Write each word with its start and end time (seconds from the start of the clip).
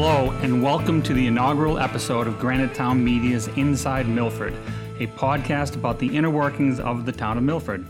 Hello, 0.00 0.30
and 0.42 0.62
welcome 0.62 1.02
to 1.02 1.12
the 1.12 1.26
inaugural 1.26 1.80
episode 1.80 2.28
of 2.28 2.38
Granite 2.38 2.72
Town 2.72 3.02
Media's 3.02 3.48
Inside 3.56 4.08
Milford, 4.08 4.54
a 5.00 5.08
podcast 5.08 5.74
about 5.74 5.98
the 5.98 6.16
inner 6.16 6.30
workings 6.30 6.78
of 6.78 7.04
the 7.04 7.10
town 7.10 7.36
of 7.36 7.42
Milford. 7.42 7.84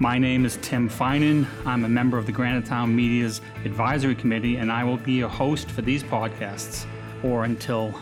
My 0.00 0.18
name 0.18 0.44
is 0.44 0.58
Tim 0.60 0.90
Finan. 0.90 1.46
I'm 1.64 1.84
a 1.84 1.88
member 1.88 2.18
of 2.18 2.26
the 2.26 2.32
Granite 2.32 2.66
Town 2.66 2.96
Media's 2.96 3.40
Advisory 3.64 4.16
Committee, 4.16 4.56
and 4.56 4.72
I 4.72 4.82
will 4.82 4.96
be 4.96 5.12
your 5.12 5.28
host 5.28 5.70
for 5.70 5.82
these 5.82 6.02
podcasts, 6.02 6.84
or 7.22 7.44
until 7.44 7.94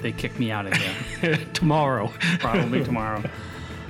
they 0.00 0.10
kick 0.10 0.38
me 0.38 0.50
out 0.50 0.64
of 0.64 0.72
here. 0.72 1.38
tomorrow. 1.52 2.10
Probably 2.38 2.82
tomorrow. 2.82 3.22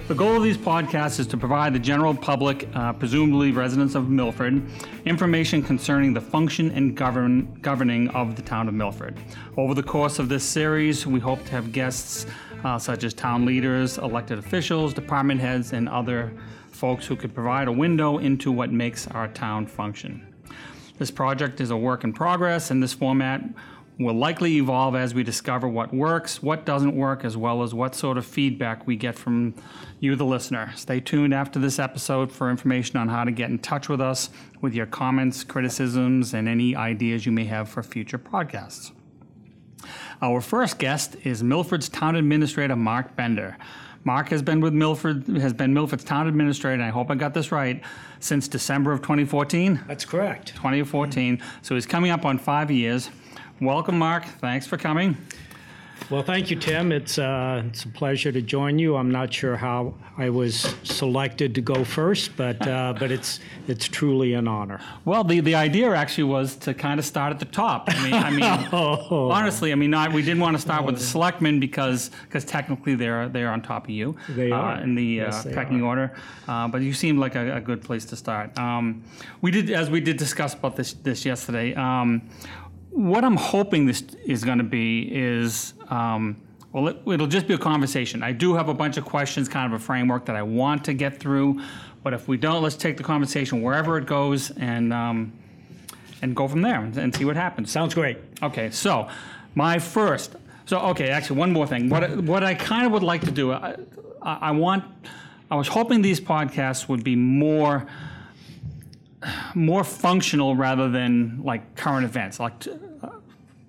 The 0.09 0.15
goal 0.15 0.37
of 0.37 0.45
these 0.45 0.57
podcasts 0.57 1.19
is 1.19 1.27
to 1.27 1.37
provide 1.37 1.73
the 1.73 1.81
general 1.81 2.15
public, 2.15 2.69
uh, 2.77 2.93
presumably 2.93 3.51
residents 3.51 3.97
of 3.97 4.09
Milford, 4.09 4.63
information 5.05 5.65
concerning 5.65 6.15
the 6.15 6.21
function 6.21 6.71
and 6.71 6.97
govern, 6.97 7.59
governing 7.61 8.09
of 8.11 8.37
the 8.37 8.43
town 8.43 8.69
of 8.69 8.75
Milford. 8.75 9.19
Over 9.57 9.75
the 9.75 9.83
course 9.83 10.21
of 10.21 10.29
this 10.29 10.45
series, 10.45 11.09
we 11.09 11.19
hope 11.19 11.45
to 11.47 11.51
have 11.51 11.73
guests 11.73 12.27
uh, 12.63 12.79
such 12.79 13.03
as 13.03 13.15
town 13.15 13.45
leaders, 13.45 13.99
elected 13.99 14.39
officials, 14.39 14.95
department 14.95 15.41
heads, 15.41 15.73
and 15.73 15.89
other 15.89 16.33
folks 16.71 17.05
who 17.05 17.17
could 17.17 17.35
provide 17.35 17.67
a 17.67 17.73
window 17.73 18.19
into 18.19 18.53
what 18.53 18.71
makes 18.71 19.09
our 19.09 19.27
town 19.27 19.67
function. 19.67 20.25
This 20.99 21.11
project 21.11 21.61
is 21.61 21.71
a 21.71 21.77
work 21.77 22.05
in 22.05 22.13
progress, 22.13 22.71
and 22.71 22.81
this 22.81 22.93
format 22.93 23.43
will 23.99 24.15
likely 24.15 24.57
evolve 24.57 24.95
as 24.95 25.15
we 25.15 25.23
discover 25.23 25.67
what 25.67 25.93
works, 25.93 26.43
what 26.43 26.67
doesn't 26.67 26.95
work, 26.95 27.25
as 27.25 27.37
well 27.37 27.63
as 27.63 27.73
what 27.73 27.95
sort 27.95 28.19
of 28.19 28.27
feedback 28.27 28.87
we 28.87 28.95
get 28.95 29.17
from 29.17 29.55
you, 30.01 30.15
the 30.15 30.25
listener. 30.25 30.71
Stay 30.77 31.01
tuned 31.01 31.33
after 31.33 31.59
this 31.59 31.79
episode 31.79 32.31
for 32.31 32.51
information 32.51 32.99
on 32.99 33.09
how 33.09 33.25
to 33.25 33.31
get 33.31 33.49
in 33.49 33.59
touch 33.59 33.89
with 33.89 34.01
us 34.01 34.29
with 34.61 34.75
your 34.75 34.87
comments, 34.87 35.45
criticisms, 35.45 36.35
and 36.35 36.47
any 36.47 36.77
ideas 36.77 37.25
you 37.25 37.33
may 37.33 37.45
have 37.45 37.69
for 37.69 37.83
future 37.83 38.19
podcasts. 38.19 38.93
Our 40.21 40.41
first 40.41 40.79
guest 40.79 41.17
is 41.25 41.43
Milford's 41.43 41.89
Town 41.89 42.17
Administrator, 42.17 42.77
Mark 42.77 43.17
Bender. 43.17 43.57
Mark 44.05 44.29
has 44.29 44.41
been 44.41 44.61
with 44.61 44.73
Milford, 44.73 45.27
has 45.27 45.53
been 45.53 45.75
Milford's 45.75 46.05
town 46.05 46.29
administrator, 46.29 46.75
and 46.75 46.83
I 46.83 46.91
hope 46.91 47.11
I 47.11 47.17
got 47.17 47.35
this 47.35 47.51
right, 47.51 47.83
since 48.21 48.47
December 48.47 48.93
of 48.93 49.01
2014. 49.01 49.81
That's 49.89 50.05
correct. 50.05 50.55
2014. 50.55 51.43
So 51.63 51.75
he's 51.75 51.87
coming 51.87 52.13
up 52.13 52.25
on 52.25 52.39
five 52.39 52.71
years. 52.71 53.11
Welcome, 53.61 53.99
Mark. 53.99 54.25
Thanks 54.41 54.67
for 54.67 54.77
coming. 54.77 55.17
Well, 56.11 56.23
thank 56.23 56.51
you, 56.51 56.57
Tim. 56.57 56.93
It's, 56.93 57.19
uh, 57.19 57.65
it's 57.67 57.85
a 57.85 57.89
pleasure 57.89 58.31
to 58.31 58.41
join 58.43 58.79
you. 58.79 58.97
I'm 58.97 59.11
not 59.11 59.33
sure 59.33 59.57
how 59.57 59.95
I 60.19 60.29
was 60.29 60.75
selected 60.85 61.55
to 61.57 61.61
go 61.63 61.85
first, 61.85 62.37
but, 62.37 62.65
uh, 62.69 62.95
but 62.99 63.11
it's, 63.11 63.41
it's 63.67 63.89
truly 63.89 64.35
an 64.35 64.47
honor. 64.47 64.81
Well, 65.05 65.25
the, 65.25 65.41
the 65.41 65.55
idea 65.55 65.91
actually 65.95 66.25
was 66.25 66.55
to 66.57 66.75
kind 66.75 67.01
of 67.01 67.07
start 67.07 67.33
at 67.33 67.39
the 67.41 67.47
top. 67.47 67.85
I 67.89 68.05
mean, 68.05 68.13
I 68.13 68.31
mean 68.31 68.69
Oh. 68.73 69.31
honestly, 69.31 69.73
I 69.73 69.75
mean, 69.75 69.91
we 70.13 70.21
didn't 70.23 70.39
want 70.41 70.55
to 70.55 70.61
start 70.61 70.85
with 70.85 70.97
the 70.97 71.03
selectmen 71.05 71.59
because 71.59 72.11
because 72.25 72.45
technically 72.45 72.95
they're 72.95 73.29
they're 73.29 73.51
on 73.51 73.63
top 73.63 73.85
of 73.85 73.91
you 73.91 74.17
They 74.29 74.53
uh, 74.53 74.57
are. 74.57 74.81
in 74.83 74.95
the 74.95 75.05
Yes, 75.05 75.47
uh, 75.47 75.49
they 75.49 75.55
pecking 75.55 75.83
order. 75.83 76.15
Uh, 76.47 76.69
but 76.69 76.83
you 76.83 76.93
seemed 76.93 77.19
like 77.19 77.35
a, 77.35 77.57
a 77.57 77.61
good 77.61 77.83
place 77.83 78.05
to 78.07 78.17
start. 78.17 78.57
Um, 78.59 79.03
we 79.41 79.51
did, 79.51 79.71
as 79.71 79.89
we 79.91 80.01
did 80.01 80.19
discuss 80.19 80.55
about 80.55 80.77
this 80.77 80.93
this 80.93 81.25
yesterday. 81.25 81.75
Um, 81.75 82.23
what 82.97 83.25
I'm 83.25 83.37
hoping 83.37 83.85
this 83.87 84.03
is 84.25 84.43
going 84.43 84.59
to 84.59 84.65
be 84.65 85.03
is, 85.15 85.75
um, 85.89 86.37
well, 86.73 86.89
it, 86.89 86.97
it'll 87.07 87.27
just 87.27 87.47
be 87.47 87.53
a 87.55 87.59
conversation. 87.59 88.23
I 88.23 88.33
do 88.33 88.55
have 88.55 88.69
a 88.71 88.75
bunch 88.75 88.97
of 88.97 89.05
questions, 89.05 89.49
kind 89.49 89.73
of 89.73 89.79
a 89.79 89.83
framework 89.85 90.25
that 90.27 90.35
I 90.37 90.43
want 90.43 90.85
to 90.87 90.95
get 90.95 91.21
through, 91.21 91.61
but 92.03 92.15
if 92.15 92.27
we 92.27 92.39
don't, 92.39 92.63
let's 92.63 92.77
take 92.77 92.97
the 92.97 93.03
conversation 93.03 93.61
wherever 93.61 93.99
it 93.99 94.07
goes 94.07 94.51
and 94.53 94.93
um, 94.95 95.33
and 96.23 96.35
go 96.35 96.49
from 96.49 96.63
there 96.63 96.81
and, 96.81 96.97
and 96.97 97.15
see 97.15 97.27
what 97.27 97.37
happens. 97.37 97.71
Sounds 97.71 97.93
great. 97.95 98.17
Okay, 98.43 98.71
so 98.71 99.09
my 99.55 99.79
first. 99.79 100.35
So 100.65 100.79
okay, 100.79 101.11
actually, 101.11 101.39
one 101.39 101.53
more 101.53 101.67
thing. 101.67 101.91
What 101.91 102.03
I- 102.05 102.15
what 102.17 102.43
I 102.43 102.55
kind 102.55 102.87
of 102.87 102.93
would 102.93 103.03
like 103.03 103.21
to 103.23 103.31
do, 103.31 103.53
I, 103.53 103.77
I 104.23 104.39
I 104.43 104.51
want. 104.53 104.85
I 105.51 105.57
was 105.57 105.69
hoping 105.69 106.01
these 106.03 106.21
podcasts 106.21 106.89
would 106.89 107.05
be 107.05 107.15
more 107.15 107.87
more 109.55 109.85
functional 109.85 110.57
rather 110.57 110.89
than 110.91 111.41
like 111.43 111.75
current 111.77 112.05
events. 112.05 112.39
Like 112.39 112.59
t- 112.61 112.71
uh, 113.03 113.09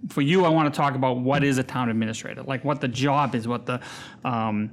for 0.09 0.21
you, 0.21 0.45
I 0.45 0.49
want 0.49 0.73
to 0.73 0.77
talk 0.77 0.95
about 0.95 1.17
what 1.19 1.43
is 1.43 1.57
a 1.57 1.63
town 1.63 1.89
administrator, 1.89 2.43
like 2.43 2.63
what 2.63 2.81
the 2.81 2.87
job 2.87 3.35
is, 3.35 3.47
what 3.47 3.65
the 3.65 3.79
um, 4.23 4.71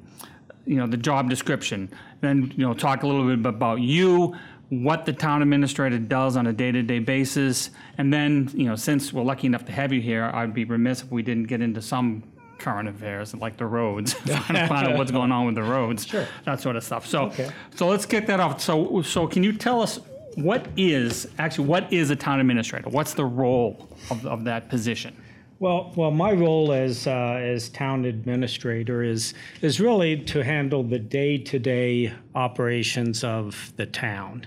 you 0.67 0.77
know 0.77 0.87
the 0.87 0.97
job 0.97 1.29
description. 1.31 1.89
Then 2.21 2.53
you 2.57 2.67
know 2.67 2.75
talk 2.75 3.03
a 3.03 3.07
little 3.07 3.25
bit 3.35 3.47
about 3.47 3.81
you, 3.81 4.35
what 4.69 5.05
the 5.07 5.13
town 5.13 5.43
administrator 5.43 5.99
does 5.99 6.37
on 6.37 6.47
a 6.47 6.53
day-to-day 6.53 6.99
basis, 7.01 7.71
and 7.99 8.13
then 8.13 8.51
you 8.55 8.67
know 8.67 8.77
since 8.77 9.13
we're 9.13 9.23
lucky 9.23 9.47
enough 9.47 9.65
to 9.67 9.73
have 9.73 9.93
you 9.93 10.01
here, 10.01 10.31
I'd 10.35 10.55
be 10.55 10.65
remiss 10.65 11.03
if 11.03 11.11
we 11.11 11.23
didn't 11.23 11.45
get 11.45 11.61
into 11.61 11.81
some 11.83 12.23
current 12.59 12.89
affairs 12.89 13.35
like 13.35 13.57
the 13.57 13.67
roads, 13.67 14.13
find 14.47 14.57
out 14.89 14.97
what's 14.97 15.11
going 15.11 15.33
on 15.33 15.45
with 15.47 15.55
the 15.57 15.63
roads, 15.63 16.07
Sure. 16.07 16.27
that 16.45 16.61
sort 16.61 16.77
of 16.77 16.85
stuff. 16.85 17.05
So 17.07 17.25
Okay. 17.25 17.51
so 17.75 17.87
let's 17.89 18.07
kick 18.07 18.27
that 18.27 18.41
off. 18.41 18.61
So 18.61 19.03
so 19.03 19.27
can 19.27 19.43
you 19.43 19.53
tell 19.53 19.81
us? 19.83 19.99
What 20.37 20.67
is 20.77 21.29
actually 21.39 21.69
what 21.69 21.93
is 21.93 22.11
a 22.11 22.17
town 22.17 22.41
administrator? 22.41 22.89
What's 22.89 23.15
the 23.15 23.25
role 23.25 23.89
of, 24.11 24.27
of 24.27 24.45
that 24.45 24.69
position? 24.69 25.17
Well, 25.61 25.93
well, 25.97 26.11
my 26.11 26.33
role 26.33 26.73
as, 26.73 27.07
uh, 27.07 27.11
as 27.11 27.69
town 27.69 28.05
administrator 28.05 29.03
is, 29.03 29.35
is 29.63 29.81
really 29.81 30.17
to 30.25 30.43
handle 30.43 30.83
the 30.83 30.99
day-to-day 30.99 32.13
operations 32.35 33.23
of 33.23 33.73
the 33.77 33.87
town. 33.87 34.47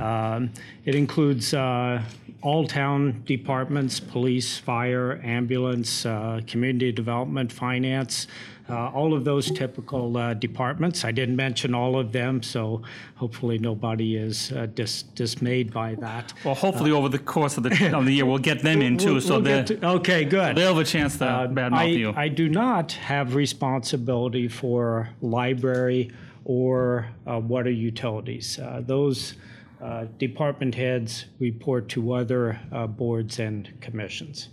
Um, 0.00 0.50
It 0.84 0.94
includes 0.94 1.52
uh, 1.52 2.02
all 2.42 2.66
town 2.66 3.22
departments, 3.26 4.00
police, 4.00 4.56
fire, 4.58 5.20
ambulance, 5.22 6.06
uh, 6.06 6.40
community 6.46 6.92
development, 6.92 7.52
finance, 7.52 8.26
uh, 8.70 8.88
all 8.90 9.14
of 9.14 9.24
those 9.24 9.50
typical 9.50 10.16
uh, 10.16 10.34
departments. 10.34 11.04
I 11.04 11.10
didn't 11.12 11.36
mention 11.36 11.74
all 11.74 11.98
of 11.98 12.12
them, 12.12 12.42
so 12.42 12.82
hopefully 13.16 13.58
nobody 13.58 14.16
is 14.16 14.52
uh, 14.52 14.66
dis- 14.74 15.02
dismayed 15.14 15.72
by 15.72 15.94
that. 15.96 16.32
Well, 16.44 16.54
hopefully 16.54 16.90
over 16.90 17.08
the 17.08 17.18
course 17.18 17.56
of 17.56 17.62
the 17.62 17.70
of 17.96 18.04
the 18.04 18.12
year 18.12 18.26
we'll 18.26 18.38
get 18.38 18.62
them 18.62 18.82
in 18.82 18.98
too, 18.98 19.12
We'll- 19.12 19.20
so 19.22 19.40
we'll 19.40 19.64
to- 19.64 19.86
Okay, 19.86 20.24
good. 20.24 20.56
they'll 20.56 20.74
have 20.74 20.78
a 20.78 20.84
chance 20.84 21.16
to 21.18 21.24
badmouth 21.24 21.72
I, 21.72 21.84
you. 21.84 22.12
I 22.16 22.28
do 22.28 22.48
not 22.48 22.92
have 22.92 23.34
responsibility 23.34 24.48
for 24.48 25.08
library 25.22 26.10
or 26.44 27.08
uh, 27.30 27.38
water 27.38 27.70
utilities. 27.70 28.58
Uh, 28.58 28.82
Those 28.84 29.34
uh, 29.82 30.06
department 30.18 30.74
heads 30.74 31.26
report 31.38 31.88
to 31.90 32.12
other 32.12 32.58
uh, 32.72 32.86
boards 32.86 33.38
and 33.38 33.70
commissions. 33.80 34.48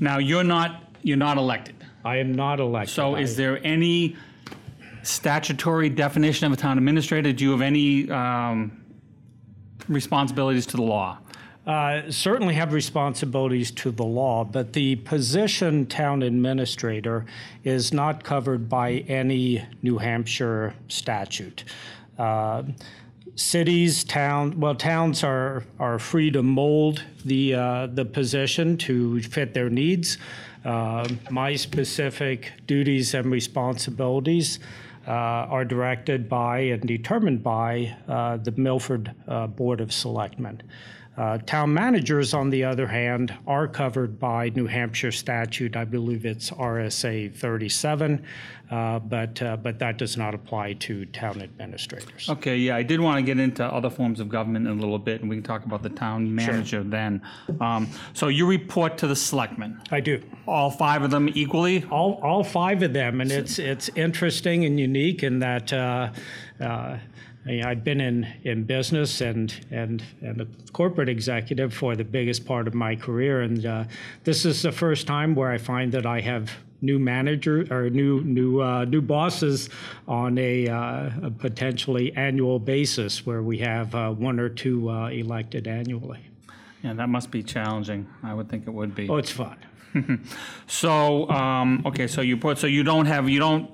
now 0.00 0.18
you're 0.18 0.44
not 0.44 0.84
you're 1.02 1.16
not 1.16 1.36
elected. 1.38 1.74
I 2.04 2.16
am 2.16 2.34
not 2.34 2.60
elected. 2.60 2.94
So 2.94 3.14
I- 3.14 3.20
is 3.20 3.36
there 3.36 3.64
any 3.64 4.16
statutory 5.02 5.88
definition 5.88 6.46
of 6.46 6.52
a 6.52 6.56
town 6.56 6.78
administrator? 6.78 7.32
Do 7.32 7.44
you 7.44 7.50
have 7.52 7.62
any 7.62 8.10
um, 8.10 8.82
responsibilities 9.88 10.66
to 10.66 10.76
the 10.76 10.82
law? 10.82 11.18
Uh, 11.66 12.10
certainly 12.10 12.54
have 12.54 12.72
responsibilities 12.72 13.70
to 13.70 13.90
the 13.90 14.04
law, 14.04 14.44
but 14.44 14.72
the 14.72 14.96
position 14.96 15.86
town 15.86 16.22
administrator 16.22 17.26
is 17.64 17.92
not 17.92 18.24
covered 18.24 18.68
by 18.68 18.92
any 19.08 19.62
New 19.82 19.98
Hampshire 19.98 20.74
statute. 20.88 21.64
Uh, 22.18 22.62
cities, 23.34 24.04
town, 24.04 24.58
well, 24.58 24.74
towns 24.74 25.22
are 25.22 25.64
are 25.78 25.98
free 25.98 26.30
to 26.30 26.42
mold 26.42 27.04
the 27.24 27.54
uh, 27.54 27.86
the 27.86 28.06
position 28.06 28.76
to 28.78 29.22
fit 29.22 29.52
their 29.52 29.70
needs. 29.70 30.16
Uh, 30.64 31.08
my 31.30 31.56
specific 31.56 32.52
duties 32.66 33.14
and 33.14 33.30
responsibilities 33.30 34.58
uh, 35.06 35.10
are 35.10 35.64
directed 35.64 36.28
by 36.28 36.58
and 36.58 36.82
determined 36.82 37.42
by 37.42 37.96
uh, 38.06 38.36
the 38.36 38.52
Milford 38.52 39.14
uh, 39.26 39.46
Board 39.46 39.80
of 39.80 39.92
Selectmen. 39.92 40.62
Uh, 41.20 41.36
Town 41.44 41.74
managers, 41.74 42.32
on 42.32 42.48
the 42.48 42.64
other 42.64 42.86
hand, 42.86 43.36
are 43.46 43.68
covered 43.68 44.18
by 44.18 44.48
New 44.56 44.66
Hampshire 44.66 45.12
statute. 45.12 45.76
I 45.76 45.84
believe 45.84 46.24
it's 46.24 46.50
RSA 46.50 47.34
37, 47.34 48.24
uh, 48.70 49.00
but, 49.00 49.42
uh, 49.42 49.58
but 49.58 49.78
that 49.80 49.98
does 49.98 50.16
not 50.16 50.34
apply 50.34 50.72
to 50.74 51.04
town 51.04 51.42
administrators. 51.42 52.30
Okay, 52.30 52.56
yeah, 52.56 52.74
I 52.74 52.82
did 52.82 53.00
want 53.00 53.18
to 53.18 53.22
get 53.22 53.38
into 53.38 53.62
other 53.62 53.90
forms 53.90 54.18
of 54.18 54.30
government 54.30 54.66
in 54.66 54.78
a 54.78 54.80
little 54.80 54.98
bit, 54.98 55.20
and 55.20 55.28
we 55.28 55.36
can 55.36 55.42
talk 55.42 55.66
about 55.66 55.82
the 55.82 55.90
town 55.90 56.34
manager 56.34 56.82
then. 56.82 57.20
Um, 57.60 57.90
so 58.14 58.28
you 58.28 58.46
report 58.46 58.96
to 58.98 59.06
the 59.06 59.16
selectmen, 59.16 59.78
I 59.90 60.00
do. 60.00 60.22
all 60.46 60.70
five 60.70 61.02
of 61.02 61.10
them 61.10 61.28
equally? 61.34 61.84
All, 61.90 62.18
all 62.22 62.42
five 62.42 62.82
of 62.82 62.94
them, 62.94 63.20
and 63.20 63.30
it's 63.30 63.58
it's 63.58 63.90
interesting 63.94 64.64
and 64.64 64.80
unique 64.80 65.22
in 65.22 65.40
that 65.40 65.70
uh, 65.70 66.12
uh, 66.60 66.96
I 67.44 67.48
mean, 67.48 67.64
I've 67.64 67.82
been 67.82 68.00
in, 68.00 68.26
in 68.44 68.64
business 68.64 69.20
and 69.20 69.54
and 69.70 70.02
and 70.20 70.42
a 70.42 70.46
corporate 70.72 71.08
executive 71.08 71.72
for 71.72 71.96
the 71.96 72.04
biggest 72.04 72.44
part 72.44 72.68
of 72.68 72.74
my 72.74 72.96
career, 72.96 73.40
and 73.40 73.64
uh, 73.64 73.84
this 74.24 74.44
is 74.44 74.62
the 74.62 74.72
first 74.72 75.06
time 75.06 75.34
where 75.34 75.50
I 75.50 75.58
find 75.58 75.90
that 75.92 76.04
I 76.04 76.20
have 76.20 76.50
new 76.82 76.98
manager 76.98 77.66
or 77.70 77.88
new 77.90 78.22
new 78.22 78.60
uh, 78.60 78.84
new 78.84 79.00
bosses 79.00 79.70
on 80.06 80.36
a, 80.38 80.68
uh, 80.68 81.10
a 81.22 81.30
potentially 81.30 82.12
annual 82.14 82.58
basis, 82.58 83.24
where 83.24 83.42
we 83.42 83.58
have 83.58 83.94
uh, 83.94 84.10
one 84.10 84.38
or 84.38 84.48
two 84.48 84.90
uh, 84.90 85.08
elected 85.08 85.66
annually. 85.66 86.20
Yeah, 86.82 86.94
that 86.94 87.08
must 87.08 87.30
be 87.30 87.42
challenging. 87.42 88.06
I 88.22 88.34
would 88.34 88.48
think 88.48 88.66
it 88.66 88.70
would 88.70 88.94
be. 88.94 89.08
Oh, 89.08 89.16
it's 89.16 89.30
fun. 89.30 89.56
So, 90.66 91.28
um, 91.30 91.82
okay, 91.84 92.06
so 92.06 92.20
you 92.20 92.36
put, 92.36 92.58
so 92.58 92.68
you 92.68 92.84
don't 92.84 93.06
have, 93.06 93.28
you 93.28 93.40
don't 93.40 93.68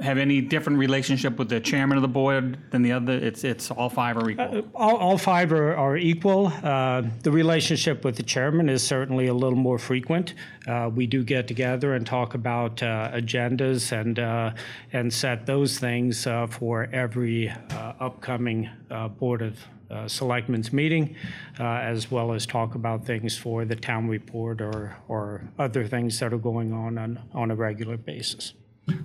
have 0.00 0.18
any 0.18 0.40
different 0.40 0.78
relationship 0.78 1.38
with 1.38 1.48
the 1.48 1.60
chairman 1.60 1.98
of 1.98 2.02
the 2.02 2.08
board 2.08 2.58
than 2.70 2.82
the 2.82 2.92
other? 2.92 3.12
It's, 3.12 3.44
it's 3.44 3.70
all 3.70 3.90
five 3.90 4.16
are 4.16 4.30
equal? 4.30 4.68
All, 4.74 4.96
all 4.96 5.18
five 5.18 5.52
are, 5.52 5.74
are 5.74 5.96
equal. 5.96 6.46
Uh, 6.62 7.02
the 7.22 7.30
relationship 7.30 8.04
with 8.04 8.16
the 8.16 8.22
chairman 8.22 8.68
is 8.68 8.82
certainly 8.82 9.26
a 9.26 9.34
little 9.34 9.58
more 9.58 9.78
frequent. 9.78 10.34
Uh, 10.66 10.90
we 10.92 11.06
do 11.06 11.22
get 11.22 11.46
together 11.46 11.94
and 11.94 12.06
talk 12.06 12.34
about 12.34 12.82
uh, 12.82 13.10
agendas 13.12 13.92
and 13.92 14.18
uh, 14.18 14.52
and 14.92 15.12
set 15.12 15.46
those 15.46 15.78
things 15.78 16.26
uh, 16.26 16.46
for 16.46 16.88
every 16.92 17.48
uh, 17.48 17.92
upcoming 18.00 18.68
uh, 18.90 19.08
board 19.08 19.42
of 19.42 19.58
uh, 19.90 20.08
selectmen's 20.08 20.72
meeting, 20.72 21.14
uh, 21.60 21.64
as 21.64 22.10
well 22.10 22.32
as 22.32 22.46
talk 22.46 22.74
about 22.74 23.04
things 23.04 23.36
for 23.36 23.64
the 23.64 23.76
town 23.76 24.08
report 24.08 24.60
or 24.60 24.96
or 25.08 25.42
other 25.58 25.86
things 25.86 26.18
that 26.18 26.32
are 26.32 26.38
going 26.38 26.72
on 26.72 26.96
on, 26.96 27.18
on 27.34 27.50
a 27.50 27.54
regular 27.54 27.98
basis. 27.98 28.54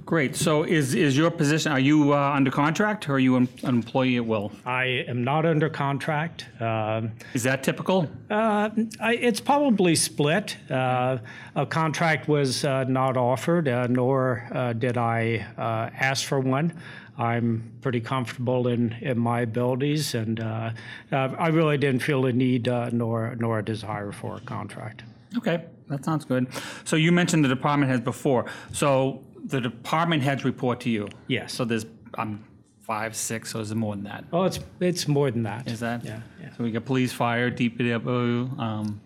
Great, 0.05 0.35
so 0.35 0.63
is, 0.63 0.95
is 0.95 1.15
your 1.15 1.29
position, 1.29 1.71
are 1.71 1.79
you 1.79 2.13
uh, 2.13 2.31
under 2.33 2.49
contract 2.49 3.07
or 3.07 3.13
are 3.13 3.19
you 3.19 3.35
an 3.35 3.47
an 3.61 3.75
employee 3.75 4.17
at 4.17 4.25
will? 4.25 4.51
I 4.65 5.05
am 5.07 5.23
not 5.23 5.45
under 5.45 5.69
contract. 5.69 6.45
Um, 6.59 7.11
Is 7.33 7.43
that 7.43 7.61
typical? 7.61 8.09
Uh, 8.29 8.69
I, 8.99 9.15
it's 9.15 9.39
probably 9.39 9.95
split. 9.95 10.57
Uh, 10.71 11.19
a 11.55 11.65
contract 11.65 12.27
was 12.27 12.65
uh, 12.65 12.85
not 12.85 13.17
offered, 13.17 13.67
uh, 13.67 13.85
nor 13.87 14.47
uh, 14.51 14.73
did 14.73 14.97
I 14.97 15.45
uh, 15.57 15.89
ask 15.93 16.25
for 16.25 16.39
one. 16.39 16.73
I'm 17.19 17.71
pretty 17.81 17.99
comfortable 17.99 18.67
in, 18.67 18.93
in 19.01 19.19
my 19.19 19.41
abilities, 19.41 20.15
and 20.15 20.39
uh, 20.39 20.71
uh, 21.11 21.15
I 21.37 21.49
really 21.49 21.77
didn't 21.77 22.01
feel 22.01 22.25
a 22.25 22.31
need 22.31 22.67
uh, 22.67 22.89
nor 22.91 23.35
nor 23.39 23.59
a 23.59 23.63
desire 23.63 24.11
for 24.11 24.37
a 24.37 24.41
contract. 24.41 25.03
Okay, 25.35 25.65
that 25.87 26.05
sounds 26.05 26.25
good. 26.25 26.47
So 26.85 26.95
you 26.95 27.11
mentioned 27.11 27.43
the 27.43 27.49
department 27.49 27.91
heads 27.91 28.03
before. 28.03 28.45
So 28.71 29.23
the 29.47 29.61
department 29.61 30.23
heads 30.23 30.43
report 30.45 30.79
to 30.81 30.89
you? 30.89 31.07
Yes. 31.27 31.53
So 31.53 31.65
there's, 31.65 31.85
um, 32.17 32.43
five, 32.81 33.15
six, 33.15 33.51
so 33.51 33.59
is 33.59 33.71
it 33.71 33.75
more 33.75 33.95
than 33.95 34.05
that? 34.05 34.23
Oh, 34.31 34.43
it's 34.43 34.59
it's 34.79 35.07
more 35.09 35.29
than 35.29 35.43
that. 35.43 35.67
Is 35.69 35.81
that? 35.81 36.05
Yeah, 36.05 36.21
yeah. 36.41 36.49
So 36.55 36.63
we 36.63 36.71
got 36.71 36.85
police, 36.85 37.11
fire, 37.11 37.51
DPW, 37.51 38.57
um, 38.57 39.01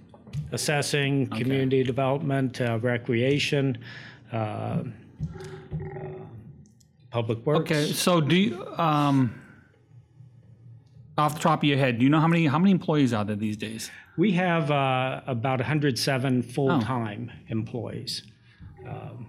Assessing, 0.51 1.27
community 1.27 1.83
development, 1.83 2.61
uh, 2.61 2.79
recreation, 2.81 3.77
uh, 4.31 4.35
uh, 4.35 4.83
public 7.09 7.45
works. 7.45 7.71
okay, 7.71 7.91
so 7.91 8.21
do 8.21 8.35
you, 8.35 8.65
um, 8.77 9.33
off 11.17 11.33
the 11.35 11.39
top 11.39 11.59
of 11.59 11.63
your 11.63 11.77
head, 11.77 11.97
do 11.97 12.03
you 12.03 12.09
know 12.09 12.19
how 12.19 12.27
many, 12.27 12.45
how 12.47 12.59
many 12.59 12.71
employees 12.71 13.13
are 13.13 13.25
there 13.25 13.35
these 13.35 13.57
days? 13.57 13.89
We 14.17 14.31
have 14.33 14.71
uh, 14.71 15.21
about 15.25 15.59
107 15.59 16.43
full-time 16.43 17.31
employees. 17.47 18.23
Um, 18.87 19.27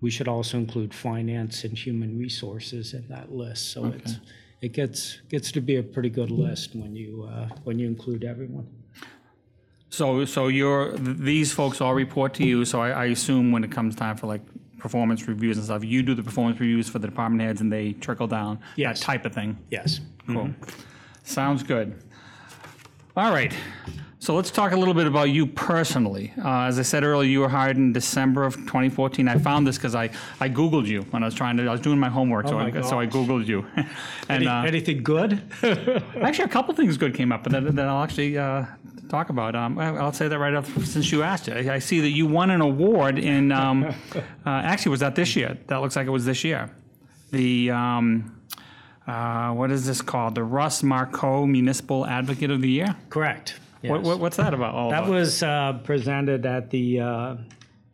We 0.00 0.10
should 0.10 0.28
also 0.28 0.58
include 0.58 0.94
finance 0.94 1.64
and 1.64 1.76
human 1.76 2.18
resources 2.18 2.94
in 2.94 3.06
that 3.08 3.32
list, 3.32 3.72
so 3.72 3.86
it's, 3.86 4.18
it 4.60 4.72
gets, 4.72 5.20
gets 5.28 5.50
to 5.52 5.60
be 5.60 5.76
a 5.76 5.82
pretty 5.82 6.10
good 6.10 6.30
list 6.30 6.74
when 6.74 6.94
you, 6.94 7.28
uh, 7.30 7.48
when 7.64 7.78
you 7.78 7.86
include 7.88 8.22
everyone. 8.24 8.68
So, 9.90 10.24
so 10.24 10.48
you're, 10.48 10.92
these 10.98 11.52
folks 11.52 11.80
all 11.80 11.94
report 11.94 12.34
to 12.34 12.44
you, 12.44 12.64
so 12.64 12.80
I, 12.80 12.90
I 12.90 13.04
assume 13.06 13.50
when 13.50 13.64
it 13.64 13.72
comes 13.72 13.96
time 13.96 14.16
for 14.16 14.26
like 14.26 14.42
performance 14.78 15.26
reviews 15.26 15.56
and 15.56 15.64
stuff, 15.64 15.84
you 15.84 16.02
do 16.02 16.14
the 16.14 16.22
performance 16.22 16.60
reviews 16.60 16.88
for 16.88 16.98
the 17.00 17.08
department 17.08 17.42
heads 17.42 17.60
and 17.60 17.72
they 17.72 17.92
trickle 17.94 18.28
down? 18.28 18.60
That 18.76 18.96
type 18.96 19.24
of 19.24 19.34
thing? 19.34 19.58
Yes. 19.70 20.00
Cool. 20.26 20.50
Sounds 21.24 21.62
good. 21.62 22.00
All 23.16 23.32
right. 23.32 23.52
So 24.20 24.34
let's 24.34 24.50
talk 24.50 24.72
a 24.72 24.76
little 24.76 24.94
bit 24.94 25.06
about 25.06 25.30
you 25.30 25.46
personally. 25.46 26.32
Uh, 26.36 26.62
as 26.62 26.78
I 26.78 26.82
said 26.82 27.04
earlier, 27.04 27.28
you 27.28 27.40
were 27.40 27.48
hired 27.48 27.76
in 27.76 27.92
December 27.92 28.44
of 28.44 28.56
2014. 28.56 29.28
I 29.28 29.38
found 29.38 29.64
this 29.64 29.76
because 29.76 29.94
I, 29.94 30.10
I 30.40 30.48
Googled 30.48 30.86
you 30.86 31.02
when 31.02 31.22
I 31.22 31.26
was 31.26 31.34
trying 31.34 31.56
to, 31.58 31.66
I 31.68 31.70
was 31.70 31.80
doing 31.80 32.00
my 32.00 32.08
homework, 32.08 32.48
so, 32.48 32.54
my 32.54 32.66
I, 32.66 32.80
so 32.82 32.98
I. 32.98 33.06
Googled 33.06 33.46
you. 33.46 33.64
and 33.76 33.86
Any- 34.28 34.46
uh, 34.48 34.64
Anything 34.64 35.04
good? 35.04 35.40
actually, 36.20 36.44
a 36.44 36.48
couple 36.48 36.74
things 36.74 36.96
good 36.96 37.14
came 37.14 37.30
up, 37.30 37.44
but 37.44 37.52
that, 37.52 37.76
that 37.76 37.86
I'll 37.86 38.02
actually 38.02 38.36
uh, 38.36 38.64
talk 39.08 39.30
about. 39.30 39.54
Um, 39.54 39.78
I'll 39.78 40.12
say 40.12 40.26
that 40.26 40.38
right 40.38 40.54
off 40.54 40.66
since 40.84 41.12
you 41.12 41.22
asked 41.22 41.46
it. 41.46 41.68
I, 41.68 41.76
I 41.76 41.78
see 41.78 42.00
that 42.00 42.10
you 42.10 42.26
won 42.26 42.50
an 42.50 42.60
award 42.60 43.20
in, 43.20 43.52
um, 43.52 43.84
uh, 44.14 44.22
actually, 44.46 44.90
was 44.90 45.00
that 45.00 45.14
this 45.14 45.36
year? 45.36 45.56
That 45.68 45.76
looks 45.76 45.94
like 45.94 46.08
it 46.08 46.10
was 46.10 46.24
this 46.24 46.42
year. 46.42 46.70
The, 47.30 47.70
um, 47.70 48.40
uh, 49.06 49.52
what 49.52 49.70
is 49.70 49.86
this 49.86 50.02
called? 50.02 50.34
The 50.34 50.42
Russ 50.42 50.82
Marco 50.82 51.46
Municipal 51.46 52.04
Advocate 52.04 52.50
of 52.50 52.60
the 52.60 52.68
Year? 52.68 52.96
Correct. 53.10 53.54
What, 53.82 53.98
yes. 53.98 54.06
what, 54.06 54.18
what's 54.18 54.36
that 54.36 54.54
about? 54.54 54.74
All 54.74 54.90
That 54.90 55.04
about? 55.04 55.10
was 55.10 55.42
uh, 55.42 55.74
presented 55.84 56.46
at 56.46 56.70
the 56.70 57.00
uh, 57.00 57.36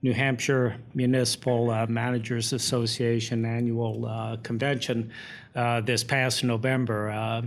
New 0.03 0.13
Hampshire 0.15 0.77
Municipal 0.95 1.71
uh, 1.71 1.87
Managers 1.87 2.53
Association 2.53 3.45
Annual 3.45 4.07
uh, 4.07 4.37
Convention 4.43 5.11
uh, 5.55 5.81
this 5.83 6.05
past 6.05 6.45
November. 6.45 7.11
Uh, 7.11 7.43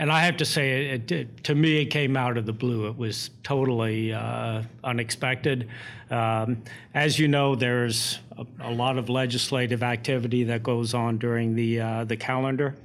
And 0.00 0.12
I 0.12 0.20
have 0.26 0.36
to 0.36 0.44
say, 0.44 0.90
it, 0.90 1.10
it, 1.10 1.44
to 1.44 1.54
me, 1.56 1.82
it 1.82 1.86
came 1.86 2.16
out 2.16 2.36
of 2.38 2.46
the 2.46 2.52
blue. 2.52 2.86
It 2.86 2.96
was 2.96 3.30
totally 3.42 4.12
uh, 4.12 4.62
unexpected. 4.84 5.68
Um, 6.08 6.62
as 6.94 7.18
you 7.18 7.26
know, 7.26 7.56
there's 7.56 8.20
a, 8.36 8.46
a 8.60 8.70
lot 8.72 8.96
of 8.96 9.08
legislative 9.08 9.82
activity 9.82 10.44
that 10.44 10.62
goes 10.62 10.94
on 10.94 11.18
during 11.18 11.56
the 11.56 11.80
uh, 11.80 12.04
the 12.04 12.16
calendar. 12.16 12.76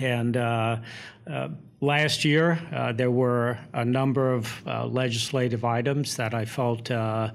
And 0.00 0.36
uh, 0.38 0.78
uh, 1.30 1.48
last 1.82 2.24
year, 2.24 2.58
uh, 2.72 2.92
there 2.92 3.10
were 3.10 3.58
a 3.74 3.84
number 3.84 4.32
of 4.32 4.66
uh, 4.66 4.86
legislative 4.86 5.64
items 5.64 6.16
that 6.16 6.32
I 6.32 6.46
felt 6.46 6.90
uh, 6.90 7.32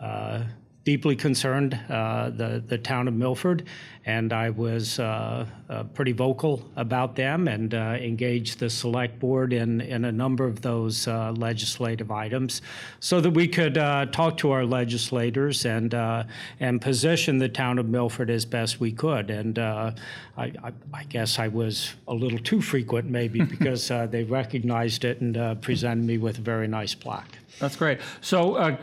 uh, 0.00 0.42
deeply 0.84 1.14
concerned 1.14 1.78
uh, 1.88 2.30
the 2.30 2.64
the 2.66 2.78
town 2.78 3.06
of 3.06 3.14
Milford, 3.14 3.68
and 4.06 4.32
I 4.32 4.50
was 4.50 4.98
uh, 4.98 5.46
uh, 5.68 5.84
pretty 5.84 6.12
vocal 6.12 6.68
about 6.76 7.16
them 7.16 7.48
and 7.48 7.74
uh, 7.74 7.96
engaged 8.00 8.58
the 8.58 8.70
select 8.70 9.18
board 9.18 9.52
in 9.52 9.80
in 9.80 10.04
a 10.04 10.12
number 10.12 10.46
of 10.46 10.62
those 10.62 11.06
uh, 11.06 11.32
legislative 11.32 12.10
items, 12.10 12.62
so 13.00 13.20
that 13.20 13.30
we 13.30 13.46
could 13.46 13.76
uh, 13.76 14.06
talk 14.06 14.36
to 14.38 14.52
our 14.52 14.64
legislators 14.64 15.66
and 15.66 15.94
uh, 15.94 16.24
and 16.60 16.80
position 16.80 17.38
the 17.38 17.48
town 17.48 17.78
of 17.78 17.88
Milford 17.88 18.30
as 18.30 18.44
best 18.44 18.80
we 18.80 18.92
could. 18.92 19.30
And 19.30 19.58
uh, 19.58 19.92
I, 20.36 20.52
I, 20.64 20.72
I 20.94 21.04
guess 21.04 21.38
I 21.38 21.48
was 21.48 21.94
a 22.08 22.14
little 22.14 22.38
too 22.38 22.62
frequent, 22.62 23.08
maybe, 23.08 23.42
because 23.56 23.90
uh, 23.90 24.06
they 24.06 24.24
recognized 24.24 25.04
it 25.04 25.20
and 25.20 25.36
uh, 25.36 25.54
presented 25.56 26.04
me 26.04 26.18
with 26.18 26.38
a 26.38 26.42
very 26.42 26.68
nice 26.68 26.94
plaque. 26.94 27.38
That's 27.58 27.76
great. 27.76 28.00
So, 28.20 28.54
uh, 28.54 28.76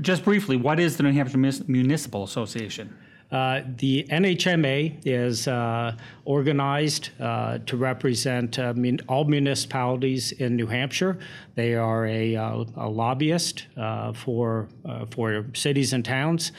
just 0.00 0.24
briefly, 0.24 0.56
what 0.56 0.80
is 0.80 0.96
the 0.96 1.04
New 1.04 1.12
Hampshire 1.12 1.38
Municipal 1.68 2.24
Association? 2.24 2.96
Uh, 3.30 3.62
the 3.78 4.06
NHMA 4.10 5.00
is 5.04 5.48
uh, 5.48 5.96
organized 6.24 7.10
uh, 7.18 7.58
to 7.66 7.76
represent 7.76 8.58
uh, 8.58 8.72
mun- 8.74 9.00
all 9.08 9.24
municipalities 9.24 10.32
in 10.32 10.56
New 10.56 10.66
Hampshire. 10.66 11.18
They 11.54 11.74
are 11.74 12.06
a, 12.06 12.36
uh, 12.36 12.64
a 12.76 12.88
lobbyist 12.88 13.66
for 14.14 14.68
for 15.10 15.46
cities 15.54 15.92
and 15.92 16.04
towns. 16.04 16.52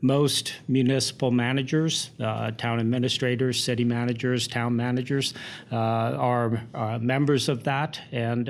Most 0.00 0.54
municipal 0.68 1.30
managers, 1.30 2.10
town 2.18 2.80
administrators, 2.80 3.62
city 3.62 3.84
managers, 3.84 4.48
town 4.48 4.76
managers 4.76 5.34
are 5.70 6.60
members 7.00 7.48
of 7.48 7.64
that 7.64 8.00
and 8.10 8.48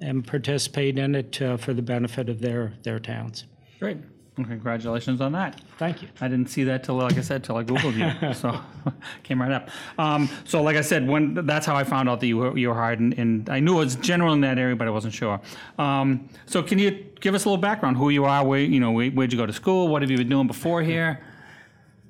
and 0.00 0.26
participate 0.26 0.98
in 0.98 1.14
it 1.14 1.36
for 1.60 1.74
the 1.74 1.82
benefit 1.82 2.28
of 2.28 2.40
their 2.40 2.74
their 2.82 2.98
towns. 2.98 3.44
Great. 3.78 3.98
Well, 4.36 4.48
congratulations 4.48 5.20
on 5.20 5.30
that. 5.32 5.60
Thank 5.78 6.02
you. 6.02 6.08
I 6.20 6.26
didn't 6.26 6.48
see 6.48 6.64
that 6.64 6.82
till, 6.82 6.96
like 6.96 7.16
I 7.16 7.20
said, 7.20 7.44
till 7.44 7.56
I 7.56 7.62
Googled 7.62 7.94
you. 7.94 8.34
so 8.34 8.60
came 9.22 9.40
right 9.40 9.52
up. 9.52 9.68
Um, 9.96 10.28
so, 10.44 10.60
like 10.60 10.76
I 10.76 10.80
said, 10.80 11.06
when 11.06 11.46
that's 11.46 11.64
how 11.64 11.76
I 11.76 11.84
found 11.84 12.08
out 12.08 12.18
that 12.18 12.26
you 12.26 12.38
were, 12.38 12.58
you 12.58 12.68
were 12.68 12.74
hired, 12.74 12.98
and, 12.98 13.16
and 13.16 13.48
I 13.48 13.60
knew 13.60 13.74
it 13.76 13.84
was 13.84 13.94
general 13.94 14.32
in 14.32 14.40
that 14.40 14.58
area, 14.58 14.74
but 14.74 14.88
I 14.88 14.90
wasn't 14.90 15.14
sure. 15.14 15.40
Um, 15.78 16.28
so, 16.46 16.64
can 16.64 16.80
you 16.80 16.90
give 17.20 17.36
us 17.36 17.44
a 17.44 17.48
little 17.48 17.62
background? 17.62 17.96
Who 17.96 18.10
you 18.10 18.24
are? 18.24 18.44
Where 18.44 18.58
you 18.58 18.80
know? 18.80 18.90
Where, 18.90 19.10
where'd 19.10 19.32
you 19.32 19.38
go 19.38 19.46
to 19.46 19.52
school? 19.52 19.86
What 19.86 20.02
have 20.02 20.10
you 20.10 20.16
been 20.16 20.28
doing 20.28 20.48
before 20.48 20.82
here? 20.82 21.20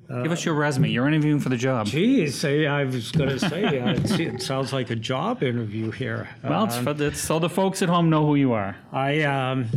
give 0.07 0.31
us 0.31 0.45
your 0.45 0.53
resume. 0.53 0.89
You're 0.89 1.07
interviewing 1.07 1.39
for 1.39 1.49
the 1.49 1.57
job. 1.57 1.87
Geez, 1.87 2.45
I 2.45 2.65
I 2.65 2.83
was 2.83 3.11
going 3.11 3.29
to 3.29 3.39
say, 3.39 3.79
uh, 3.79 3.89
it, 3.93 4.19
it 4.19 4.41
sounds 4.41 4.71
like 4.71 4.89
a 4.89 4.95
job 4.95 5.41
interview 5.41 5.91
here. 5.91 6.29
Well, 6.43 6.65
it's, 6.65 6.77
for, 6.77 6.95
it's 7.01 7.19
so 7.19 7.39
the 7.39 7.49
folks 7.49 7.81
at 7.81 7.89
home 7.89 8.09
know 8.09 8.25
who 8.25 8.35
you 8.35 8.53
are. 8.53 8.75
I 8.91 9.21
um, 9.23 9.67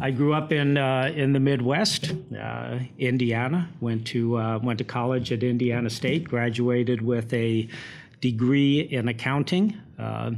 I 0.00 0.10
grew 0.10 0.34
up 0.34 0.52
in 0.52 0.76
uh, 0.76 1.12
in 1.14 1.32
the 1.32 1.40
Midwest, 1.40 2.12
uh, 2.38 2.78
Indiana. 2.98 3.68
Went 3.80 4.06
to 4.08 4.38
uh, 4.38 4.58
went 4.58 4.78
to 4.78 4.84
college 4.84 5.32
at 5.32 5.42
Indiana 5.42 5.90
State. 5.90 6.28
Graduated 6.28 7.00
with 7.02 7.32
a 7.32 7.68
degree 8.20 8.80
in 8.80 9.08
accounting. 9.08 9.78
Uh, 9.98 10.32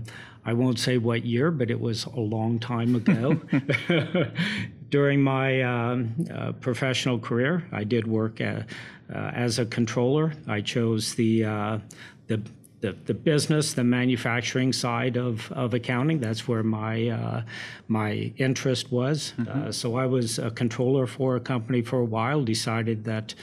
I 0.44 0.52
won't 0.52 0.78
say 0.78 0.98
what 0.98 1.24
year, 1.24 1.50
but 1.50 1.70
it 1.70 1.80
was 1.80 2.04
a 2.04 2.20
long 2.20 2.58
time 2.60 2.94
ago. 2.94 3.40
During 4.90 5.20
my 5.20 5.62
um, 5.62 6.14
uh, 6.32 6.52
professional 6.52 7.18
career, 7.18 7.64
I 7.72 7.82
did 7.82 8.06
work 8.06 8.40
uh, 8.40 8.62
uh, 9.12 9.16
as 9.34 9.58
a 9.58 9.66
controller. 9.66 10.32
I 10.46 10.60
chose 10.60 11.14
the 11.14 11.44
uh, 11.44 11.78
the 12.28 12.40
the 12.86 12.96
the, 13.04 13.14
business, 13.14 13.74
the 13.74 13.84
manufacturing 13.84 14.72
side 14.72 15.16
of, 15.16 15.50
of 15.52 15.74
accounting. 15.74 16.20
That's 16.20 16.46
where 16.46 16.62
my 16.62 17.08
uh, 17.08 17.42
my 17.88 18.32
interest 18.36 18.92
was. 18.92 19.34
Uh, 19.48 19.72
so 19.72 19.96
I 19.96 20.06
was 20.06 20.38
a 20.38 20.50
controller 20.50 21.06
for 21.06 21.36
a 21.36 21.40
company 21.40 21.82
for 21.82 21.98
a 22.00 22.04
while. 22.04 22.42
Decided 22.42 23.04
that 23.04 23.34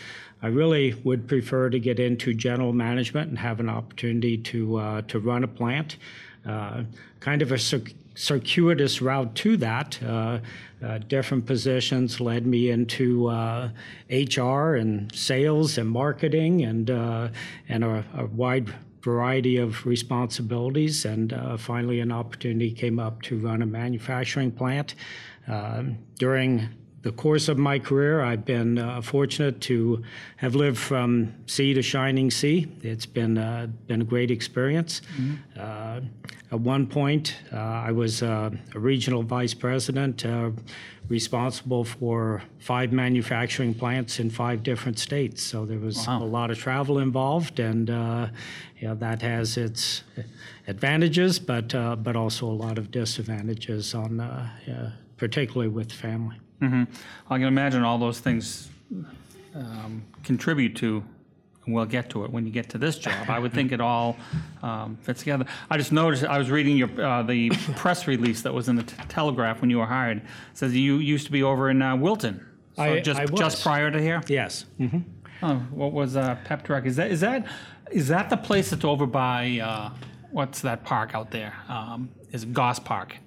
I 0.41 0.47
really 0.47 0.93
would 1.03 1.27
prefer 1.27 1.69
to 1.69 1.79
get 1.79 1.99
into 1.99 2.33
general 2.33 2.73
management 2.73 3.29
and 3.29 3.39
have 3.39 3.59
an 3.59 3.69
opportunity 3.69 4.37
to 4.37 4.77
uh, 4.77 5.01
to 5.03 5.19
run 5.19 5.43
a 5.43 5.47
plant. 5.47 5.97
Uh, 6.45 6.83
kind 7.21 7.41
of 7.41 7.53
a 7.53 7.57
circ- 7.57 7.93
circuitous 8.15 9.01
route 9.01 9.33
to 9.35 9.57
that. 9.57 10.01
Uh, 10.03 10.39
uh, 10.83 10.97
different 10.97 11.45
positions 11.45 12.19
led 12.19 12.45
me 12.45 12.69
into 12.69 13.27
uh, 13.27 13.69
HR 14.09 14.75
and 14.75 15.13
sales 15.15 15.77
and 15.77 15.89
marketing 15.89 16.63
and 16.63 16.91
uh, 16.91 17.29
and 17.69 17.83
a, 17.83 18.03
a, 18.17 18.25
wide 18.25 18.73
variety 19.03 19.57
of 19.57 19.85
responsibilities. 19.85 21.05
And 21.05 21.33
uh, 21.33 21.57
finally, 21.57 21.99
an 21.99 22.11
opportunity 22.11 22.71
came 22.71 22.99
up 22.99 23.21
to 23.23 23.37
run 23.37 23.61
a 23.61 23.65
manufacturing 23.65 24.51
plant. 24.51 24.95
Um, 25.47 25.97
during 26.19 26.69
the 27.03 27.11
course 27.11 27.49
of 27.49 27.57
my 27.57 27.79
career, 27.79 28.21
I've 28.21 28.45
been 28.45 28.79
uh, 28.79 29.01
fortunate 29.01 29.59
to 29.61 30.03
have 30.37 30.55
lived 30.55 30.77
from 30.77 31.33
sea 31.47 31.73
to 31.73 31.81
shining 31.81 32.31
sea. 32.31 32.67
It's 32.81 33.05
been 33.05 33.37
uh, 33.37 33.67
been 33.87 34.01
a 34.01 34.05
great 34.05 34.31
experience. 34.31 35.01
Mm-hmm. 35.17 35.59
Uh, 35.59 35.99
at 36.51 36.59
one 36.59 36.87
point, 36.87 37.35
uh, 37.51 37.57
I 37.57 37.91
was 37.91 38.23
uh, 38.23 38.51
a 38.73 38.79
regional 38.79 39.21
vice 39.21 39.53
president, 39.53 40.25
uh, 40.25 40.51
responsible 41.09 41.83
for 41.83 42.41
five 42.59 42.93
manufacturing 42.93 43.73
plants 43.73 44.19
in 44.19 44.29
five 44.29 44.63
different 44.63 44.97
states. 44.97 45.43
So 45.43 45.65
there 45.65 45.79
was 45.79 46.07
wow. 46.07 46.23
a 46.23 46.23
lot 46.23 46.51
of 46.51 46.57
travel 46.57 46.99
involved, 46.99 47.59
and 47.59 47.89
you 48.79 48.87
know, 48.87 48.95
that 48.95 49.21
has 49.21 49.57
its 49.57 50.03
advantages, 50.67 51.37
but 51.37 51.73
but 52.01 52.15
also 52.15 52.45
a 52.45 52.57
lot 52.65 52.77
of 52.77 52.91
disadvantages 52.91 53.93
on, 53.93 54.49
particularly 55.17 55.67
with 55.67 55.91
family. 55.91 56.37
Mm-hmm. 56.63 56.83
I 57.33 57.37
can 57.37 57.47
imagine 57.47 57.83
all 57.83 57.97
those 57.97 58.19
things 58.19 58.69
um, 59.55 60.03
contribute 60.23 60.75
to, 60.77 61.03
and 61.65 61.73
we'll 61.75 61.85
get 61.85 62.09
to 62.11 62.23
it 62.25 62.31
when 62.31 62.45
you 62.45 62.51
get 62.51 62.69
to 62.69 62.77
this 62.77 62.97
job. 62.97 63.29
I 63.29 63.39
would 63.39 63.53
think 63.53 63.71
it 63.71 63.81
all 63.81 64.17
um, 64.61 64.97
fits 65.01 65.19
together. 65.19 65.45
I 65.69 65.77
just 65.77 65.91
noticed, 65.91 66.23
I 66.23 66.37
was 66.37 66.49
reading 66.49 66.77
your, 66.77 66.89
uh, 67.01 67.23
the 67.23 67.49
press 67.75 68.07
release 68.07 68.41
that 68.43 68.53
was 68.53 68.67
in 68.69 68.75
the 68.75 68.83
t- 68.83 68.95
Telegraph 69.09 69.61
when 69.61 69.69
you 69.69 69.77
were 69.79 69.85
hired. 69.85 70.17
It 70.17 70.23
says 70.53 70.75
you 70.75 70.97
used 70.97 71.25
to 71.25 71.31
be 71.31 71.43
over 71.43 71.69
in 71.69 71.81
uh, 71.81 71.95
Wilton. 71.95 72.45
So 72.75 72.83
I- 72.83 72.99
just, 73.01 73.19
I 73.19 73.25
was. 73.25 73.39
just 73.39 73.61
prior 73.63 73.91
to 73.91 74.01
here? 74.01 74.21
Yes. 74.27 74.65
hmm 74.77 74.99
Oh, 75.41 75.55
what 75.71 75.91
was 75.91 76.15
uh, 76.15 76.37
Pep 76.45 76.63
Direct? 76.65 76.87
Is 76.87 76.95
that, 76.95 77.11
is 77.11 77.19
that, 77.19 77.45
is 77.91 78.07
that 78.07 78.29
the 78.29 78.37
place 78.37 78.69
that's 78.69 78.85
over 78.85 79.05
by, 79.05 79.59
uh, 79.59 79.89
what's 80.31 80.61
that 80.61 80.85
park 80.85 81.13
out 81.13 81.31
there? 81.31 81.53
Um, 81.67 82.09
Is 82.31 82.43
it 82.43 82.53
Goss 82.53 82.79
Park? 82.79 83.17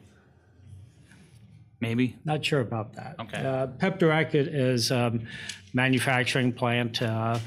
Maybe? 1.81 2.17
Not 2.25 2.45
sure 2.45 2.61
about 2.61 2.95
that. 2.95 3.17
Okay. 3.21 3.39
Uh, 3.39 3.67
Pep 3.67 3.99
Direct 3.99 4.35
is 4.35 4.91
a 4.91 5.19
manufacturing 5.75 6.53
plant 6.53 7.03
uh, 7.03 7.39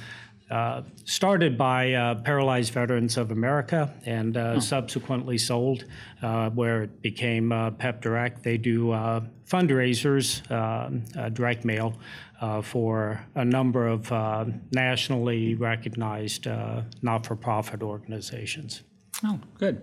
uh, 0.52 0.82
started 1.06 1.58
by 1.58 1.94
uh, 1.94 2.16
Paralyzed 2.16 2.74
Veterans 2.74 3.18
of 3.18 3.32
America 3.32 3.94
and 4.06 4.36
uh, 4.38 4.60
subsequently 4.60 5.38
sold, 5.38 5.86
uh, 6.22 6.50
where 6.52 6.84
it 6.84 7.02
became 7.02 7.52
uh, 7.52 7.72
Pep 7.72 8.02
Direct. 8.02 8.44
They 8.44 8.58
do 8.58 8.92
uh, 8.92 9.22
fundraisers, 9.48 10.42
uh, 10.52 10.90
uh, 11.20 11.30
direct 11.30 11.66
mail, 11.66 12.00
uh, 12.42 12.62
for 12.62 13.24
a 13.36 13.46
number 13.46 13.88
of 13.88 14.12
uh, 14.12 14.46
nationally 14.72 15.56
recognized 15.56 16.48
uh, 16.48 16.82
not 17.02 17.26
for 17.26 17.36
profit 17.36 17.82
organizations. 17.84 18.84
Oh, 19.24 19.40
good. 19.58 19.82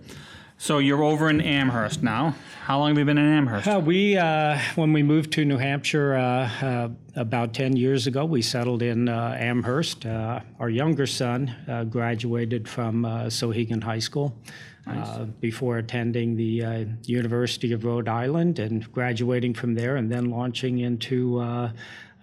So 0.59 0.79
you're 0.79 1.03
over 1.03 1.29
in 1.29 1.39
Amherst 1.39 2.01
now. 2.01 2.35
How 2.63 2.79
long 2.79 2.89
have 2.89 2.97
you 2.97 3.05
been 3.05 3.19
in 3.19 3.31
Amherst? 3.31 3.67
Uh, 3.67 3.79
we, 3.79 4.17
uh, 4.17 4.59
when 4.75 4.91
we 4.91 5.03
moved 5.03 5.31
to 5.33 5.45
New 5.45 5.57
Hampshire 5.57 6.15
uh, 6.15 6.49
uh 6.61 6.89
about 7.15 7.53
10 7.53 7.75
years 7.75 8.05
ago, 8.05 8.25
we 8.25 8.41
settled 8.41 8.81
in 8.81 9.07
uh, 9.07 9.35
Amherst. 9.39 10.05
Uh, 10.05 10.39
our 10.59 10.69
younger 10.69 11.05
son 11.05 11.55
graduated 11.89 12.67
from 12.67 13.03
Souhegan 13.03 13.83
High 13.83 13.99
School. 13.99 14.35
Nice. 14.85 15.27
before 15.41 15.79
attending 15.79 16.37
the 16.37 16.87
University 17.07 17.73
of 17.73 17.83
Rhode 17.83 18.07
Island 18.07 18.57
and 18.57 18.89
graduating 18.93 19.53
from 19.53 19.75
there, 19.75 19.97
and 19.97 20.09
then 20.09 20.29
launching 20.29 20.79
into 20.79 21.41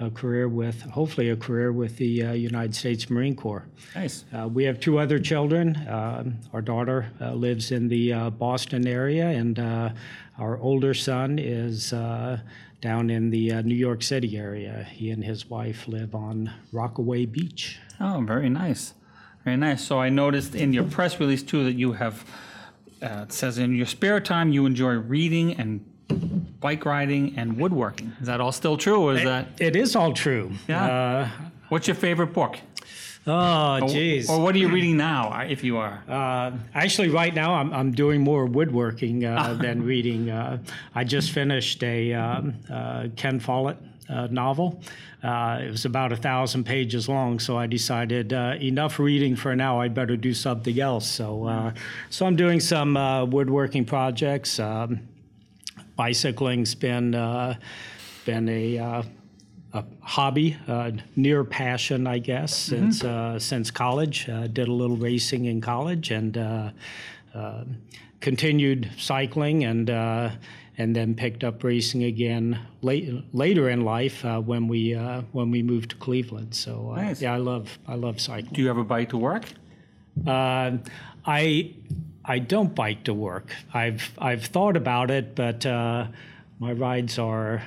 a 0.01 0.11
career 0.11 0.49
with, 0.49 0.83
hopefully, 0.83 1.31
a 1.31 1.37
career 1.37 1.71
with 1.71 1.97
the 1.99 2.23
uh, 2.25 2.33
United 2.33 2.75
States 2.75 3.09
Marine 3.09 3.37
Corps. 3.37 3.65
Nice. 3.95 4.25
Uh, 4.37 4.49
we 4.49 4.65
have 4.65 4.81
two 4.81 4.99
other 4.99 5.21
children. 5.21 5.77
Um, 5.89 6.39
our 6.53 6.61
daughter 6.61 7.13
uh, 7.21 7.33
lives 7.33 7.71
in 7.71 7.89
the 7.89 8.13
uh, 8.13 8.31
Boston 8.31 8.89
area, 8.89 9.29
and 9.29 9.59
uh, 9.59 9.91
our 10.39 10.59
older 10.59 10.95
son 10.95 11.39
is 11.39 11.93
uh, 11.93 12.39
down 12.81 13.09
in 13.09 13.31
the 13.31 13.63
New 13.63 13.77
York 13.77 14.03
City 14.03 14.37
area. 14.37 14.85
He 14.91 15.11
and 15.11 15.25
his 15.25 15.49
wife 15.49 15.87
live 15.87 16.15
on 16.15 16.53
Rockaway 16.73 17.27
Beach. 17.27 17.79
Oh, 18.01 18.21
very 18.27 18.49
nice. 18.49 18.95
Very 19.45 19.57
nice. 19.57 19.87
So 19.87 20.01
I 20.01 20.09
noticed 20.09 20.55
in 20.57 20.73
your 20.73 20.85
press 20.85 21.21
release, 21.21 21.43
too, 21.43 21.65
that 21.65 21.75
you 21.75 21.93
have, 21.93 22.25
it 23.01 23.33
says 23.33 23.59
in 23.59 23.77
your 23.77 23.87
spare 23.87 24.19
time 24.19 24.51
you 24.51 24.67
enjoy 24.67 24.95
reading 24.95 25.55
and 25.55 25.85
bike 26.61 26.85
riding 26.85 27.35
and 27.37 27.59
woodworking. 27.59 28.13
Is 28.21 28.27
that 28.27 28.41
all 28.41 28.53
still 28.53 28.77
true, 28.77 29.01
or 29.01 29.15
is 29.15 29.25
that? 29.25 29.49
It 29.61 29.77
is 29.77 29.97
all 29.97 30.13
true. 30.13 30.53
Yeah. 30.69 30.87
Uh, 30.87 31.29
What's 31.69 31.89
your 31.89 31.95
favorite 31.97 32.33
book? 32.33 32.59
Oh, 33.27 33.81
jeez. 33.83 34.29
Or, 34.29 34.33
or, 34.33 34.41
what 34.41 34.55
are 34.55 34.59
you 34.59 34.69
reading 34.69 34.99
now, 34.99 35.41
if 35.41 35.65
you 35.65 35.79
are? 35.79 36.03
Uh, 36.07 36.53
actually, 36.75 37.09
right 37.09 37.35
now 37.35 37.55
I'm, 37.55 37.73
I'm 37.73 37.93
doing 37.93 38.21
more 38.21 38.45
woodworking 38.45 39.25
uh, 39.25 39.55
than 39.61 39.83
reading. 39.83 40.29
Uh, 40.29 40.59
I 40.95 41.05
just 41.05 41.31
finished 41.31 41.83
a 41.83 42.13
um, 42.13 42.55
uh, 42.71 43.09
Ken 43.17 43.41
Follett 43.41 43.79
uh, 44.11 44.29
novel. 44.31 44.83
Uh, 45.23 45.61
it 45.63 45.71
was 45.71 45.87
about 45.87 46.13
a 46.13 46.17
thousand 46.17 46.65
pages 46.65 47.09
long, 47.09 47.39
so 47.39 47.57
I 47.57 47.67
decided 47.67 48.33
enough 48.33 48.99
reading 48.99 49.37
for 49.37 49.57
now. 49.57 49.81
I'd 49.81 49.95
better 49.95 50.19
do 50.19 50.35
something 50.35 50.79
else. 50.79 51.07
So, 51.07 51.73
so 52.11 52.27
I'm 52.27 52.37
doing 52.37 52.61
some 52.61 52.95
woodworking 53.31 53.87
projects. 53.87 54.61
Um, 54.61 55.01
bicycling's 55.97 56.75
been 56.75 57.15
uh, 57.15 57.55
been 58.25 58.49
a, 58.49 58.79
uh, 58.79 59.03
a 59.73 59.85
hobby, 60.01 60.57
uh, 60.67 60.93
near 61.17 61.45
passion, 61.45 62.07
I 62.07 62.19
guess, 62.19 62.69
mm-hmm. 62.69 62.91
since 62.91 63.05
uh, 63.05 63.39
since 63.39 63.71
college. 63.71 64.29
Uh, 64.29 64.47
did 64.47 64.69
a 64.69 64.73
little 64.73 64.97
racing 64.97 65.47
in 65.47 65.61
college 65.61 66.11
and 66.11 66.37
uh, 66.37 66.71
continued 68.21 68.91
cycling 68.97 69.65
and. 69.65 69.91
and 70.77 70.97
then 70.97 71.15
picked 71.15 71.45
up 71.45 71.63
racing 71.63 72.03
again 72.03 72.59
late, 72.83 73.09
later 73.33 73.71
in 73.71 73.83
life 73.83 74.25
when 74.25 74.67
we 74.67 74.93
when 75.31 75.53
we 75.53 75.63
moved 75.63 75.91
to 75.91 75.97
Cleveland. 75.99 76.53
So 76.53 76.95
nice. 76.97 77.23
yeah, 77.23 77.33
I 77.33 77.37
love 77.37 77.79
I 77.87 77.95
love 77.95 78.21
cycling. 78.21 78.53
Do 78.53 78.61
you 78.61 78.67
have 78.67 78.79
a 78.79 78.83
bike 78.83 79.11
to 79.11 79.17
work? 79.17 79.45
I 80.27 81.75
I 82.25 82.39
don't 82.39 82.75
bike 82.75 83.05
to 83.05 83.15
work. 83.15 83.55
I've 83.73 84.11
I've 84.19 84.45
thought 84.45 84.77
about 84.77 85.11
it, 85.11 85.35
but 85.35 85.67
uh, 85.67 86.07
my 86.59 86.73
rides 86.73 87.19
are 87.19 87.63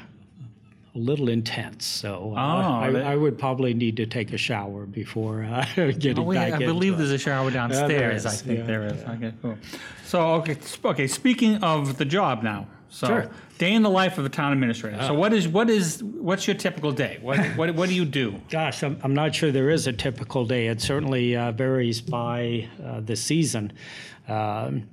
a 0.95 0.97
little 0.97 1.29
intense. 1.29 1.85
So 1.85 2.33
uh, 2.35 2.39
oh, 2.39 2.97
I, 2.97 3.11
I, 3.11 3.15
would 3.15 3.37
probably 3.37 3.73
need 3.73 3.97
to 3.97 4.07
take 4.07 4.33
a 4.33 4.37
shower 4.37 4.85
before 4.85 5.43
uh, 5.43 5.65
getting 5.75 6.19
oh, 6.19 6.33
back. 6.33 6.53
I 6.53 6.57
believe 6.57 6.93
it. 6.93 6.97
there's 6.97 7.11
a 7.11 7.19
shower 7.19 7.51
downstairs. 7.51 8.25
I 8.25 8.31
think 8.31 8.59
yeah, 8.59 8.65
there 8.65 8.83
is. 8.85 9.01
Yeah. 9.01 9.11
Okay, 9.11 9.33
cool. 9.41 9.57
So 10.05 10.21
okay, 10.35 10.57
okay. 10.85 11.07
Speaking 11.07 11.63
of 11.63 11.97
the 11.97 12.05
job 12.05 12.41
now, 12.41 12.67
so 12.89 13.07
sure. 13.07 13.29
day 13.57 13.73
in 13.73 13.83
the 13.83 13.89
life 13.89 14.17
of 14.17 14.25
a 14.25 14.29
town 14.29 14.53
administrator. 14.53 15.01
So 15.03 15.13
what 15.13 15.33
is 15.33 15.47
what 15.47 15.69
is 15.69 16.03
what's 16.03 16.47
your 16.47 16.55
typical 16.55 16.91
day? 16.91 17.19
What 17.21 17.39
what, 17.57 17.75
what 17.75 17.89
do 17.89 17.95
you 17.95 18.05
do? 18.05 18.41
Gosh, 18.49 18.83
I'm, 18.83 18.99
I'm 19.03 19.13
not 19.13 19.35
sure 19.35 19.51
there 19.51 19.69
is 19.69 19.85
a 19.87 19.93
typical 19.93 20.45
day. 20.45 20.67
It 20.67 20.81
certainly 20.81 21.35
uh, 21.35 21.51
varies 21.51 22.01
by 22.01 22.67
uh, 22.83 23.01
the 23.01 23.15
season. 23.15 23.73
Um, 24.27 24.87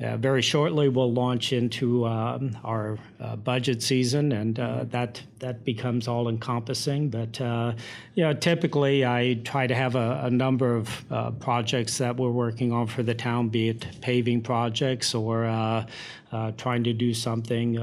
uh, 0.00 0.16
very 0.16 0.42
shortly, 0.42 0.88
we'll 0.88 1.12
launch 1.12 1.52
into 1.52 2.04
um, 2.04 2.58
our 2.64 2.98
uh, 3.20 3.36
budget 3.36 3.80
season, 3.80 4.32
and 4.32 4.58
uh, 4.58 4.84
that 4.90 5.22
that 5.38 5.64
becomes 5.64 6.08
all 6.08 6.28
encompassing. 6.28 7.08
But 7.10 7.40
uh, 7.40 7.74
you 8.16 8.24
know, 8.24 8.32
typically, 8.32 9.06
I 9.06 9.40
try 9.44 9.68
to 9.68 9.74
have 9.74 9.94
a, 9.94 10.22
a 10.24 10.30
number 10.30 10.74
of 10.74 11.12
uh, 11.12 11.30
projects 11.32 11.96
that 11.98 12.16
we're 12.16 12.32
working 12.32 12.72
on 12.72 12.88
for 12.88 13.04
the 13.04 13.14
town, 13.14 13.50
be 13.50 13.68
it 13.68 13.86
paving 14.00 14.42
projects 14.42 15.14
or 15.14 15.44
uh, 15.44 15.86
trying 16.56 16.82
to 16.84 16.92
do 16.92 17.14
something 17.14 17.78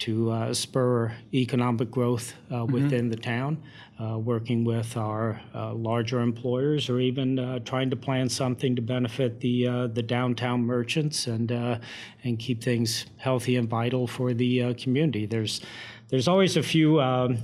to 0.00 0.52
spur 0.52 1.14
economic 1.32 1.88
growth 1.88 2.34
mm-hmm. 2.50 2.72
within 2.72 3.08
the 3.08 3.16
town 3.16 3.62
uh, 4.02 4.18
working 4.18 4.64
with 4.64 4.96
our 4.96 5.40
uh, 5.54 5.72
larger 5.74 6.20
employers 6.20 6.88
or 6.88 6.98
even 6.98 7.38
uh, 7.38 7.58
trying 7.60 7.90
to 7.90 7.96
plan 7.96 8.28
something 8.28 8.74
to 8.74 8.82
benefit 8.82 9.40
the 9.40 9.66
uh, 9.66 9.86
the 9.86 10.02
downtown 10.02 10.62
merchants 10.64 11.26
and 11.26 11.52
uh, 11.52 11.78
and 12.24 12.38
keep 12.38 12.62
things 12.62 13.06
healthy 13.16 13.56
and 13.56 13.68
vital 13.68 14.06
for 14.06 14.34
the 14.34 14.62
uh, 14.62 14.74
community. 14.74 15.26
There's 15.26 15.60
there's 16.08 16.26
always 16.26 16.56
a 16.56 16.62
few 16.62 17.00
um, 17.00 17.38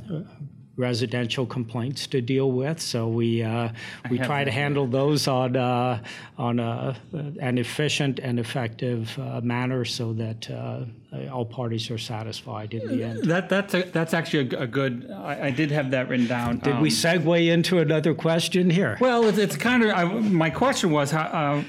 residential 0.79 1.45
complaints 1.45 2.07
to 2.07 2.21
deal 2.21 2.53
with, 2.53 2.81
so 2.81 3.09
we 3.09 3.43
uh, 3.43 3.69
we 4.09 4.19
try 4.19 4.45
to 4.45 4.51
handle 4.51 4.87
those 4.87 5.29
on 5.29 5.57
uh, 5.57 6.01
on 6.39 6.59
a, 6.59 6.97
an 7.41 7.59
efficient 7.59 8.21
and 8.21 8.39
effective 8.39 9.19
uh, 9.19 9.41
manner, 9.43 9.85
so 9.85 10.13
that 10.15 10.51
uh, 10.51 10.85
all 11.33 11.45
parties 11.45 11.91
are 11.91 11.99
satisfied 11.99 12.73
in 12.73 12.89
the 12.89 13.05
end. 13.05 13.25
That 13.25 13.49
that's 13.49 13.75
a, 13.75 13.83
that's 13.83 14.15
actually 14.15 14.57
a, 14.57 14.63
a 14.63 14.67
good. 14.67 15.11
I, 15.11 15.49
I 15.49 15.51
did 15.51 15.71
have 15.71 15.91
that 15.91 16.09
written 16.09 16.29
down. 16.29 16.61
Did 16.61 16.81
we 16.81 16.91
segue 16.91 17.53
into 17.53 17.79
another 17.79 18.15
question 18.15 18.71
here? 18.71 18.97
Well, 19.01 19.29
it's, 19.29 19.39
it's 19.39 19.57
kind 19.57 19.83
of 19.85 19.91
I, 19.91 20.05
my 20.05 20.51
question 20.51 20.91
was 20.91 21.11
how. 21.11 21.23
Uh, 21.23 21.65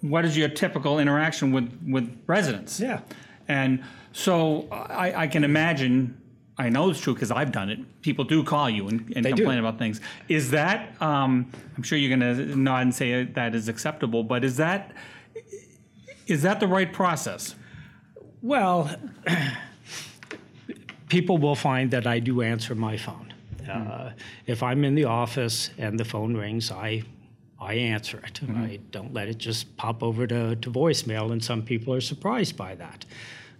what 0.00 0.24
is 0.24 0.36
your 0.36 0.48
typical 0.48 1.00
interaction 1.00 1.50
with, 1.50 1.68
with 1.84 2.08
residents? 2.28 2.78
Yeah. 2.78 3.00
And 3.48 3.82
so 4.12 4.68
I, 4.70 5.24
I 5.24 5.26
can 5.26 5.42
imagine, 5.42 6.16
I 6.58 6.68
know 6.68 6.90
it's 6.90 7.00
true 7.00 7.14
because 7.14 7.30
I've 7.30 7.52
done 7.52 7.70
it. 7.70 8.02
People 8.02 8.24
do 8.24 8.42
call 8.42 8.68
you 8.68 8.88
and, 8.88 9.12
and 9.14 9.24
They 9.24 9.30
do. 9.30 9.36
complain 9.42 9.58
about 9.58 9.78
things. 9.78 10.00
Is 10.28 10.50
that, 10.50 11.00
um, 11.00 11.50
I'm 11.76 11.82
sure 11.84 11.96
you're 11.96 12.16
going 12.18 12.36
to 12.36 12.56
nod 12.56 12.82
and 12.82 12.94
say 12.94 13.22
that 13.24 13.54
is 13.54 13.68
acceptable, 13.68 14.24
but 14.24 14.42
is 14.44 14.56
that, 14.56 14.92
is 16.26 16.42
that 16.42 16.58
the 16.58 16.66
right 16.66 16.92
process? 16.92 17.54
Well, 18.42 18.90
people 21.08 21.38
will 21.38 21.54
find 21.54 21.90
that 21.92 22.06
I 22.06 22.18
do 22.18 22.42
answer 22.42 22.74
my 22.74 22.96
phone. 22.96 23.32
Uh, 23.68 24.12
if 24.46 24.62
I'm 24.62 24.84
in 24.84 24.94
the 24.94 25.04
office 25.04 25.70
and 25.78 25.98
the 26.00 26.04
phone 26.04 26.34
rings, 26.36 26.70
I 26.70 27.02
I 27.60 27.74
answer 27.74 28.18
it. 28.24 28.40
I 28.56 28.78
don't 28.92 29.12
let 29.12 29.26
it 29.28 29.36
just 29.38 29.76
pop 29.76 30.02
over 30.02 30.28
to, 30.28 30.54
to 30.54 30.70
voicemail, 30.70 31.32
and 31.32 31.42
some 31.44 31.60
people 31.62 31.92
are 31.92 32.00
surprised 32.00 32.56
by 32.56 32.76
that. 32.76 33.04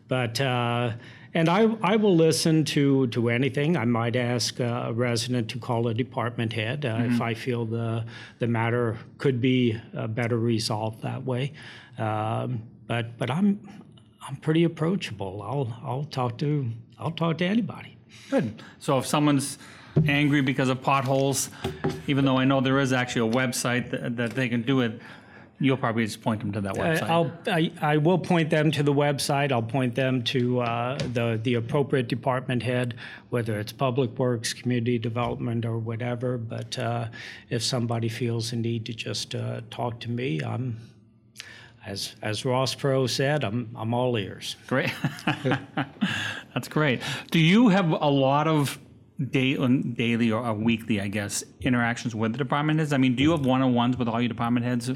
But 0.06 0.40
uh, 0.40 0.92
and 1.34 1.48
I, 1.48 1.76
I 1.82 1.96
will 1.96 2.16
listen 2.16 2.64
to, 2.66 3.06
to 3.08 3.28
anything. 3.28 3.76
I 3.76 3.84
might 3.84 4.16
ask 4.16 4.58
a 4.60 4.92
resident 4.94 5.48
to 5.50 5.58
call 5.58 5.88
a 5.88 5.94
department 5.94 6.52
head 6.52 6.84
uh, 6.84 7.00
if 7.02 7.20
I 7.20 7.34
feel 7.34 7.64
the 7.64 8.04
the 8.38 8.46
matter 8.46 8.98
could 9.18 9.40
be 9.40 9.80
uh, 9.96 10.06
better 10.06 10.38
resolved 10.38 11.02
that 11.02 11.24
way. 11.24 11.52
Um, 11.98 12.62
but 12.86 13.18
but 13.18 13.30
I'm 13.30 13.60
I'm 14.26 14.36
pretty 14.36 14.64
approachable. 14.64 15.42
I'll 15.42 15.76
I'll 15.84 16.04
talk 16.04 16.38
to 16.38 16.70
I'll 16.98 17.10
talk 17.10 17.38
to 17.38 17.44
anybody. 17.44 17.96
Good. 18.30 18.62
So 18.78 18.98
if 18.98 19.06
someone's 19.06 19.58
angry 20.06 20.40
because 20.40 20.68
of 20.68 20.80
potholes, 20.80 21.50
even 22.06 22.24
though 22.24 22.38
I 22.38 22.44
know 22.44 22.60
there 22.60 22.78
is 22.78 22.92
actually 22.92 23.30
a 23.30 23.34
website 23.34 23.90
that, 23.90 24.16
that 24.16 24.30
they 24.30 24.48
can 24.48 24.62
do 24.62 24.80
it, 24.80 25.00
you'll 25.60 25.76
probably 25.76 26.04
just 26.04 26.22
point 26.22 26.40
them 26.40 26.52
to 26.52 26.60
that 26.60 26.74
website. 26.74 27.02
I'll 27.02 27.32
I, 27.46 27.72
I 27.80 27.96
will 27.96 28.18
point 28.18 28.50
them 28.50 28.70
to 28.72 28.82
the 28.82 28.92
website. 28.92 29.52
I'll 29.52 29.62
point 29.62 29.94
them 29.94 30.22
to 30.24 30.60
uh, 30.60 30.98
the 31.12 31.40
the 31.42 31.54
appropriate 31.54 32.08
department 32.08 32.62
head, 32.62 32.94
whether 33.30 33.58
it's 33.58 33.72
public 33.72 34.18
works, 34.18 34.52
community 34.52 34.98
development, 34.98 35.64
or 35.64 35.78
whatever. 35.78 36.38
But 36.38 36.78
uh, 36.78 37.08
if 37.50 37.62
somebody 37.62 38.08
feels 38.08 38.52
a 38.52 38.56
need 38.56 38.86
to 38.86 38.94
just 38.94 39.34
uh, 39.34 39.62
talk 39.70 40.00
to 40.00 40.10
me, 40.10 40.40
I'm. 40.42 40.78
As, 41.86 42.16
as 42.20 42.44
Ross 42.44 42.74
Perot 42.74 43.08
said, 43.08 43.44
I'm, 43.44 43.74
I'm 43.74 43.94
all 43.94 44.18
ears. 44.18 44.56
Great. 44.66 44.92
That's 46.54 46.68
great. 46.68 47.00
Do 47.30 47.38
you 47.38 47.68
have 47.68 47.90
a 47.90 48.10
lot 48.10 48.46
of 48.46 48.78
day, 49.30 49.54
daily 49.56 50.30
or 50.30 50.44
uh, 50.44 50.52
weekly, 50.52 51.00
I 51.00 51.08
guess, 51.08 51.44
interactions 51.62 52.14
with 52.14 52.32
the 52.32 52.38
department 52.38 52.80
heads? 52.80 52.92
I 52.92 52.98
mean, 52.98 53.14
do 53.14 53.22
you 53.22 53.30
have 53.30 53.46
one-on-ones 53.46 53.96
with 53.96 54.06
all 54.06 54.20
your 54.20 54.28
department 54.28 54.66
heads? 54.66 54.90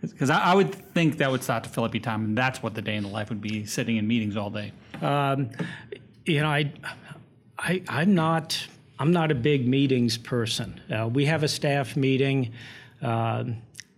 Because 0.00 0.30
I, 0.30 0.38
I 0.38 0.54
would 0.54 0.74
think 0.94 1.18
that 1.18 1.30
would 1.30 1.42
start 1.42 1.64
to 1.64 1.70
fill 1.70 1.84
up 1.84 1.94
your 1.94 2.02
time, 2.02 2.24
and 2.24 2.36
that's 2.38 2.62
what 2.62 2.74
the 2.74 2.82
day 2.82 2.96
in 2.96 3.02
the 3.02 3.08
life 3.08 3.28
would 3.30 3.40
be, 3.40 3.64
sitting 3.64 3.96
in 3.96 4.06
meetings 4.06 4.36
all 4.36 4.50
day. 4.50 4.72
you 6.26 6.40
know, 6.40 6.48
I, 6.48 6.72
I, 7.58 7.82
I'm 7.88 8.14
not, 8.14 8.66
I'm 8.98 9.12
not 9.12 9.30
a 9.30 9.34
big 9.34 9.66
meetings 9.66 10.18
person. 10.18 10.80
Uh, 10.90 11.08
we 11.08 11.24
have 11.26 11.42
a 11.42 11.48
staff 11.48 11.96
meeting 11.96 12.52
um 13.02 13.56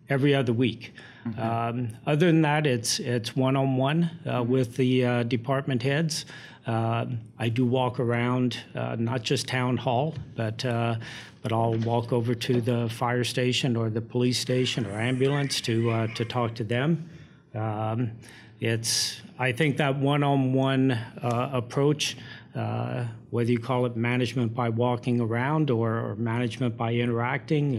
every 0.08 0.34
other 0.34 0.52
week. 0.52 0.92
Um, 1.38 1.96
other 2.06 2.26
than 2.26 2.42
that, 2.42 2.66
it's 2.66 3.00
it's 3.00 3.34
one 3.34 3.56
on 3.56 3.76
one 3.76 4.10
with 4.44 4.76
the 4.76 5.04
uh, 5.04 5.22
department 5.24 5.82
heads. 5.82 6.24
Um 6.66 7.20
I 7.38 7.48
do 7.48 7.64
walk 7.64 8.00
around, 8.00 8.58
uh, 8.74 8.96
not 8.98 9.22
just 9.22 9.46
town 9.46 9.76
hall, 9.76 10.14
but 10.34 10.64
uh, 10.64 10.96
but 11.42 11.52
I'll 11.52 11.74
walk 11.74 12.12
over 12.12 12.34
to 12.34 12.60
the 12.60 12.88
fire 12.88 13.24
station 13.24 13.76
or 13.76 13.90
the 13.90 14.00
police 14.00 14.38
station 14.38 14.86
or 14.86 14.98
ambulance 14.98 15.60
to 15.62 15.90
uh, 15.90 16.06
to 16.14 16.24
talk 16.24 16.54
to 16.54 16.64
them. 16.64 17.08
Um, 17.54 18.10
it's, 18.58 19.20
I 19.38 19.52
think 19.52 19.76
that 19.76 19.96
one-on-one 19.96 20.90
uh, 20.90 21.50
approach, 21.52 22.16
uh, 22.54 23.04
whether 23.30 23.52
you 23.52 23.58
call 23.58 23.84
it 23.84 23.96
management 23.96 24.54
by 24.54 24.70
walking 24.70 25.20
around 25.20 25.70
or, 25.70 25.90
or 26.00 26.16
management 26.16 26.76
by 26.76 26.94
interacting, 26.94 27.74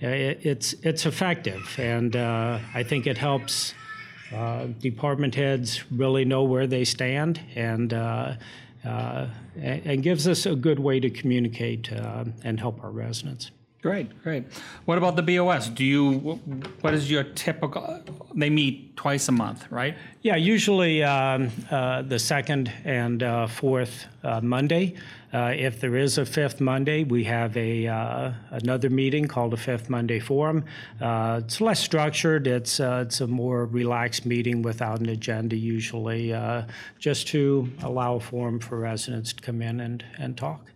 it, 0.00 0.46
it's 0.46 0.74
it's 0.82 1.04
effective, 1.04 1.78
and 1.78 2.14
I 2.14 2.84
think 2.84 3.06
it 3.06 3.18
helps 3.18 3.74
uh, 4.34 4.66
department 4.80 5.34
heads 5.34 5.84
really 5.90 6.24
know 6.24 6.44
where 6.44 6.66
they 6.66 6.84
stand 6.84 7.40
and. 7.54 7.92
Uh, 7.92 8.34
uh, 8.84 9.26
and, 9.60 10.04
gives 10.04 10.28
us 10.28 10.46
a 10.46 10.54
good 10.54 10.78
way 10.78 11.00
to 11.00 11.10
communicate 11.10 11.92
uh, 11.92 12.24
and 12.44 12.60
help 12.60 12.82
our 12.84 12.92
residents. 12.92 13.50
Great, 13.80 14.22
great. 14.24 14.42
What 14.86 14.98
about 14.98 15.14
the 15.14 15.22
BOS? 15.22 15.68
Do 15.68 15.84
you, 15.84 16.18
what 16.80 16.94
is 16.94 17.08
your 17.08 17.22
typical, 17.22 18.02
they 18.34 18.50
meet 18.50 18.96
twice 18.96 19.28
a 19.28 19.32
month, 19.32 19.70
right? 19.70 19.96
Yeah, 20.22 20.34
usually 20.34 21.04
um, 21.04 21.52
uh, 21.70 22.02
the 22.02 22.18
second 22.18 22.72
and 22.84 23.22
uh, 23.22 23.46
fourth 23.46 24.06
uh, 24.24 24.40
Monday. 24.40 24.96
Uh, 25.32 25.52
if 25.56 25.80
there 25.80 25.94
is 25.94 26.18
a 26.18 26.26
fifth 26.26 26.60
Monday, 26.60 27.04
we 27.04 27.22
have 27.24 27.56
a 27.56 27.86
uh, 27.86 28.32
another 28.50 28.90
meeting 28.90 29.28
called 29.28 29.52
a 29.52 29.58
Fifth 29.58 29.90
Monday 29.90 30.18
Forum. 30.18 30.64
Uh, 31.00 31.42
it's 31.44 31.60
less 31.60 31.78
structured. 31.78 32.46
It's 32.46 32.80
it's 32.80 33.20
a 33.20 33.26
more 33.26 33.66
relaxed 33.66 34.24
meeting 34.24 34.62
without 34.62 35.00
an 35.00 35.10
agenda 35.10 35.54
usually, 35.54 36.34
just 36.98 37.28
to 37.28 37.70
allow 37.82 38.16
a 38.16 38.20
forum 38.20 38.58
for 38.58 38.78
residents 38.78 39.34
to 39.34 39.42
come 39.42 39.60
in 39.60 39.80
and, 39.80 40.02
and 40.16 40.36
talk. 40.36 40.72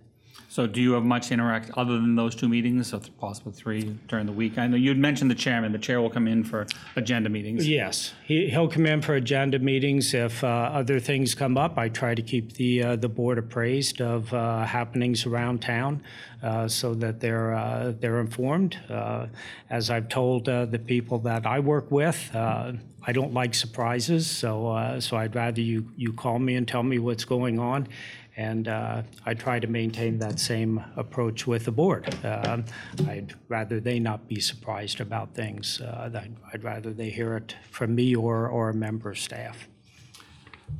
So 0.53 0.67
do 0.67 0.83
you 0.83 0.93
have 0.93 1.03
much 1.03 1.33
interact, 1.33 1.71
other 1.79 1.95
than 1.95 2.15
those 2.15 2.35
two 2.35 2.47
meetings, 2.47 2.89
so 2.89 3.01
possibly 3.19 3.55
three 3.55 3.99
during 4.07 4.27
the 4.27 4.33
week? 4.33 4.59
I 4.59 4.67
know 4.67 4.77
you'd 4.77 4.99
mentioned 4.99 5.31
the 5.31 5.35
chairman. 5.35 5.73
The 5.73 5.79
chair 5.79 6.03
will 6.03 6.11
come 6.11 6.29
in 6.29 6.45
for 6.45 6.67
agenda 6.95 7.31
meetings. 7.31 7.67
Yes, 7.67 8.13
he, 8.23 8.51
he'll 8.51 8.69
come 8.69 8.85
in 8.85 9.01
for 9.01 9.15
agenda 9.15 9.59
meetings. 9.59 10.13
If 10.13 10.45
uh, 10.45 10.49
other 10.49 11.01
things 11.01 11.35
come 11.35 11.57
up, 11.57 11.79
I 11.79 11.89
try 11.89 12.15
to 12.15 12.21
keep 12.21 12.53
the 12.53 12.83
uh, 12.83 12.97
the 12.97 13.09
board 13.09 13.39
appraised 13.39 14.03
of 14.03 14.31
uh, 14.35 14.67
happenings 14.67 15.25
around 15.25 15.63
town, 15.63 16.03
uh, 16.43 16.69
so 16.69 16.93
that 16.97 17.21
they're 17.21 17.55
uh, 17.55 17.95
they're 17.99 18.21
informed. 18.21 18.77
Uh, 18.91 19.29
as 19.71 19.89
I've 19.89 20.11
told 20.11 20.45
the 20.45 20.83
people 20.87 21.19
that 21.21 21.47
I 21.47 21.61
work 21.61 21.91
with, 21.91 22.31
I 22.35 23.13
don't 23.13 23.33
like 23.33 23.55
surprises, 23.55 24.31
so 24.31 24.99
so 25.01 25.17
I'd 25.17 25.35
rather 25.35 25.63
you 25.63 25.89
you 25.97 26.13
call 26.13 26.39
me 26.39 26.57
and 26.57 26.69
tell 26.69 26.83
me 26.83 26.99
what's 26.99 27.25
going 27.25 27.59
on. 27.59 27.89
And 28.37 28.67
uh, 28.67 29.03
I 29.27 29.35
try 29.35 29.59
to 29.59 29.67
maintain 29.67 30.19
that 30.19 30.41
same 30.41 30.83
approach 30.97 31.47
with 31.47 31.67
the 31.67 31.73
board. 31.73 32.15
Um, 32.25 32.65
I'd 33.07 33.35
rather 33.49 33.79
they 33.79 33.99
not 33.99 34.27
be 34.27 34.41
surprised 34.41 35.01
about 35.01 35.35
things. 35.35 35.81
Uh, 35.83 36.11
I'd, 36.15 36.37
I'd 36.53 36.65
rather 36.65 36.93
they 36.93 37.11
hear 37.11 37.37
it 37.37 37.55
from 37.71 37.95
me 37.95 38.15
or, 38.15 38.49
or 38.49 38.71
a 38.71 38.75
member 38.75 39.11
of 39.11 39.19
staff. 39.19 39.69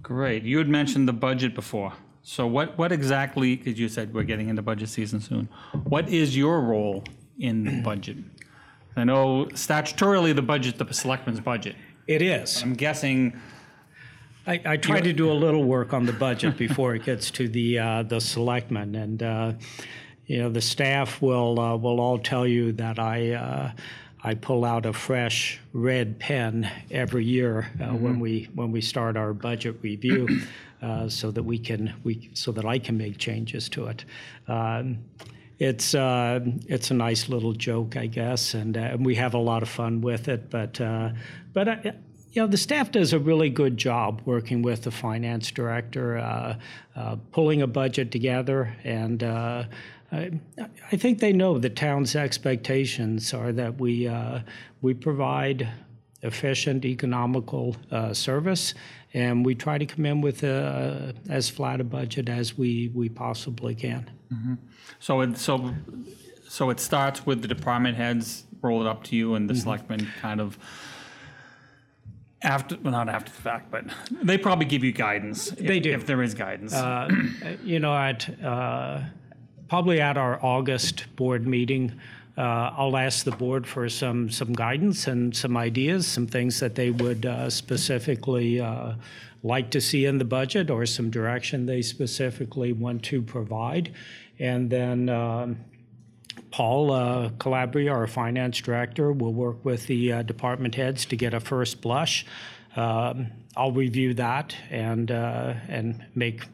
Great. 0.03 0.45
You 0.45 0.59
had 0.59 0.69
mentioned 0.69 1.07
the 1.07 1.13
budget 1.13 1.55
before. 1.55 1.93
So 2.23 2.47
what, 2.47 2.79
what 2.79 2.93
exactly, 2.93 3.57
because 3.57 3.79
you 3.79 3.89
said 3.89 4.15
we're 4.15 4.23
getting 4.23 4.49
into 4.49 4.63
budget 4.63 4.89
season 4.89 5.21
soon, 5.21 5.49
what 5.85 6.09
is 6.09 6.37
your 6.37 6.61
role 6.61 7.05
in 7.39 7.65
the 7.65 7.83
budget? 7.85 8.19
I 8.97 9.05
know 9.05 9.47
statutorily 9.53 10.35
the 10.35 10.43
budget, 10.43 10.79
the 10.79 10.93
selectman's 10.95 11.41
budget. 11.41 11.77
It 12.07 12.23
is. 12.23 12.63
I'm 12.63 12.75
guessing, 12.75 13.41
I, 14.47 14.61
I 14.65 14.77
try 14.77 15.01
to 15.01 15.13
do 15.13 15.31
a 15.31 15.35
little 15.35 15.65
work 15.65 15.93
on 15.93 16.07
the 16.07 16.13
budget 16.13 16.57
before 16.57 16.95
it 16.95 17.05
gets 17.05 17.31
to 17.33 17.49
the 17.49 17.79
uh, 17.79 18.03
the 18.03 18.21
selectmen, 18.21 18.95
and 18.95 19.23
uh, 19.23 19.53
you 20.27 20.39
know 20.39 20.51
the 20.51 20.61
staff 20.61 21.23
will 21.23 21.61
uh, 21.61 21.77
will 21.77 22.01
all 22.01 22.19
tell 22.19 22.47
you 22.47 22.73
that 22.73 22.99
I. 22.99 23.33
Uh, 23.33 23.73
I 24.25 24.35
pull 24.37 24.65
out 24.65 24.87
a 24.87 24.93
fresh 24.93 25.59
red 25.73 26.21
pen 26.21 26.71
every 26.93 27.25
year 27.25 27.73
uh, 27.81 27.87
when 27.87 28.21
we 28.21 28.49
when 28.55 28.71
we 28.71 28.81
start 28.81 29.17
our 29.17 29.35
budget 29.35 29.79
review, 29.83 30.29
uh, 30.81 31.09
so 31.09 31.33
that 31.33 31.43
we 31.43 31.59
can 31.59 31.93
we 32.05 32.31
so 32.33 32.53
that 32.53 32.65
I 32.65 32.79
can 32.79 32.97
make 32.97 33.19
changes 33.19 33.69
to 33.71 33.89
it. 33.89 34.05
Um, 34.47 34.99
it's 35.59 35.95
uh, 35.95 36.41
it's 36.67 36.91
a 36.91 36.95
nice 36.95 37.29
little 37.29 37.53
joke, 37.53 37.97
I 37.97 38.07
guess, 38.07 38.55
and 38.55 38.77
uh, 38.77 38.97
we 38.99 39.15
have 39.17 39.35
a 39.35 39.39
lot 39.39 39.63
of 39.63 39.69
fun 39.69 40.01
with 40.01 40.29
it. 40.29 40.51
But 40.51 40.81
uh, 40.81 41.11
but 41.53 41.69
I, 41.69 41.93
you 42.33 42.41
know, 42.41 42.49
the 42.49 42.57
staff 42.57 42.91
does 42.91 43.13
a 43.13 43.19
really 43.19 43.51
good 43.51 43.77
job 43.77 44.23
working 44.25 44.63
with 44.63 44.83
the 44.83 44.91
finance 44.91 45.51
director, 45.51 46.19
uh, 46.19 46.57
uh, 46.97 47.17
pulling 47.31 47.63
a 47.63 47.67
budget 47.67 48.11
together, 48.11 48.75
and 48.85 49.23
uh, 49.23 49.65
I, 50.11 50.31
I 50.91 50.97
think 50.97 51.19
they 51.19 51.33
know 51.33 51.59
the 51.59 51.71
town's 51.71 52.17
expectations 52.17 53.35
are 53.35 53.53
that 53.53 53.79
we 53.79 54.09
uh, 54.09 54.41
we 54.81 54.95
provide 54.95 55.69
efficient, 56.23 56.85
economical 56.85 57.77
uh, 57.91 58.15
service, 58.15 58.75
and 59.13 59.45
we 59.45 59.55
try 59.55 59.77
to 59.77 59.85
come 59.85 60.07
in 60.07 60.21
with 60.21 60.45
uh, 60.45 61.13
as 61.29 61.51
flat 61.51 61.81
a 61.81 61.85
budget 61.85 62.29
as 62.29 62.57
we, 62.57 62.91
we 62.95 63.09
possibly 63.09 63.75
can. 63.75 64.09
So 65.01 65.21
it, 65.23 65.37
so, 65.37 65.75
so 66.49 66.71
it 66.71 66.79
starts 66.79 67.27
with 67.27 67.43
the 67.43 67.49
department 67.49 67.97
heads, 67.97 68.45
roll 68.63 68.81
it 68.81 68.87
up 68.87 69.03
to 69.05 69.17
you, 69.17 69.27
Mm-hmm. 69.31 69.37
and 69.37 69.51
the 69.51 69.55
selectmen 69.57 70.09
kind 70.21 70.41
of 70.41 70.59
after, 72.43 72.77
well, 72.83 72.93
not 72.93 73.09
after 73.09 73.31
the 73.31 73.41
fact, 73.41 73.71
but 73.71 73.85
they 74.23 74.37
probably 74.39 74.67
give 74.67 74.83
you 74.85 74.93
guidance. 74.93 75.51
They 75.51 75.77
if- 75.79 75.83
do. 75.83 75.93
If 75.93 76.07
there 76.07 76.23
is 76.23 76.35
guidance. 76.35 76.73
you 77.63 77.79
know, 77.79 77.97
at 77.97 78.43
uh, 78.43 79.01
probably 79.69 80.01
at 80.01 80.17
our 80.17 80.45
August 80.45 81.07
board 81.17 81.47
meeting, 81.47 81.93
uh, 82.37 82.73
I'll 82.77 82.97
ask 82.97 83.25
the 83.25 83.31
board 83.33 83.67
for 83.67 83.89
some 83.89 84.31
some 84.31 84.53
guidance 84.53 85.07
and 85.07 85.37
some 85.37 85.57
ideas, 85.57 86.07
some 86.07 86.27
things 86.27 86.61
that 86.61 86.75
they 86.75 86.91
would 86.91 87.27
uh, 87.27 87.51
specifically 87.51 88.61
uh, 88.61 88.95
like 89.43 89.71
to 89.71 89.81
see 89.81 90.07
in 90.07 90.19
the 90.19 90.25
budget, 90.25 90.71
or 90.71 90.87
some 90.87 91.11
direction 91.11 91.67
they 91.67 91.83
specifically 91.83 92.73
want 92.73 93.03
to 93.05 93.23
provide, 93.23 93.93
and 94.39 94.71
then. 94.71 95.57
Paul 96.53 96.93
uh, 96.93 97.31
Calabria, 97.39 97.91
our 97.93 98.07
finance 98.07 98.59
director, 98.61 99.11
will 99.11 99.33
work 99.33 99.65
with 99.65 99.87
the 99.87 100.13
uh, 100.13 100.23
department 100.23 100.75
heads 100.75 101.07
to 101.07 101.17
get 101.17 101.35
a 101.35 101.41
first 101.41 101.81
blush. 101.81 102.25
Um, 102.77 103.29
I'll 103.57 103.73
review 103.73 104.15
that 104.15 104.55
and 104.71 105.11
uh, 105.11 105.55
and 105.69 106.05
make 106.15 106.47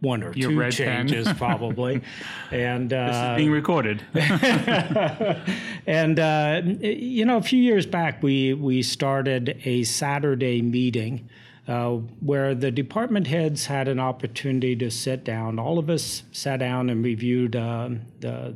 one 0.00 0.22
or 0.22 0.32
Your 0.34 0.50
two 0.50 0.58
red 0.58 0.76
pen. 0.76 1.08
changes 1.08 1.32
probably. 1.38 2.02
and 2.50 2.92
uh, 2.92 3.06
this 3.06 3.16
is 3.16 3.36
being 3.36 3.50
recorded. 3.52 4.02
and 5.86 6.18
uh, 6.18 6.62
you 6.80 7.24
know, 7.24 7.38
a 7.38 7.42
few 7.42 7.62
years 7.62 7.86
back, 7.86 8.22
we 8.22 8.52
we 8.52 8.82
started 8.82 9.60
a 9.64 9.84
Saturday 9.84 10.60
meeting. 10.60 11.28
Uh, 11.66 11.92
where 12.20 12.54
the 12.54 12.70
department 12.70 13.26
heads 13.26 13.64
had 13.64 13.88
an 13.88 13.98
opportunity 13.98 14.76
to 14.76 14.90
sit 14.90 15.24
down. 15.24 15.58
All 15.58 15.78
of 15.78 15.88
us 15.88 16.22
sat 16.30 16.58
down 16.58 16.90
and 16.90 17.02
reviewed 17.02 17.56
um 17.56 18.02
the 18.20 18.54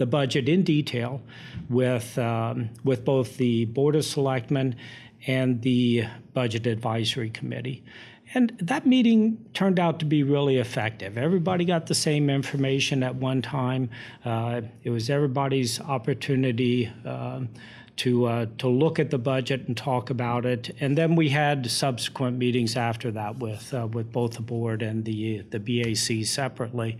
the 0.00 0.06
budget 0.06 0.48
in 0.48 0.62
detail 0.62 1.20
with, 1.68 2.16
um, 2.18 2.70
with 2.82 3.04
both 3.04 3.36
the 3.36 3.66
Board 3.66 3.94
of 3.94 4.02
Selectmen 4.02 4.74
and 5.26 5.60
the 5.60 6.06
Budget 6.32 6.66
Advisory 6.66 7.28
Committee. 7.28 7.84
And 8.32 8.56
that 8.62 8.86
meeting 8.86 9.44
turned 9.52 9.78
out 9.78 9.98
to 9.98 10.06
be 10.06 10.22
really 10.22 10.56
effective. 10.56 11.18
Everybody 11.18 11.66
got 11.66 11.86
the 11.86 11.94
same 11.94 12.30
information 12.30 13.02
at 13.02 13.14
one 13.14 13.42
time. 13.42 13.90
Uh, 14.24 14.62
it 14.84 14.88
was 14.88 15.10
everybody's 15.10 15.78
opportunity 15.82 16.90
um, 17.04 17.50
to, 17.96 18.24
uh, 18.24 18.46
to 18.56 18.68
look 18.68 18.98
at 18.98 19.10
the 19.10 19.18
budget 19.18 19.68
and 19.68 19.76
talk 19.76 20.08
about 20.08 20.46
it. 20.46 20.74
And 20.80 20.96
then 20.96 21.14
we 21.14 21.28
had 21.28 21.70
subsequent 21.70 22.38
meetings 22.38 22.74
after 22.74 23.10
that 23.10 23.38
with, 23.38 23.74
uh, 23.74 23.86
with 23.88 24.10
both 24.10 24.32
the 24.32 24.40
board 24.40 24.80
and 24.80 25.04
the, 25.04 25.40
the 25.50 25.60
BAC 25.60 26.24
separately. 26.24 26.96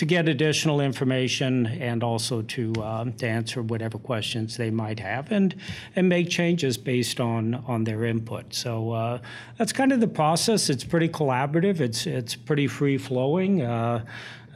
To 0.00 0.06
get 0.06 0.30
additional 0.30 0.80
information 0.80 1.66
and 1.66 2.02
also 2.02 2.40
to, 2.40 2.72
um, 2.82 3.12
to 3.18 3.28
answer 3.28 3.60
whatever 3.62 3.98
questions 3.98 4.56
they 4.56 4.70
might 4.70 4.98
have 4.98 5.30
and, 5.30 5.54
and 5.94 6.08
make 6.08 6.30
changes 6.30 6.78
based 6.78 7.20
on, 7.20 7.56
on 7.66 7.84
their 7.84 8.06
input. 8.06 8.54
So 8.54 8.92
uh, 8.92 9.18
that's 9.58 9.74
kind 9.74 9.92
of 9.92 10.00
the 10.00 10.08
process. 10.08 10.70
It's 10.70 10.84
pretty 10.84 11.10
collaborative. 11.10 11.80
It's, 11.80 12.06
it's 12.06 12.34
pretty 12.34 12.66
free 12.66 12.96
flowing. 12.96 13.60
Uh, 13.60 14.06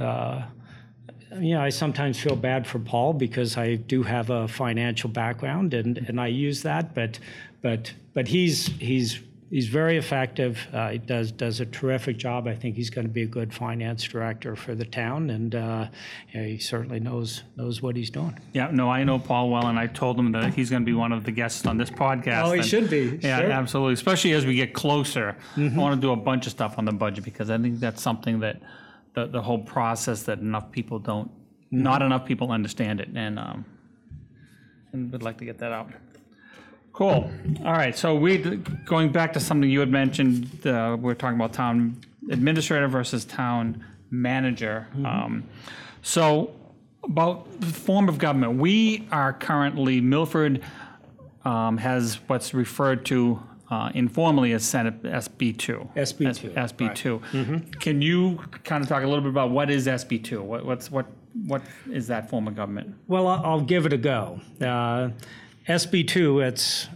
uh, 0.00 0.44
you 1.38 1.54
know, 1.56 1.60
I 1.60 1.68
sometimes 1.68 2.18
feel 2.18 2.36
bad 2.36 2.66
for 2.66 2.78
Paul 2.78 3.12
because 3.12 3.58
I 3.58 3.74
do 3.74 4.02
have 4.02 4.30
a 4.30 4.48
financial 4.48 5.10
background 5.10 5.74
and, 5.74 5.98
and 5.98 6.18
I 6.18 6.28
use 6.28 6.62
that, 6.62 6.94
but 6.94 7.18
but 7.60 7.92
but 8.14 8.28
he's 8.28 8.68
he's 8.78 9.20
he's 9.54 9.68
very 9.68 9.96
effective. 9.96 10.66
Uh, 10.72 10.90
he 10.90 10.98
does 10.98 11.30
does 11.30 11.60
a 11.60 11.66
terrific 11.66 12.16
job. 12.16 12.48
I 12.48 12.56
think 12.56 12.74
he's 12.74 12.90
going 12.90 13.06
to 13.06 13.12
be 13.12 13.22
a 13.22 13.26
good 13.38 13.54
finance 13.54 14.02
director 14.02 14.56
for 14.56 14.74
the 14.74 14.84
town, 14.84 15.30
and 15.30 15.54
uh, 15.54 15.86
know, 16.34 16.42
he 16.42 16.58
certainly 16.58 16.98
knows 16.98 17.44
knows 17.56 17.80
what 17.80 17.94
he's 17.94 18.10
doing. 18.10 18.36
Yeah, 18.52 18.70
no, 18.72 18.90
I 18.90 19.04
know 19.04 19.18
Paul 19.20 19.50
well, 19.50 19.68
and 19.68 19.78
I 19.78 19.86
told 19.86 20.18
him 20.18 20.32
that 20.32 20.54
he's 20.54 20.70
going 20.70 20.82
to 20.82 20.86
be 20.86 20.92
one 20.92 21.12
of 21.12 21.22
the 21.22 21.30
guests 21.30 21.64
on 21.66 21.78
this 21.78 21.88
podcast. 21.90 22.42
Oh, 22.44 22.52
he 22.52 22.58
and- 22.58 22.68
should 22.68 22.90
be, 22.90 23.20
Yeah, 23.22 23.38
sure. 23.38 23.50
absolutely. 23.52 23.94
Especially 23.94 24.32
as 24.32 24.44
we 24.44 24.56
get 24.56 24.74
closer, 24.74 25.36
I 25.56 25.68
want 25.68 25.94
to 25.94 26.00
do 26.00 26.10
a 26.10 26.16
bunch 26.16 26.46
of 26.46 26.52
stuff 26.52 26.76
on 26.76 26.84
the 26.84 26.92
budget 26.92 27.24
because 27.24 27.48
I 27.48 27.56
think 27.58 27.78
that's 27.78 28.02
something 28.02 28.40
that 28.40 28.60
the 29.14 29.26
the 29.26 29.40
whole 29.40 29.60
process 29.60 30.24
that 30.24 30.40
enough 30.40 30.72
people 30.72 30.98
don't, 30.98 31.30
not 31.70 32.02
enough 32.02 32.24
people 32.26 32.50
understand 32.50 33.00
it, 33.00 33.08
and 33.14 33.38
um, 33.38 33.64
and 34.92 35.12
would 35.12 35.22
like 35.22 35.38
to 35.38 35.44
get 35.44 35.58
that 35.58 35.70
out. 35.70 35.90
Cool. 36.94 37.28
All 37.64 37.72
right. 37.72 37.96
So 37.98 38.14
we 38.14 38.38
going 38.86 39.10
back 39.10 39.32
to 39.32 39.40
something 39.40 39.68
you 39.68 39.80
had 39.80 39.90
mentioned. 39.90 40.64
Uh, 40.64 40.96
we're 40.98 41.14
talking 41.14 41.36
about 41.36 41.52
town 41.52 42.00
administrator 42.30 42.86
versus 42.86 43.24
town 43.24 43.84
manager. 44.10 44.86
Um, 45.04 45.42
so 46.02 46.54
about 47.02 47.60
the 47.60 47.66
form 47.66 48.08
of 48.08 48.18
government, 48.18 48.58
we 48.58 49.08
are 49.10 49.32
currently 49.32 50.00
Milford 50.00 50.62
um, 51.44 51.78
has 51.78 52.20
what's 52.28 52.54
referred 52.54 53.04
to 53.06 53.42
uh, 53.72 53.90
informally 53.92 54.52
as 54.52 54.64
Senate 54.64 55.02
SB 55.02 55.58
two. 55.58 55.88
SB2, 55.96 56.54
SB 56.54 56.94
2 56.94 57.78
Can 57.80 58.02
you 58.02 58.38
kind 58.62 58.84
of 58.84 58.88
talk 58.88 59.02
a 59.02 59.06
little 59.06 59.22
bit 59.22 59.30
about 59.30 59.50
what 59.50 59.68
is 59.68 59.88
SB 59.88 60.22
two? 60.22 60.40
What, 60.40 60.64
what's 60.64 60.92
what 60.92 61.06
what 61.46 61.62
is 61.90 62.06
that 62.06 62.30
form 62.30 62.46
of 62.46 62.54
government? 62.54 62.94
Well, 63.08 63.26
I'll 63.26 63.44
I'll 63.44 63.60
give 63.60 63.84
it 63.84 63.92
a 63.92 63.98
go. 63.98 64.40
Uh, 64.60 65.08
SB2, 65.66 66.46
it's 66.46 66.88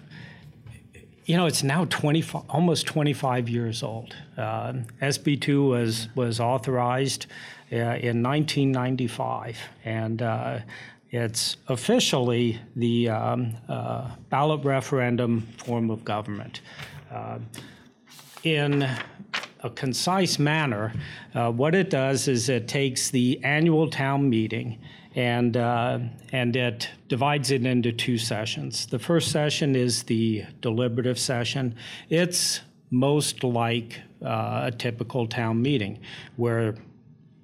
you 1.25 1.37
know, 1.37 1.45
it's 1.45 1.63
now 1.63 1.85
25, 1.85 2.45
almost 2.49 2.87
25 2.87 3.51
years 3.51 3.83
old. 3.83 4.17
Uh, 4.37 4.73
SB2 5.03 5.69
was 5.69 6.09
was 6.15 6.41
authorized 6.41 7.27
uh, 7.71 7.77
in 7.77 8.23
1995, 8.23 9.59
and 9.85 10.23
uh, 10.23 10.61
it's 11.11 11.59
officially 11.69 12.59
the 12.77 13.11
um, 13.11 13.55
uh, 13.69 14.11
ballot 14.31 14.65
referendum 14.65 15.43
form 15.59 15.91
of 15.91 16.05
government. 16.05 16.63
Uh, 17.11 17.39
in 18.43 18.83
a 19.61 19.71
concise 19.71 20.39
manner, 20.39 20.93
uh, 21.35 21.51
what 21.51 21.75
it 21.75 21.91
does 21.91 22.29
is 22.29 22.49
it 22.49 22.69
takes 22.69 23.11
the 23.11 23.43
annual 23.45 23.91
town 23.91 24.31
meeting 24.31 24.79
and 25.19 25.57
uh, 25.57 25.99
and 26.31 26.55
it 26.55 26.89
divides 27.09 27.51
it 27.51 27.67
into 27.67 27.91
two 27.91 28.19
sessions. 28.19 28.87
The 28.87 29.01
first 29.01 29.33
session 29.33 29.75
is 29.75 30.05
the 30.05 30.45
deliberative 30.61 31.19
session. 31.19 31.75
It's 32.09 32.61
most 32.91 33.43
like 33.43 34.01
uh, 34.25 34.71
a 34.71 34.71
typical 34.71 35.27
town 35.27 35.61
meeting, 35.61 35.99
where 36.37 36.77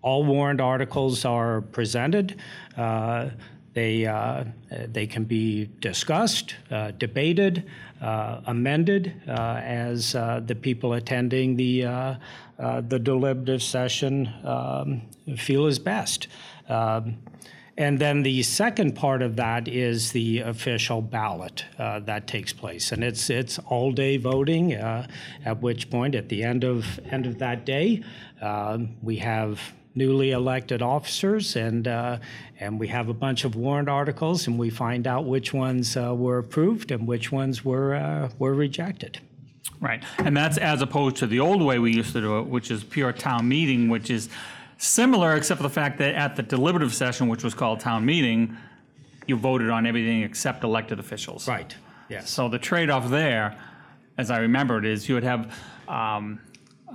all 0.03 0.25
warrant 0.25 0.61
articles 0.61 1.25
are 1.25 1.63
presented. 1.63 2.41
Uh, 2.77 3.31
they, 3.73 4.07
uh, 4.07 4.45
they 4.87 5.05
can 5.05 5.25
be 5.25 5.69
discussed, 5.81 6.55
uh, 6.71 6.93
debated, 6.93 7.65
uh, 8.01 8.41
amended 8.47 9.21
as 9.27 10.13
the 10.13 10.57
people 10.61 10.93
attending 10.93 11.57
the, 11.57 11.81
the 12.89 13.01
deliberative 13.03 13.65
session 13.65 14.33
um, 14.45 15.03
feel 15.37 15.67
is 15.67 15.81
best. 15.81 16.29
Um, 16.69 17.17
and 17.77 17.99
then 17.99 18.23
the 18.23 18.43
second 18.43 18.95
part 18.95 19.21
of 19.21 19.37
that 19.37 19.67
is 19.67 20.13
the 20.13 20.41
official 20.41 21.03
ballot 21.03 21.65
uh, 21.79 22.01
that 22.01 22.27
takes 22.27 22.53
place, 22.53 22.93
and 22.93 23.03
it's 23.03 23.31
it's 23.31 23.59
all 23.59 23.91
day 23.91 24.17
voting. 24.17 24.75
Uh, 24.75 25.07
at 25.45 25.61
which 25.61 25.91
point, 25.91 26.15
at 26.15 26.29
the 26.29 26.45
end 26.45 26.63
of 26.63 27.01
end 27.11 27.27
of 27.27 27.39
that 27.39 27.67
day, 27.67 28.03
um, 28.41 28.95
we 29.03 29.17
have 29.17 29.61
newly 29.97 30.31
elected 30.31 30.83
officers, 30.83 31.57
and 31.57 31.89
uh, 31.89 32.19
and 32.61 32.79
we 32.79 32.87
have 32.89 33.09
a 33.09 33.15
bunch 33.15 33.45
of 33.45 33.57
warrant 33.57 33.89
articles, 33.89 34.47
and 34.47 34.57
we 34.57 34.71
find 34.71 35.07
out 35.07 35.25
which 35.25 35.53
ones 35.53 35.97
uh, 35.97 36.15
were 36.15 36.39
approved 36.39 36.93
and 36.93 37.09
which 37.09 37.33
ones 37.33 37.65
were 37.65 37.95
uh, 37.95 38.29
were 38.39 38.55
rejected. 38.55 39.19
Right, 39.81 40.03
and 40.19 40.37
that's 40.37 40.59
as 40.59 40.81
opposed 40.81 41.17
to 41.17 41.27
the 41.27 41.41
old 41.41 41.61
way 41.61 41.79
we 41.81 41.93
used 41.93 42.13
to 42.13 42.21
do 42.21 42.39
it, 42.39 42.47
which 42.47 42.71
is 42.71 42.85
pure 42.85 43.13
town 43.13 43.49
meeting, 43.49 43.89
which 43.89 44.11
is 44.11 44.29
similar, 44.79 45.35
except 45.37 45.59
for 45.59 45.63
the 45.63 45.75
fact 45.75 45.99
that 45.99 46.15
at 46.15 46.37
the 46.37 46.43
deliberative 46.43 46.95
session, 46.95 47.29
which 47.29 47.45
was 47.45 47.55
called 47.55 47.81
town 47.81 48.05
meeting, 48.05 48.57
you 49.27 49.37
voted 49.37 49.71
on 49.71 49.87
everything 49.87 50.23
except 50.23 50.65
elected 50.65 50.99
officials. 50.99 51.49
Right. 51.49 51.75
Yes. 52.09 52.31
So 52.31 52.49
the 52.49 52.59
trade-off 52.59 53.09
there, 53.09 53.59
as 54.19 54.31
I 54.31 54.39
remember 54.39 54.79
it, 54.79 54.85
is 54.85 55.09
you 55.09 55.15
would 55.15 55.25
have 55.25 55.59
um, 55.89 56.41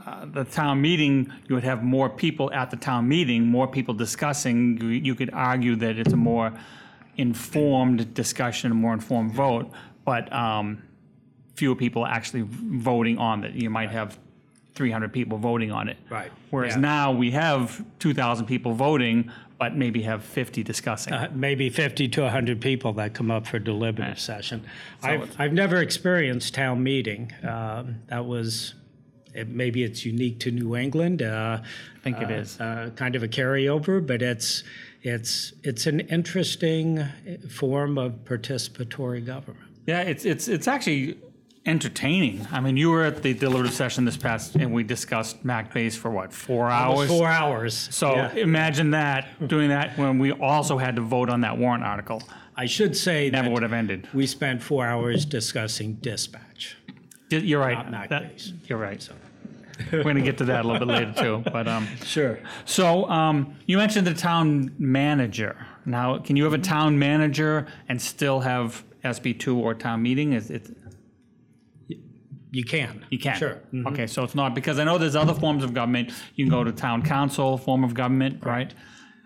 uh, 0.05 0.25
the 0.25 0.43
town 0.43 0.81
meeting, 0.81 1.31
you 1.47 1.55
would 1.55 1.63
have 1.63 1.83
more 1.83 2.09
people 2.09 2.51
at 2.53 2.69
the 2.69 2.77
town 2.77 3.07
meeting, 3.07 3.45
more 3.45 3.67
people 3.67 3.93
discussing. 3.93 4.79
You, 4.79 4.87
you 4.89 5.15
could 5.15 5.31
argue 5.33 5.75
that 5.77 5.97
it's 5.97 6.13
a 6.13 6.17
more 6.17 6.53
informed 7.17 8.13
discussion, 8.13 8.71
a 8.71 8.75
more 8.75 8.93
informed 8.93 9.33
vote, 9.33 9.71
but 10.05 10.31
um, 10.31 10.81
fewer 11.55 11.75
people 11.75 12.05
actually 12.05 12.43
voting 12.47 13.17
on 13.17 13.43
it. 13.43 13.55
You 13.55 13.69
might 13.69 13.89
have 13.89 14.17
300 14.79 15.11
people 15.11 15.37
voting 15.37 15.73
on 15.73 15.89
it. 15.89 15.97
Right. 16.09 16.31
Whereas 16.51 16.75
Yeah. 16.75 16.79
now 16.79 17.11
we 17.11 17.31
have 17.31 17.83
2,000 17.99 18.45
people 18.45 18.73
voting, 18.73 19.29
but 19.57 19.75
maybe 19.75 20.03
have 20.03 20.23
50 20.23 20.63
discussing. 20.63 21.11
Uh, 21.11 21.29
maybe 21.35 21.69
50 21.69 22.07
to 22.07 22.21
100 22.21 22.61
people 22.61 22.93
that 22.93 23.13
come 23.13 23.29
up 23.29 23.45
for 23.45 23.59
deliberative 23.59 24.17
session. 24.21 24.63
I've, 25.03 25.35
I've 25.37 25.51
never 25.51 25.81
experienced 25.81 26.53
town 26.53 26.81
meeting. 26.81 27.33
Um, 27.43 27.95
That 28.07 28.25
was, 28.25 28.73
it- 29.35 29.49
maybe 29.49 29.83
it's 29.83 30.05
unique 30.05 30.39
to 30.39 30.51
New 30.51 30.77
England. 30.77 31.21
I 31.21 31.59
think 32.01 32.21
it 32.21 32.31
is. 32.31 32.55
Kind 32.95 33.17
of 33.17 33.23
a 33.23 33.27
carryover, 33.27 33.99
but 34.07 34.21
it's, 34.21 34.63
it's, 35.03 35.51
it's 35.63 35.87
an 35.87 35.99
interesting 35.99 37.03
form 37.49 37.97
of 37.97 38.13
participatory 38.23 39.25
government. 39.25 39.65
Yeah, 39.87 40.01
it's 40.01 40.23
it's 40.23 40.47
it's 40.47 40.67
actually 40.67 41.17
entertaining. 41.69 42.45
I 42.51 42.59
mean, 42.59 42.75
you 42.77 42.89
were 42.89 43.03
at 43.03 43.21
the 43.23 43.33
deliberative 43.33 43.73
session 43.73 44.03
this 44.05 44.17
past, 44.17 44.55
and 44.55 44.73
we 44.73 44.83
discussed 44.83 45.43
MACC 45.45 45.73
Base 45.73 45.95
for 45.95 46.09
what 46.11 46.33
four 46.33 46.69
hours. 46.69 47.07
Four 47.09 47.27
hours. 47.27 47.73
So 47.91 48.15
Yeah. 48.15 48.33
imagine 48.35 48.91
that 48.91 49.47
doing 49.47 49.69
that 49.69 49.97
when 49.97 50.19
we 50.19 50.31
also 50.31 50.77
had 50.77 50.95
to 50.97 51.01
vote 51.01 51.29
on 51.29 51.41
that 51.41 51.57
warrant 51.57 51.83
article. 51.83 52.21
I 52.57 52.65
should 52.65 52.97
say 52.97 53.29
Never 53.29 53.47
that 53.47 53.53
would 53.53 53.63
have 53.63 53.71
ended. 53.73 54.07
we 54.13 54.25
spent 54.27 54.61
four 54.61 54.85
hours 54.85 55.23
discussing 55.25 55.93
dispatch. 56.01 56.75
Y- 57.31 57.37
You're 57.37 57.61
right. 57.61 57.77
Not 57.77 57.91
Mac 57.91 58.09
That- 58.09 58.31
Base. 58.31 58.53
You're 58.67 58.79
right. 58.79 59.07
We're 59.93 60.03
going 60.03 60.17
to 60.17 60.21
get 60.21 60.37
to 60.39 60.45
that 60.45 60.65
a 60.65 60.67
little 60.67 60.85
bit 60.85 60.93
later 60.93 61.13
too. 61.13 61.43
But 61.53 61.67
um, 61.69 61.87
Sure. 62.03 62.37
so 62.65 63.09
um, 63.09 63.55
you 63.65 63.77
mentioned 63.77 64.05
the 64.05 64.13
town 64.13 64.73
manager. 64.77 65.55
Now, 65.85 66.17
can 66.17 66.35
you 66.35 66.43
have 66.43 66.53
a 66.53 66.57
town 66.57 66.99
manager 66.99 67.65
and 67.87 68.01
still 68.01 68.41
have 68.41 68.83
SB 69.05 69.39
two 69.39 69.57
or 69.57 69.73
town 69.73 70.01
meeting? 70.01 70.33
Is 70.33 70.49
it? 70.51 70.69
You 72.51 72.63
can. 72.63 73.05
You 73.11 73.19
can. 73.19 73.37
Sure. 73.37 73.59
Okay, 73.87 74.07
so 74.07 74.23
it's 74.23 74.33
not 74.35 74.55
because 74.55 74.79
I 74.79 74.83
know 74.83 74.97
there's 74.97 75.15
other 75.15 75.33
forms 75.35 75.63
of 75.63 75.73
government. 75.73 76.11
You 76.35 76.45
can 76.45 76.51
go 76.51 76.63
to 76.63 76.71
town 76.71 77.03
council 77.03 77.57
form 77.57 77.83
of 77.83 77.93
government, 77.93 78.43
right? 78.43 78.73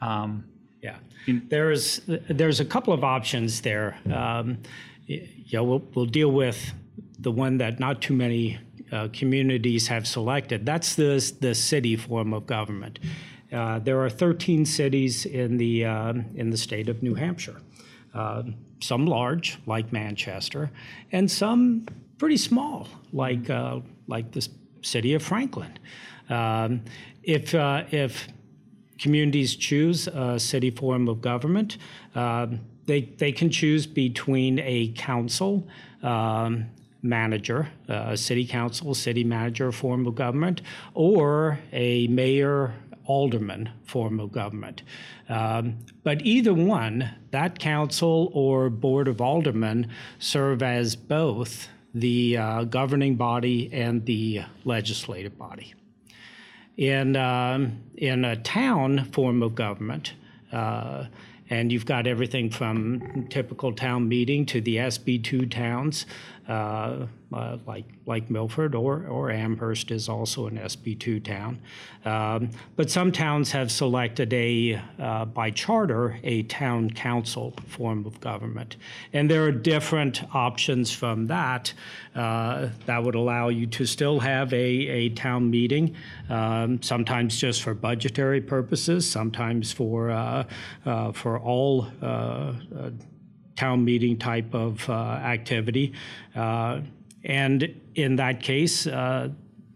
Um, 0.02 0.44
Yeah, 0.82 0.98
there's, 1.28 2.02
there's 2.30 2.60
a 2.60 2.66
couple 2.66 2.94
of 2.94 3.04
options 3.04 3.62
there. 3.62 3.96
Um, 4.14 4.58
y- 5.08 5.28
You 5.46 5.60
know, 5.60 5.64
we'll, 5.64 5.84
we'll 5.96 6.06
deal 6.06 6.32
with 6.32 6.74
the 7.20 7.32
one 7.32 7.58
that 7.60 7.80
not 7.80 8.02
too 8.02 8.14
many 8.14 8.58
uh, 8.92 9.08
communities 9.14 9.88
have 9.88 10.06
selected. 10.06 10.66
That's 10.66 10.96
the, 10.96 11.34
the 11.40 11.56
city 11.56 11.96
form 11.96 12.34
of 12.34 12.46
government. 12.46 13.00
Uh, 13.54 13.80
There 13.80 14.02
are 14.04 14.10
13 14.10 14.66
cities 14.66 15.26
in 15.26 15.56
the, 15.58 15.86
um, 15.86 16.26
in 16.36 16.50
the 16.50 16.58
state 16.58 16.90
of 16.90 17.02
New 17.02 17.16
Hampshire. 17.16 17.62
Uh, 18.14 18.44
Some 18.82 19.06
large, 19.06 19.58
like 19.66 19.94
Manchester, 19.94 20.70
and 21.14 21.32
some 21.32 21.86
pretty 22.18 22.38
small, 22.38 22.88
like, 23.12 23.50
uh, 23.50 23.80
like 24.08 24.32
the 24.32 24.48
city 24.82 25.14
of 25.14 25.24
Franklin. 25.24 25.78
Um, 26.30 26.82
If, 27.24 27.56
uh, 27.56 27.84
if 27.92 28.28
communities 29.00 29.56
choose 29.56 30.08
a 30.08 30.40
city 30.40 30.72
form 30.72 31.08
of 31.08 31.22
government. 31.22 31.78
Um, 32.16 32.60
they, 32.86 33.02
they 33.18 33.32
can 33.32 33.50
choose 33.50 33.86
between 33.88 34.60
a 34.60 34.94
council 34.96 35.68
um, 36.02 36.66
manager, 37.02 37.70
uh, 37.90 38.12
a 38.12 38.18
city 38.18 38.46
council, 38.46 38.94
city 38.94 39.24
manager 39.24 39.72
form 39.72 40.08
of 40.08 40.16
government, 40.16 40.62
or 40.94 41.60
a 41.72 42.08
mayor 42.08 42.74
alderman 43.06 43.70
form 43.84 44.20
of 44.20 44.32
government. 44.32 44.84
Um, 45.28 45.78
but 46.04 46.22
either 46.22 46.54
one, 46.54 47.10
that 47.32 47.60
council 47.60 48.32
or 48.34 48.70
board 48.70 49.08
of 49.08 49.20
aldermen 49.20 49.90
serve 50.20 50.64
as 50.64 50.96
both 50.96 51.68
the 51.94 52.38
uh, 52.38 52.64
governing 52.64 53.16
body 53.16 53.70
and 53.72 54.06
the 54.06 54.42
legislative 54.66 55.38
body. 55.38 55.74
In 56.76 57.16
um, 57.16 57.84
in 57.96 58.26
a 58.26 58.36
town 58.36 59.06
form 59.12 59.44
of 59.44 59.54
government, 59.54 60.14
uh, 60.52 61.06
and 61.50 61.72
you've 61.72 61.86
got 61.86 62.08
everything 62.08 62.50
from 62.50 63.28
typical 63.30 63.74
town 63.74 64.08
meeting 64.10 64.46
to 64.48 64.60
the 64.60 64.78
SB 64.78 65.24
two 65.24 65.46
towns, 65.46 66.08
uh, 66.48 67.06
uh, 67.34 67.58
like 67.66 67.86
like 68.06 68.30
Milford 68.30 68.76
or 68.76 69.06
or 69.08 69.32
Amherst 69.32 69.92
is 69.92 70.08
also 70.10 70.48
an 70.48 70.58
SB 70.58 71.00
two 71.00 71.20
town, 71.20 71.60
um, 72.06 72.50
but 72.76 72.90
some 72.90 73.12
towns 73.12 73.52
have 73.52 73.72
selected 73.72 74.34
a 74.34 74.82
uh, 75.00 75.26
by 75.26 75.50
charter 75.50 76.20
a 76.24 76.44
town 76.44 76.90
council 76.90 77.54
form 77.68 78.06
of 78.06 78.20
government, 78.20 78.78
and 79.14 79.30
there 79.30 79.44
are 79.44 79.52
different 79.52 80.24
options 80.36 80.92
from 80.92 81.28
that 81.28 81.74
uh, 82.16 82.70
that 82.86 83.04
would 83.04 83.16
allow 83.16 83.50
you 83.50 83.66
to 83.68 83.86
still 83.86 84.20
have 84.20 84.54
a 84.54 84.58
a 84.58 85.10
town 85.10 85.50
meeting, 85.50 85.96
um, 86.30 86.82
sometimes 86.82 87.40
just 87.40 87.64
for 87.64 87.74
budgetary 87.74 88.42
purposes, 88.42 89.10
sometimes 89.10 89.72
for 89.72 90.12
uh, 90.12 90.44
uh, 90.86 91.12
for 91.12 91.40
all. 91.40 91.88
Town 93.56 93.86
meeting 93.86 94.18
type 94.18 94.56
of 94.56 94.90
uh, 94.90 94.94
activity. 94.94 95.94
Uh, 96.36 96.82
and 97.24 97.80
in 97.96 98.16
that 98.18 98.42
case, 98.42 98.88
uh, 98.88 99.30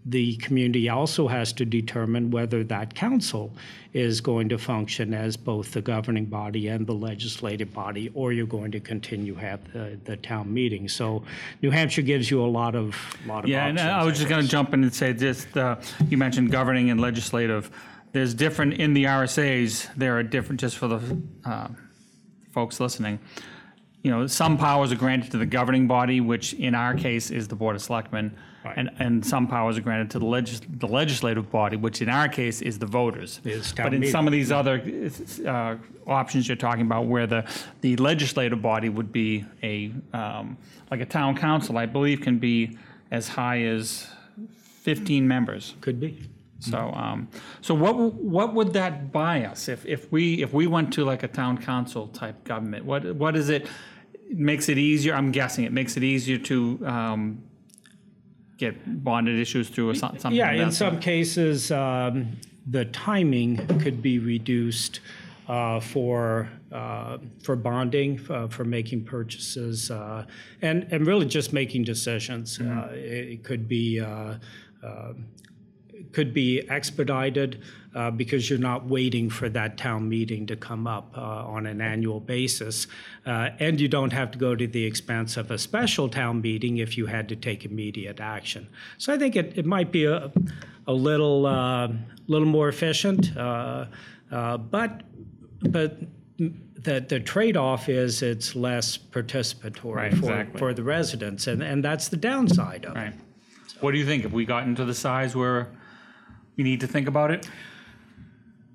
the 0.07 0.37
community 0.37 0.87
also 0.87 1.27
has 1.27 1.51
to 1.51 1.65
determine 1.65 2.31
whether 2.31 2.63
that 2.63 2.95
council 2.95 3.53
is 3.91 4.21
going 4.21 4.47
to 4.47 4.57
function 4.57 5.13
as 5.13 5.35
both 5.35 5.71
the 5.71 5.81
governing 5.81 6.25
body 6.25 6.69
and 6.69 6.87
the 6.87 6.93
legislative 6.93 7.73
body, 7.73 8.09
or 8.13 8.31
you're 8.31 8.45
going 8.45 8.71
to 8.71 8.79
continue 8.79 9.35
have 9.35 9.59
the, 9.73 9.99
the 10.05 10.15
town 10.17 10.53
meeting. 10.53 10.87
So 10.87 11.23
New 11.61 11.71
Hampshire 11.71 12.03
gives 12.03 12.31
you 12.31 12.41
a 12.41 12.47
lot 12.47 12.73
of 12.73 12.95
lot 13.25 13.43
of 13.43 13.49
Yeah, 13.49 13.67
and 13.67 13.77
options. 13.77 14.01
I 14.01 14.05
was 14.05 14.17
just 14.17 14.29
going 14.29 14.43
to 14.43 14.47
jump 14.47 14.73
in 14.73 14.83
and 14.83 14.93
say 14.93 15.11
just, 15.13 15.57
uh, 15.57 15.75
you 16.07 16.17
mentioned 16.17 16.51
governing 16.51 16.89
and 16.89 17.01
legislative. 17.01 17.69
There's 18.13 18.33
different, 18.33 18.75
in 18.75 18.93
the 18.93 19.05
RSAs, 19.05 19.93
there 19.95 20.17
are 20.17 20.23
different, 20.23 20.61
just 20.61 20.77
for 20.77 20.87
the 20.87 21.21
uh, 21.43 21.67
folks 22.53 22.79
listening. 22.79 23.19
You 24.03 24.11
know, 24.11 24.27
some 24.27 24.57
powers 24.57 24.91
are 24.91 24.95
granted 24.95 25.31
to 25.31 25.37
the 25.37 25.45
governing 25.45 25.87
body, 25.87 26.21
which 26.21 26.53
in 26.53 26.75
our 26.75 26.93
case 26.93 27.29
is 27.31 27.47
the 27.47 27.55
Board 27.55 27.75
of 27.75 27.81
Selectmen. 27.81 28.35
And, 28.75 28.89
and 28.99 29.25
some 29.25 29.47
powers 29.47 29.77
are 29.77 29.81
granted 29.81 30.11
to 30.11 30.19
the 30.19 30.25
legis, 30.25 30.59
the 30.67 30.87
legislative 30.87 31.49
body, 31.49 31.77
which 31.77 32.01
in 32.01 32.09
our 32.09 32.27
case 32.27 32.61
is 32.61 32.77
the 32.77 32.85
voters. 32.85 33.39
Is 33.45 33.71
town 33.71 33.85
But 33.85 33.93
in 33.93 34.01
meeting. 34.01 34.11
some 34.11 34.27
of 34.27 34.33
these 34.33 34.51
other 34.51 34.83
uh, 35.45 35.77
options 36.05 36.49
you're 36.49 36.57
talking 36.57 36.81
about, 36.81 37.05
where 37.05 37.27
the, 37.27 37.45
the 37.79 37.95
legislative 37.95 38.61
body 38.61 38.89
would 38.89 39.11
be 39.11 39.45
a, 39.63 39.93
um, 40.11 40.57
like 40.91 40.99
a 40.99 41.05
town 41.05 41.37
council, 41.37 41.77
I 41.77 41.85
believe 41.85 42.19
can 42.19 42.39
be 42.39 42.77
as 43.09 43.29
high 43.29 43.61
as 43.63 44.07
15 44.81 45.25
members. 45.25 45.75
Could 45.79 45.99
be. 46.01 46.27
So, 46.59 46.91
um, 46.93 47.27
so 47.61 47.75
what, 47.75 47.95
what 47.95 48.53
would 48.55 48.73
that 48.73 49.11
buy 49.11 49.45
us 49.45 49.67
if, 49.67 49.85
if 49.85 50.11
we, 50.11 50.41
if 50.41 50.53
we 50.53 50.67
went 50.67 50.91
to 50.93 51.05
like 51.05 51.23
a 51.23 51.27
town 51.27 51.57
council 51.59 52.07
type 52.07 52.43
government? 52.43 52.85
What, 52.85 53.15
what 53.15 53.35
is 53.35 53.49
it, 53.49 53.67
makes 54.31 54.67
it 54.67 54.77
easier, 54.77 55.13
I'm 55.13 55.31
guessing 55.31 55.65
it 55.65 55.71
makes 55.71 55.97
it 55.97 56.03
easier 56.03 56.37
to, 56.39 56.79
um, 56.85 57.43
get 58.57 59.03
bonded 59.03 59.39
issues 59.39 59.69
through 59.69 59.91
or 59.91 59.93
some- 59.93 60.17
something? 60.17 60.33
Yeah, 60.37 60.51
of 60.51 60.59
in 60.59 60.67
that 60.69 60.73
some 60.73 60.99
cases, 60.99 61.71
um, 61.71 62.37
the 62.65 62.85
timing 62.85 63.57
could 63.79 64.01
be 64.01 64.17
reduced 64.19 64.99
uh, 65.47 65.79
for, 65.79 66.49
uh, 66.71 67.19
for 67.43 67.55
bonding, 67.55 68.19
uh, 68.29 68.47
for 68.47 68.65
making 68.65 69.05
purchases, 69.05 69.89
uh, 69.91 70.25
and, 70.61 70.87
and 70.91 71.07
really 71.07 71.25
just 71.25 71.53
making 71.53 71.83
decisions. 71.83 72.59
Uh, 72.59 72.89
It 72.91 73.29
it 73.29 73.43
could 73.43 73.67
be, 73.67 74.01
uh, 74.01 74.35
uh, 74.83 75.13
could 76.11 76.33
be 76.33 76.67
expedited 76.69 77.61
uh, 77.95 78.11
because 78.11 78.49
you're 78.49 78.59
not 78.59 78.85
waiting 78.85 79.29
for 79.29 79.49
that 79.49 79.77
town 79.77 80.07
meeting 80.07 80.45
to 80.47 80.55
come 80.55 80.85
up 80.85 81.17
uh, 81.17 81.21
on 81.21 81.65
an 81.65 81.81
annual 81.81 82.19
basis. 82.19 82.87
Uh, 83.25 83.49
And 83.59 83.81
you 83.81 83.87
don't 83.87 84.13
have 84.13 84.31
to 84.31 84.37
go 84.37 84.55
to 84.55 84.67
the 84.67 84.85
expense 84.85 85.37
of 85.37 85.51
a 85.51 85.57
special 85.57 86.09
town 86.09 86.41
meeting 86.41 86.77
if 86.77 86.97
you 86.97 87.07
had 87.07 87.27
to 87.29 87.35
take 87.35 87.65
immediate 87.65 88.19
action. 88.19 88.67
So 88.97 89.13
I 89.13 89.17
think 89.17 89.35
it, 89.35 89.57
it 89.57 89.65
might 89.65 89.91
be 89.91 90.05
a, 90.05 90.31
a 90.85 90.93
little, 90.93 91.45
uh, 91.45 91.87
little 92.27 92.47
more 92.47 92.69
efficient, 92.69 93.35
uh, 93.35 93.85
uh, 94.31 94.57
but, 94.57 95.01
but 95.61 95.97
the, 96.37 97.03
the 97.07 97.19
trade-off 97.19 97.89
is 97.89 98.21
it's 98.21 98.55
less 98.55 98.97
participatory 98.97 99.95
Right, 99.95 100.13
for, 100.13 100.31
exactly. 100.31 100.59
for 100.59 100.73
the 100.73 100.83
residents, 100.83 101.47
and, 101.47 101.63
and 101.63 101.83
that's 101.83 102.09
the 102.09 102.17
downside 102.17 102.85
of 102.85 102.95
it. 102.95 102.99
Right. 102.99 103.13
What 103.79 103.91
do 103.91 103.97
you 103.97 104.05
think? 104.05 104.23
Have 104.23 104.33
we 104.33 104.45
gotten 104.45 104.75
to 104.75 104.85
the 104.85 104.93
size 104.93 105.35
where 105.35 105.69
we 106.57 106.63
need 106.63 106.81
to 106.81 106.87
think 106.87 107.07
about 107.07 107.31
it? 107.31 107.47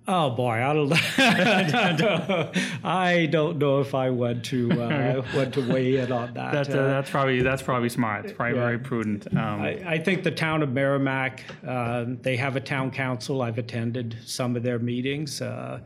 Oh 0.09 0.31
boy, 0.31 0.51
I 0.51 0.73
don't, 0.73 0.93
I 1.19 1.93
don't 1.93 2.29
know. 2.29 2.53
I 2.83 3.27
don't 3.27 3.59
know 3.59 3.81
if 3.81 3.95
I 3.95 4.11
want 4.11 4.45
to 4.47 4.73
uh, 4.73 5.23
want 5.33 5.55
to 5.55 5.73
weigh 5.73 5.99
in 5.99 6.11
on 6.11 6.35
that. 6.35 6.53
That's, 6.53 6.71
uh, 6.71 6.89
that's 6.89 7.09
probably, 7.09 7.41
that's 7.43 7.63
probably 7.63 7.89
smart. 7.89 8.25
It's 8.25 8.35
probably 8.35 8.59
very 8.59 8.81
prudent. 8.81 9.29
Um, 9.29 9.63
I, 9.63 9.81
I 9.87 9.99
think 9.99 10.25
the 10.25 10.33
town 10.33 10.65
of 10.65 10.73
Merrimack, 10.73 11.45
uh, 11.65 12.07
they 12.21 12.37
have 12.37 12.57
a 12.57 12.61
town 12.61 12.91
council. 12.91 13.43
I've 13.43 13.59
attended 13.59 14.17
some 14.25 14.57
of 14.57 14.65
their 14.65 14.81
meetings. 14.81 15.41
Uh, 15.41 15.79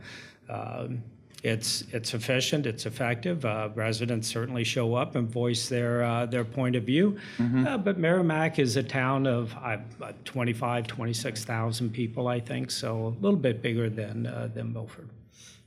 um, 0.49 1.03
it's 1.47 1.83
it's 1.91 2.13
efficient. 2.13 2.65
It's 2.65 2.85
effective. 2.85 3.45
Uh, 3.45 3.69
residents 3.73 4.27
certainly 4.27 4.63
show 4.63 4.95
up 4.95 5.15
and 5.15 5.29
voice 5.29 5.69
their 5.69 6.03
uh, 6.03 6.25
their 6.25 6.43
point 6.43 6.75
of 6.75 6.83
view. 6.83 7.17
Uh, 7.39 7.77
but 7.77 7.97
Merrimack 7.97 8.59
is 8.59 8.75
a 8.75 8.83
town 8.83 9.25
of 9.25 9.55
uh, 9.63 9.77
25, 10.25 10.87
26,000 10.87 11.89
people, 11.91 12.27
I 12.27 12.39
think, 12.39 12.69
so 12.71 13.07
a 13.07 13.23
little 13.23 13.39
bit 13.39 13.61
bigger 13.61 13.89
than 13.89 14.27
uh, 14.27 14.49
than 14.53 14.73
Milford. 14.73 15.09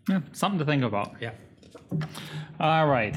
Yeah, 0.09 0.21
something 0.33 0.59
to 0.59 0.65
think 0.65 0.83
about. 0.85 1.15
Yeah. 1.21 1.33
All 2.61 2.87
right. 2.87 3.17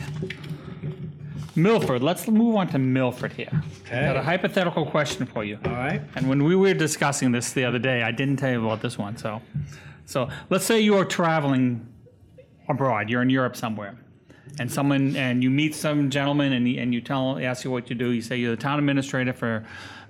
Milford, 1.56 2.02
let's 2.02 2.28
move 2.28 2.56
on 2.56 2.68
to 2.70 2.80
Milford 2.80 3.34
here. 3.34 3.64
Okay. 3.86 4.02
Got 4.02 4.16
a 4.16 4.24
hypothetical 4.24 4.86
question 4.86 5.26
for 5.28 5.44
you. 5.44 5.60
All 5.66 5.72
right. 5.72 6.02
And 6.16 6.28
when 6.28 6.44
we 6.44 6.56
were 6.56 6.74
discussing 6.74 7.32
this 7.32 7.54
the 7.54 7.64
other 7.64 7.78
day, 7.78 8.02
I 8.02 8.12
didn't 8.12 8.38
tell 8.38 8.52
you 8.52 8.66
about 8.66 8.82
this 8.82 8.98
one. 8.98 9.18
So, 9.18 9.40
so 10.06 10.30
let's 10.50 10.66
say 10.66 10.80
you 10.82 10.98
are 10.98 11.06
traveling 11.06 11.86
abroad. 12.70 13.10
You're 13.10 13.22
in 13.22 13.30
Europe 13.30 13.56
somewhere, 13.56 13.96
and 14.60 14.72
someone 14.72 15.16
and 15.16 15.44
you 15.44 15.50
meet 15.50 15.76
some 15.76 16.10
gentleman, 16.10 16.54
and 16.54 16.68
he, 16.68 16.78
and 16.78 16.94
you 16.94 17.02
tell 17.02 17.40
ask 17.40 17.64
you 17.64 17.72
what 17.72 17.90
you 17.90 17.96
do. 17.96 18.10
You 18.10 18.22
say 18.22 18.38
you're 18.38 18.56
the 18.56 18.62
town 18.62 18.80
administrator 18.80 19.34
for 19.34 19.66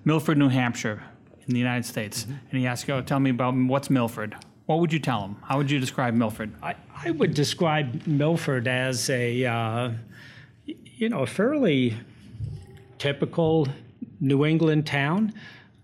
Milford, 0.05 0.37
New 0.37 0.49
Hampshire, 0.49 1.03
in 1.47 1.53
the 1.53 1.59
United 1.59 1.85
States, 1.85 2.25
and 2.25 2.59
he 2.59 2.67
asks 2.67 2.87
you, 2.87 2.93
oh, 2.95 3.01
"Tell 3.01 3.19
me 3.19 3.29
about 3.29 3.55
what's 3.55 3.89
Milford." 3.89 4.35
What 4.65 4.79
would 4.79 4.93
you 4.93 4.99
tell 4.99 5.21
him? 5.21 5.35
How 5.43 5.57
would 5.57 5.69
you 5.69 5.77
describe 5.77 6.13
Milford? 6.13 6.53
I, 6.63 6.75
I 6.95 7.11
would 7.11 7.33
describe 7.33 8.07
Milford 8.07 8.65
as 8.65 9.09
a, 9.09 9.45
uh, 9.45 9.91
you 10.65 11.09
know, 11.09 11.23
a 11.23 11.27
fairly 11.27 11.97
typical 12.97 13.67
New 14.21 14.45
England 14.45 14.87
town 14.87 15.33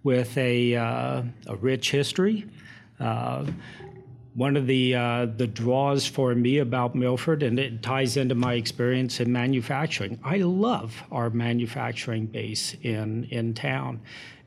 with 0.03 0.37
a, 0.37 0.75
uh, 0.75 1.23
a 1.47 1.55
rich 1.57 1.91
history. 1.91 2.45
Uh, 3.01 3.47
one 4.39 4.55
of 4.55 4.67
the 4.67 4.95
uh, 4.95 5.25
the 5.25 5.47
draws 5.47 6.05
for 6.07 6.33
me 6.33 6.59
about 6.59 6.95
Milford, 6.95 7.43
and 7.43 7.59
it 7.59 7.83
ties 7.83 8.15
into 8.15 8.35
my 8.35 8.53
experience 8.53 9.19
in 9.19 9.31
manufacturing. 9.33 10.17
I 10.23 10.37
love 10.37 11.03
our 11.11 11.29
manufacturing 11.29 12.25
base 12.27 12.73
in 12.81 13.25
in 13.25 13.53
town, 13.53 13.99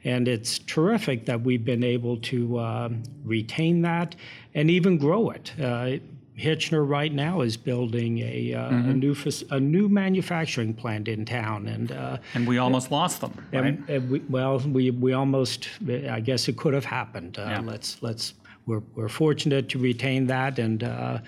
and 0.02 0.28
it's 0.28 0.58
terrific 0.60 1.26
that 1.26 1.42
we've 1.42 1.64
been 1.64 1.84
able 1.84 2.16
to 2.32 2.58
uh, 2.58 2.88
retain 3.22 3.82
that 3.82 4.16
and 4.54 4.70
even 4.70 4.96
grow 4.96 5.28
it. 5.30 5.52
Uh, 5.60 5.98
Hitchiner 6.38 6.88
right 6.88 7.12
now 7.12 7.42
is 7.42 7.58
building 7.58 8.18
a, 8.20 8.54
uh, 8.54 8.70
a 8.70 8.94
new 8.94 9.14
a 9.50 9.60
new 9.60 9.86
manufacturing 9.90 10.72
plant 10.72 11.06
in 11.06 11.26
town, 11.26 11.68
and 11.68 11.92
uh, 11.92 12.16
And 12.34 12.46
we 12.48 12.56
almost 12.56 12.90
lost 12.90 13.20
them, 13.20 13.32
right? 13.52 13.64
and, 13.64 13.90
and 13.90 14.10
we, 14.10 14.18
well, 14.30 14.58
we, 14.58 14.90
we 14.90 15.12
almost, 15.12 15.68
I 15.86 16.20
guess 16.20 16.48
it 16.48 16.56
could 16.56 16.72
have 16.72 16.86
happened. 16.86 17.38
Uh, 17.38 17.42
Yeah. 17.42 17.60
Let's, 17.60 18.02
let's, 18.02 18.32
we're, 18.66 18.82
we're 18.94 19.08
fortunate 19.08 19.68
to 19.70 19.78
retain 19.78 20.26
that. 20.28 20.58
And 20.58 20.84
uh, 20.84 21.18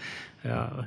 uh, 0.45 0.85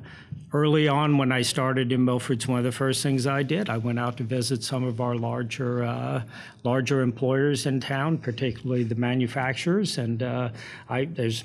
early 0.54 0.88
on, 0.88 1.18
when 1.18 1.32
I 1.32 1.42
started 1.42 1.92
in 1.92 2.06
Milford, 2.06 2.38
it's 2.38 2.48
one 2.48 2.60
of 2.60 2.66
the 2.66 2.72
first 2.72 3.04
things 3.04 3.28
I 3.28 3.44
did. 3.44 3.70
I 3.70 3.78
went 3.78 4.00
out 4.00 4.18
to 4.18 4.24
visit 4.24 4.64
some 4.64 4.84
of 4.84 5.02
our 5.02 5.16
larger, 5.16 5.84
uh, 5.84 6.24
larger 6.64 7.02
employers 7.02 7.66
in 7.66 7.80
town, 7.80 8.18
particularly 8.18 8.84
the 8.84 8.96
manufacturers. 8.96 9.98
And 9.98 10.24
uh, 10.24 10.50
I, 10.90 11.06
there's 11.06 11.44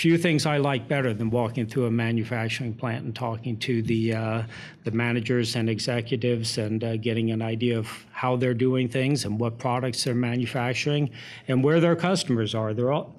few 0.00 0.16
things 0.16 0.46
I 0.46 0.56
like 0.56 0.88
better 0.88 1.12
than 1.12 1.28
walking 1.28 1.66
through 1.66 1.84
a 1.84 1.90
manufacturing 1.90 2.72
plant 2.72 3.04
and 3.04 3.14
talking 3.14 3.58
to 3.58 3.82
the 3.82 4.14
uh, 4.14 4.42
the 4.84 4.90
managers 4.92 5.56
and 5.56 5.68
executives 5.68 6.56
and 6.56 6.82
uh, 6.82 6.96
getting 6.96 7.32
an 7.32 7.42
idea 7.42 7.78
of 7.78 7.86
how 8.10 8.34
they're 8.34 8.54
doing 8.54 8.88
things 8.88 9.26
and 9.26 9.38
what 9.38 9.58
products 9.58 10.02
they're 10.04 10.14
manufacturing 10.14 11.10
and 11.48 11.62
where 11.62 11.80
their 11.80 11.96
customers 11.96 12.54
are. 12.54 12.72
They're 12.72 12.92
all 12.92 13.14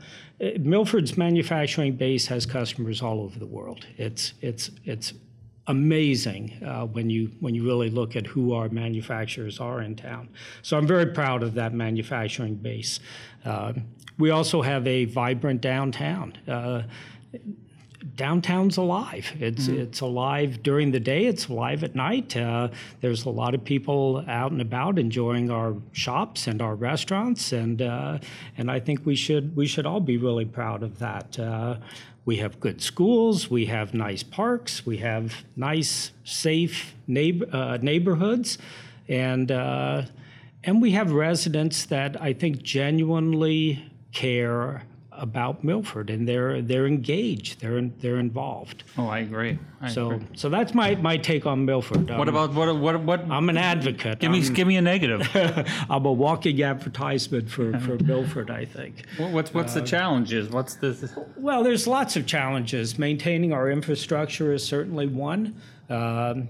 Milford's 0.59 1.17
manufacturing 1.17 1.93
base 1.93 2.25
has 2.27 2.45
customers 2.45 3.01
all 3.01 3.21
over 3.21 3.37
the 3.37 3.45
world. 3.45 3.85
It's 3.97 4.33
it's 4.41 4.71
it's 4.85 5.13
amazing 5.67 6.59
uh, 6.65 6.87
when 6.87 7.09
you 7.09 7.31
when 7.39 7.53
you 7.53 7.63
really 7.63 7.89
look 7.89 8.15
at 8.15 8.25
who 8.25 8.53
our 8.53 8.67
manufacturers 8.69 9.59
are 9.59 9.81
in 9.81 9.95
town. 9.95 10.29
So 10.63 10.77
I'm 10.77 10.87
very 10.87 11.07
proud 11.07 11.43
of 11.43 11.53
that 11.55 11.73
manufacturing 11.73 12.55
base. 12.55 12.99
Uh, 13.45 13.73
we 14.17 14.31
also 14.31 14.61
have 14.61 14.87
a 14.87 15.05
vibrant 15.05 15.61
downtown. 15.61 16.33
Uh, 16.47 16.83
downtown's 18.15 18.77
alive. 18.77 19.31
It's 19.39 19.67
it's 19.67 20.01
alive 20.01 20.63
during 20.63 20.91
the 20.91 20.99
day. 20.99 21.25
It's 21.25 21.47
alive 21.47 21.83
at 21.83 21.95
night. 21.95 22.35
Uh, 22.35 22.69
there's 22.99 23.25
a 23.25 23.29
lot 23.29 23.53
of 23.53 23.63
people 23.63 24.23
out 24.27 24.51
and 24.51 24.61
about 24.61 24.97
enjoying 24.97 25.51
our 25.51 25.75
shops 25.91 26.47
and 26.47 26.61
our 26.61 26.75
restaurants, 26.75 27.51
and 27.51 27.81
uh, 27.81 28.19
and 28.57 28.71
I 28.71 28.79
think 28.79 29.05
we 29.05 29.15
should 29.15 29.55
we 29.55 29.67
should 29.67 29.85
all 29.85 29.99
be 29.99 30.17
really 30.17 30.45
proud 30.45 30.83
of 30.83 30.99
that. 30.99 31.37
Uh, 31.39 31.77
we 32.25 32.37
have 32.37 32.59
good 32.59 32.81
schools. 32.81 33.49
We 33.49 33.65
have 33.65 33.93
nice 33.93 34.23
parks. 34.23 34.85
We 34.85 34.97
have 34.97 35.43
nice, 35.55 36.11
safe 36.23 36.95
neighbor, 37.07 37.47
uh, 37.51 37.77
neighborhoods, 37.81 38.57
and 39.07 39.51
uh, 39.51 40.03
and 40.63 40.81
we 40.81 40.91
have 40.91 41.11
residents 41.11 41.85
that 41.85 42.21
I 42.21 42.33
think 42.33 42.61
genuinely 42.61 43.83
care 44.11 44.83
about 45.21 45.63
Milford, 45.63 46.09
and 46.09 46.27
they're 46.27 46.61
they're 46.61 46.87
engaged. 46.87 47.61
They're 47.61 47.79
they're 47.99 48.17
involved. 48.17 48.83
Oh, 48.97 49.07
I 49.07 49.19
agree. 49.19 49.57
I 49.79 49.89
So 49.89 50.11
agree. 50.11 50.27
so 50.35 50.49
that's 50.49 50.73
my 50.73 50.95
my 50.95 51.15
take 51.17 51.45
on 51.45 51.63
Milford. 51.63 52.09
What 52.09 52.27
Um, 52.27 52.35
about 52.35 52.53
what 52.53 52.75
what 52.75 53.01
what? 53.03 53.21
I'm 53.29 53.47
an 53.49 53.55
advocate. 53.57 54.19
give 54.19 54.31
me 54.31 54.45
I'm, 54.45 54.53
give 54.53 54.67
me 54.67 54.77
a 54.77 54.81
negative. 54.81 55.29
I'm 55.89 56.05
a 56.05 56.11
walking 56.11 56.61
advertisement 56.63 57.49
for, 57.49 57.79
for 57.79 57.97
Milford, 58.03 58.49
I 58.49 58.65
think. 58.65 59.05
What- 59.17 59.31
what's 59.31 59.53
what's 59.53 59.73
the 59.75 59.81
challenges? 59.83 60.49
What's 60.49 60.75
the 60.75 60.91
Well, 61.37 61.63
there's 61.63 61.85
lots 61.87 62.15
of 62.17 62.25
challenges. 62.25 62.97
Maintaining 62.97 63.53
our 63.53 63.69
infrastructure 63.69 64.51
is 64.53 64.65
certainly 64.65 65.05
one. 65.07 65.55
Um, 65.89 66.47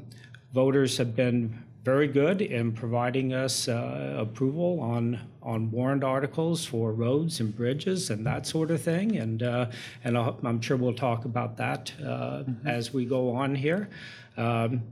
voters 0.54 0.98
have 0.98 1.16
been 1.16 1.62
very 1.84 2.08
good 2.08 2.42
in 2.42 2.72
providing 2.72 3.34
us 3.34 3.68
uh, 3.68 4.16
approval 4.20 4.80
on 4.80 5.20
on 5.42 5.72
warrant 5.72 6.04
articles 6.04 6.64
for 6.64 6.92
roads 6.92 7.40
and 7.40 7.56
bridges 7.56 8.12
and 8.12 8.26
that 8.26 8.46
sort 8.46 8.70
of 8.70 8.82
thing. 8.82 9.18
And 9.18 9.42
uh, 9.42 9.66
and 10.04 10.18
I'll, 10.18 10.40
I'm 10.44 10.62
sure 10.62 10.78
we'll 10.78 10.94
talk 10.94 11.26
about 11.26 11.58
that 11.58 11.92
uh, 12.06 12.44
as 12.66 12.94
we 12.94 13.06
go 13.06 13.32
on 13.32 13.56
here. 13.56 13.90
Um, 14.38 14.84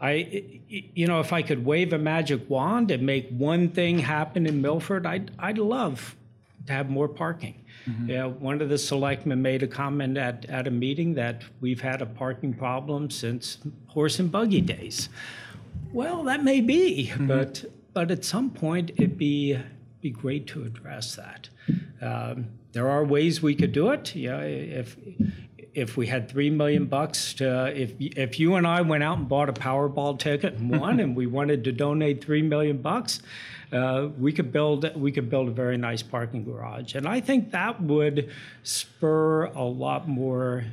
I, 0.00 0.60
you 0.68 1.08
know, 1.08 1.18
if 1.18 1.32
I 1.32 1.42
could 1.42 1.64
wave 1.64 1.92
a 1.92 1.98
magic 1.98 2.48
wand 2.48 2.92
and 2.92 3.04
make 3.04 3.28
one 3.30 3.68
thing 3.70 3.98
happen 3.98 4.46
in 4.46 4.62
Milford, 4.62 5.04
I'd, 5.06 5.32
I'd 5.40 5.58
love 5.58 6.14
to 6.66 6.72
have 6.72 6.88
more 6.88 7.08
parking. 7.08 7.64
Yeah, 8.06 8.26
one 8.26 8.60
of 8.60 8.68
the 8.68 8.76
selectmen 8.76 9.40
made 9.40 9.62
a 9.62 9.66
comment 9.66 10.18
at, 10.18 10.44
at 10.50 10.66
a 10.66 10.70
meeting 10.70 11.14
that 11.14 11.42
we've 11.60 11.80
had 11.80 12.02
a 12.02 12.06
parking 12.06 12.52
problem 12.52 13.10
since 13.10 13.58
horse 13.86 14.18
and 14.18 14.30
buggy 14.30 14.60
days. 14.60 15.08
Well, 15.92 16.22
that 16.24 16.44
may 16.44 16.60
be, 16.60 17.12
but 17.18 17.64
but 17.94 18.10
at 18.10 18.24
some 18.24 18.50
point 18.50 18.90
it'd 18.90 19.18
be 19.18 19.58
be 20.00 20.10
great 20.10 20.46
to 20.48 20.62
address 20.62 21.16
that. 21.16 21.48
Um, 22.00 22.50
there 22.72 22.88
are 22.88 23.04
ways 23.04 23.42
we 23.42 23.54
could 23.54 23.72
do 23.72 23.90
it. 23.90 24.14
Yeah, 24.14 24.40
if 24.40 24.96
if 25.74 25.96
we 25.96 26.06
had 26.06 26.28
three 26.28 26.50
million 26.50 26.86
bucks 26.86 27.34
to 27.34 27.72
if 27.74 27.94
if 27.98 28.38
you 28.38 28.56
and 28.56 28.66
I 28.66 28.82
went 28.82 29.02
out 29.02 29.18
and 29.18 29.28
bought 29.28 29.48
a 29.48 29.52
Powerball 29.52 30.18
ticket 30.18 30.54
and 30.54 30.78
won, 30.78 31.00
and 31.04 31.16
we 31.16 31.26
wanted 31.26 31.64
to 31.64 31.72
donate 31.72 32.22
three 32.22 32.42
million 32.42 32.78
bucks, 32.78 33.22
uh, 33.72 34.08
we 34.18 34.32
could 34.32 34.52
build 34.52 34.94
we 34.96 35.12
could 35.12 35.30
build 35.30 35.48
a 35.48 35.52
very 35.52 35.76
nice 35.76 36.02
parking 36.02 36.44
garage, 36.44 36.94
and 36.94 37.06
I 37.08 37.20
think 37.20 37.52
that 37.52 37.80
would 37.82 38.30
spur 38.62 39.46
a 39.46 39.64
lot 39.64 40.08
more 40.08 40.64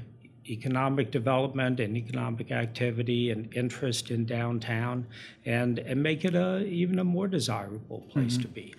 economic 0.50 1.12
development 1.12 1.80
and 1.80 1.98
economic 1.98 2.52
activity 2.52 3.32
and 3.32 3.54
interest 3.54 4.12
in 4.12 4.26
downtown, 4.26 5.06
and 5.46 5.80
and 5.80 6.02
make 6.02 6.26
it 6.26 6.36
a 6.36 6.66
even 6.66 7.00
a 7.00 7.04
more 7.04 7.28
desirable 7.28 8.02
place 8.10 8.38
to 8.38 8.48
be. 8.48 8.74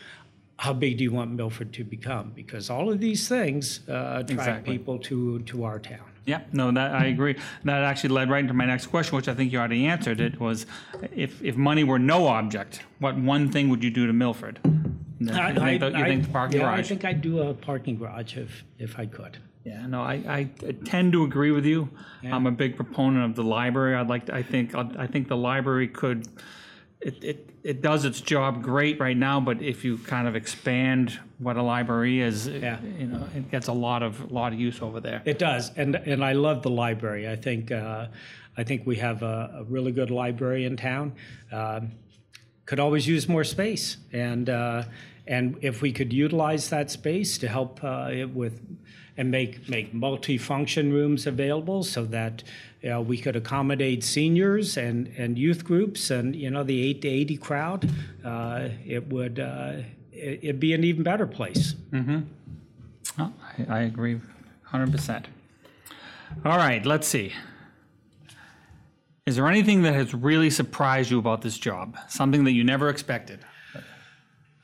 How 0.59 0.72
big 0.72 0.96
do 0.98 1.05
you 1.05 1.12
want 1.12 1.33
Milford 1.33 1.72
to 1.74 1.85
become? 1.85 2.33
Because 2.35 2.70
all 2.70 2.90
of 2.90 2.98
these 2.98 3.29
things 3.29 3.81
uh, 3.88 3.92
attract 3.92 4.31
Exactly. 4.31 4.79
people 4.79 4.98
to 5.00 5.40
to 5.40 5.64
our 5.64 5.79
town. 5.79 6.11
Yeah, 6.24 6.40
no, 6.52 6.72
that 6.72 6.92
I 6.92 7.07
agree. 7.07 7.37
That 7.64 7.83
actually 7.85 8.11
led 8.11 8.31
right 8.31 8.40
into 8.40 8.55
my 8.55 8.64
next 8.64 8.87
question, 8.87 9.14
which 9.16 9.29
I 9.29 9.35
think 9.35 9.52
you 9.52 9.59
already 9.59 9.87
answered. 9.87 10.20
It 10.20 10.40
was, 10.40 10.66
if 11.14 11.42
if 11.42 11.57
money 11.57 11.85
were 11.85 11.98
no 12.00 12.26
object, 12.26 12.83
what 12.98 13.16
one 13.16 13.50
thing 13.50 13.68
would 13.68 13.85
you 13.85 13.90
do 13.90 14.07
to 14.07 14.12
Milford? 14.12 14.59
You 15.18 15.29
think, 15.29 15.81
the, 15.81 15.92
you 15.96 16.05
think 16.05 16.24
the 16.24 16.31
parking 16.31 16.61
yeah, 16.61 16.70
I 16.70 16.83
think 16.83 17.05
I'd 17.05 17.22
do 17.22 17.40
a 17.40 17.55
parking 17.55 17.96
garage 17.96 18.37
if 18.37 18.64
if 18.79 18.98
I 18.98 19.07
could. 19.07 19.38
Yeah, 19.66 19.85
no, 19.88 20.00
I, 20.00 20.14
I 20.29 20.72
tend 20.85 21.12
to 21.14 21.24
agree 21.24 21.50
with 21.50 21.64
you. 21.66 21.88
I'm 22.22 22.46
a 22.46 22.52
big 22.52 22.76
proponent 22.76 23.24
of 23.24 23.35
the 23.35 23.42
library. 23.42 23.96
I'd 23.96 24.07
like. 24.09 24.26
To, 24.26 24.35
I 24.37 24.42
think. 24.44 24.74
I 24.76 25.09
think 25.09 25.26
the 25.26 25.37
library 25.37 25.88
could. 25.88 26.29
It, 27.00 27.22
it 27.24 27.50
it 27.64 27.83
does 27.83 28.05
its 28.05 28.20
job 28.20 28.62
great 28.62 29.00
right 29.00 29.16
now, 29.16 29.40
but 29.40 29.61
if 29.61 29.85
you 29.85 29.98
kind 29.98 30.29
of 30.29 30.37
expand 30.37 31.18
what 31.38 31.57
a 31.57 31.62
library 31.62 32.20
is, 32.20 32.47
it- 32.47 32.62
Yeah. 32.62 32.78
you 32.99 33.09
know, 33.09 33.26
it 33.34 33.51
gets 33.51 33.66
a 33.66 33.72
lot 33.72 34.03
of 34.05 34.30
lot 34.30 34.53
of 34.53 34.61
use 34.61 34.80
over 34.80 35.01
there. 35.01 35.20
It 35.24 35.38
does, 35.41 35.72
and 35.76 35.97
and 35.97 36.24
I 36.24 36.32
love 36.32 36.62
the 36.62 36.70
library. 36.70 37.28
I 37.28 37.34
think 37.36 37.72
uh, 37.72 38.07
I 38.57 38.62
think 38.64 38.86
we 38.86 38.97
have 38.97 39.22
a, 39.24 39.51
a 39.61 39.64
really 39.64 39.91
good 39.93 40.11
library 40.11 40.64
in 40.64 40.76
town. 40.76 41.12
Um, 41.51 41.91
could 42.66 42.78
always 42.80 43.07
use 43.09 43.28
more 43.28 43.45
space, 43.45 43.97
and 44.12 44.49
uh, 44.49 44.84
and 45.26 45.57
if 45.61 45.82
we 45.82 45.93
could 45.93 46.12
utilize 46.12 46.70
that 46.70 46.91
space 46.91 47.36
to 47.38 47.49
help 47.49 47.82
uh, 47.82 48.11
it 48.12 48.30
with 48.34 48.61
and 49.17 49.31
make 49.31 49.69
make 49.69 49.95
multi-function 49.95 50.93
rooms 50.93 51.27
available 51.27 51.83
so 51.83 52.05
that 52.07 52.43
you 52.83 52.91
know, 52.91 53.01
we 53.01 53.17
could 53.19 53.35
accommodate 53.37 54.05
seniors 54.05 54.77
and 54.77 55.09
and 55.17 55.39
youth 55.39 55.64
groups 55.64 56.11
and 56.11 56.37
you 56.37 56.51
know 56.51 56.62
the 56.62 56.83
eight 56.83 57.03
to 57.03 57.09
eighty 57.09 57.37
crowd, 57.37 57.91
uh, 58.25 58.69
it 58.87 59.09
would. 59.09 59.39
Uh, 59.41 59.73
it- 60.12 60.41
It'd 60.43 60.61
be 60.61 60.73
an 60.73 60.83
even 60.83 61.03
better 61.03 61.27
place. 61.27 61.75
Oh, 63.19 63.33
I, 63.59 63.67
I 63.69 63.81
agree 63.83 64.19
100%. 64.73 65.25
All 66.45 66.57
right, 66.57 66.85
let's 66.87 67.07
see. 67.07 67.33
Is 69.27 69.37
there 69.37 69.47
anything 69.47 69.83
that 69.83 69.93
has 69.95 70.14
really 70.14 70.49
surprised 70.51 71.11
you 71.11 71.19
about 71.19 71.43
this 71.43 71.59
job? 71.59 71.99
Something 72.09 72.45
that 72.45 72.53
you 72.53 72.64
never 72.64 72.89
expected? 72.89 73.41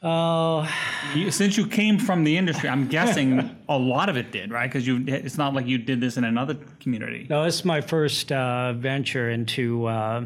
Uh, 0.02 0.68
You, 1.14 1.30
since 1.30 1.56
you 1.56 1.66
came 1.66 1.98
from 1.98 2.24
the 2.24 2.36
industry, 2.36 2.68
I'm 2.68 2.88
guessing 2.88 3.56
a 3.68 3.78
lot 3.78 4.08
of 4.08 4.16
it 4.16 4.32
did, 4.32 4.50
right? 4.50 4.68
Because 4.68 4.86
you, 4.86 5.04
it's 5.06 5.38
not 5.38 5.54
like 5.54 5.66
you 5.66 5.78
did 5.78 6.00
this 6.00 6.16
in 6.16 6.24
another 6.24 6.54
community. 6.80 7.26
no, 7.30 7.44
this 7.44 7.56
is 7.56 7.64
my 7.64 7.80
first 7.80 8.32
uh, 8.32 8.72
venture 8.72 9.30
into 9.30 9.86
uh, 9.86 10.24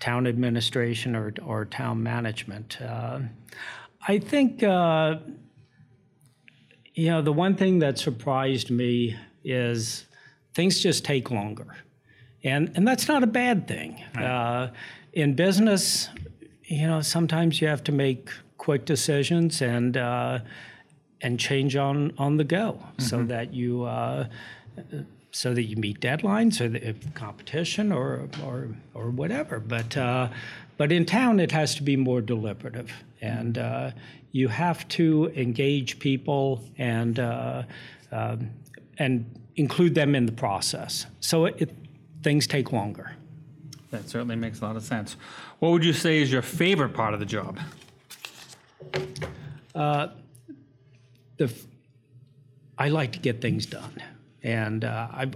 town 0.00 0.26
administration 0.26 1.14
or, 1.14 1.34
or 1.44 1.64
town 1.66 2.02
management. 2.02 2.80
Uh, 2.80 3.20
I 4.08 4.18
think, 4.18 4.62
uh, 4.62 5.16
you 6.94 7.10
know, 7.10 7.20
the 7.22 7.32
one 7.32 7.56
thing 7.56 7.80
that 7.80 7.98
surprised 7.98 8.70
me 8.70 9.16
is 9.42 10.06
things 10.54 10.80
just 10.80 11.04
take 11.04 11.30
longer. 11.30 11.66
And, 12.42 12.70
and 12.74 12.86
that's 12.86 13.08
not 13.08 13.22
a 13.22 13.26
bad 13.26 13.66
thing. 13.66 14.02
Uh, 14.16 14.68
in 15.12 15.34
business, 15.34 16.08
you 16.64 16.86
know, 16.86 17.00
sometimes 17.00 17.60
you 17.60 17.68
have 17.68 17.82
to 17.84 17.92
make 17.92 18.30
quick 18.64 18.86
decisions 18.86 19.60
and, 19.60 19.98
uh, 19.98 20.38
and 21.20 21.38
change 21.38 21.76
on, 21.76 22.14
on 22.16 22.38
the 22.38 22.44
go 22.44 22.78
so 22.96 23.22
that 23.22 23.52
you, 23.52 23.84
uh, 23.84 24.26
so 25.32 25.52
that 25.52 25.64
you 25.64 25.76
meet 25.76 26.00
deadlines 26.00 26.62
or 26.62 26.70
the 26.70 26.94
competition 27.14 27.92
or, 27.92 28.26
or, 28.42 28.68
or 28.94 29.10
whatever. 29.10 29.60
But, 29.60 29.94
uh, 29.98 30.28
but 30.78 30.90
in 30.90 31.04
town, 31.04 31.40
it 31.40 31.52
has 31.52 31.74
to 31.74 31.82
be 31.82 31.94
more 31.94 32.22
deliberative. 32.22 32.90
And 33.20 33.58
uh, 33.58 33.90
you 34.32 34.48
have 34.48 34.88
to 34.88 35.30
engage 35.36 35.98
people 35.98 36.64
and, 36.78 37.18
uh, 37.18 37.64
um, 38.12 38.48
and 38.96 39.26
include 39.56 39.94
them 39.94 40.14
in 40.14 40.24
the 40.24 40.32
process. 40.32 41.04
So 41.20 41.44
it, 41.44 41.54
it, 41.58 41.76
things 42.22 42.46
take 42.46 42.72
longer. 42.72 43.12
That 43.90 44.08
certainly 44.08 44.36
makes 44.36 44.60
a 44.62 44.64
lot 44.64 44.76
of 44.76 44.82
sense. 44.82 45.16
What 45.58 45.72
would 45.72 45.84
you 45.84 45.92
say 45.92 46.22
is 46.22 46.32
your 46.32 46.42
favorite 46.42 46.94
part 46.94 47.12
of 47.12 47.20
the 47.20 47.26
job? 47.26 47.58
The 51.36 51.44
f- 51.44 51.66
I 52.78 52.88
like 52.88 53.12
to 53.12 53.18
get 53.18 53.40
things 53.40 53.66
done, 53.66 54.02
and 54.42 54.84
uh, 54.84 55.08
I've 55.12 55.34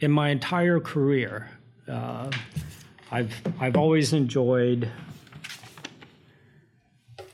in 0.00 0.10
my 0.10 0.30
entire 0.30 0.80
career, 0.80 1.50
uh, 1.88 2.30
I've 3.10 3.34
I've 3.60 3.76
always 3.76 4.12
enjoyed 4.12 4.90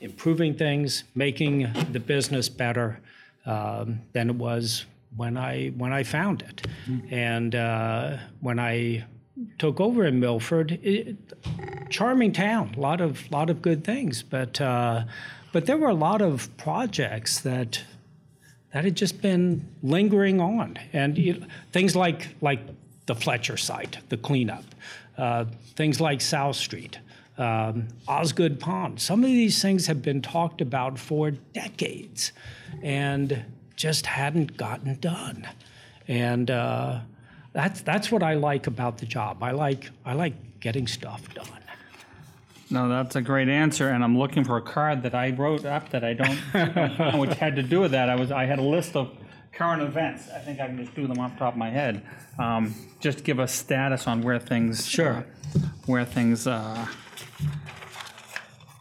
improving 0.01 0.55
things, 0.55 1.05
making 1.15 1.73
the 1.93 2.01
business 2.01 2.49
better 2.49 3.01
um, 3.45 4.01
than 4.13 4.31
it 4.31 4.37
was 4.37 4.85
when 5.17 5.37
I 5.37 5.69
when 5.69 5.93
I 5.93 6.03
found 6.03 6.43
it, 6.43 6.67
and 7.11 7.55
uh, 7.55 8.17
when 8.41 8.59
I 8.59 9.05
took 9.59 9.81
over 9.81 10.05
in 10.05 10.21
Milford. 10.21 10.79
It, 10.83 11.17
charming 11.91 12.33
town, 12.33 12.75
a 12.77 12.81
lot 12.81 13.01
of 13.01 13.31
lot 13.31 13.51
of 13.51 13.63
good 13.63 13.85
things, 13.85 14.23
but 14.23 14.61
uh, 14.61 15.05
but 15.53 15.67
there 15.67 15.77
were 15.77 15.89
a 15.89 15.95
lot 15.95 16.23
of 16.23 16.55
projects 16.57 17.41
that 17.41 17.83
that 18.73 18.85
had 18.85 18.97
just 18.97 19.23
been 19.23 19.67
lingering 19.83 20.41
on, 20.41 20.79
and 20.93 21.17
you, 21.17 21.43
things 21.73 21.95
like 21.97 22.29
like 22.41 22.61
the 23.07 23.15
Fletcher 23.15 23.57
site, 23.57 23.99
the 24.09 24.17
cleanup, 24.17 24.65
uh, 25.17 25.45
things 25.77 26.01
like 26.01 26.21
South 26.21 26.57
Street. 26.57 26.99
Um, 27.39 27.89
Osgood 28.09 28.59
Pond. 28.59 28.99
Some 28.99 29.23
of 29.23 29.29
these 29.29 29.61
things 29.61 29.87
have 29.89 30.01
been 30.01 30.23
talked 30.23 30.63
about 30.63 30.99
for 30.99 31.33
decades 31.33 32.33
and 32.83 33.45
just 33.77 34.07
hadn't 34.07 34.57
gotten 34.57 34.99
done. 35.01 35.47
And 36.09 36.51
uh, 36.51 37.01
that's, 37.57 37.81
that's 37.81 38.13
what 38.13 38.23
I 38.23 38.35
like 38.35 38.67
about 38.67 38.99
the 38.99 39.07
job. 39.07 39.43
I 39.43 39.53
like, 39.53 39.91
I 40.05 40.13
like 40.13 40.61
getting 40.61 40.87
stuff 40.87 41.33
done. 41.35 41.47
No, 42.69 42.89
that's 42.89 43.17
a 43.17 43.23
great 43.23 43.49
answer, 43.49 43.89
and 43.91 44.03
I'm 44.05 44.19
looking 44.19 44.45
for 44.45 44.57
a 44.57 44.61
card 44.63 45.03
that 45.05 45.15
I 45.15 45.31
wrote 45.31 45.65
up 45.65 45.89
that 45.91 46.05
I 46.05 46.15
don't 46.15 46.39
know 46.99 47.19
which 47.21 47.35
had 47.39 47.57
to 47.57 47.63
do 47.63 47.81
with 47.81 47.93
that. 47.93 48.11
I 48.11 48.17
was 48.17 48.33
I 48.33 48.45
had 48.45 48.59
a 48.59 48.63
list 48.63 48.97
of 48.97 49.09
current 49.53 49.83
events. 49.83 50.29
I 50.35 50.41
think 50.41 50.61
I 50.61 50.67
can 50.67 50.77
just 50.77 50.93
do 50.97 51.07
them 51.07 51.19
off 51.21 51.33
the 51.35 51.39
top 51.39 51.55
of 51.55 51.59
my 51.59 51.71
head. 51.71 52.03
Um, 52.41 52.75
just 52.99 53.23
give 53.23 53.39
us 53.39 53.53
status 53.53 54.09
on 54.09 54.21
where 54.21 54.41
things 54.41 54.85
Sure. 54.85 55.25
where 55.87 56.05
things. 56.05 56.49
Uh, 56.49 56.87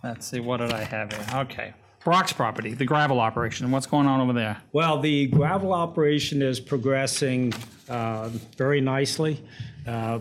let's 0.03 0.26
see, 0.26 0.39
what 0.39 0.57
did 0.57 0.71
I 0.71 0.84
have 0.84 1.13
here? 1.13 1.39
Okay, 1.41 1.73
Brox 2.03 2.34
property, 2.34 2.73
the 2.73 2.86
gravel 2.86 3.19
operation. 3.19 3.69
What's 3.69 3.86
going 3.86 4.07
on 4.07 4.19
over 4.19 4.34
there? 4.34 4.57
Well, 4.73 4.99
the 4.99 5.28
gravel 5.28 5.73
operation 5.73 6.41
is 6.41 6.59
progressing 6.59 7.53
uh, 7.89 8.29
very 8.57 8.81
nicely. 8.81 9.43
Uh, 9.88 10.19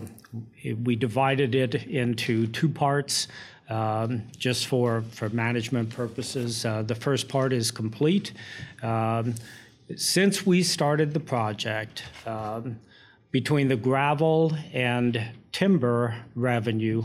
We 0.83 0.95
divided 0.95 1.55
it 1.55 1.75
into 1.87 2.47
two 2.47 2.69
parts 2.69 3.27
um, 3.69 4.23
just 4.37 4.67
for, 4.67 5.03
for 5.11 5.29
management 5.29 5.89
purposes. 5.89 6.65
Uh, 6.65 6.83
The 6.83 6.95
first 6.95 7.27
part 7.27 7.53
is 7.53 7.71
complete. 7.71 8.33
Um, 8.83 9.35
Since 9.95 10.45
we 10.45 10.63
started 10.63 11.13
the 11.13 11.19
project, 11.19 12.03
um, 12.25 12.79
between 13.31 13.67
the 13.67 13.75
gravel 13.75 14.53
and 14.73 15.21
timber 15.51 16.15
revenue, 16.35 17.03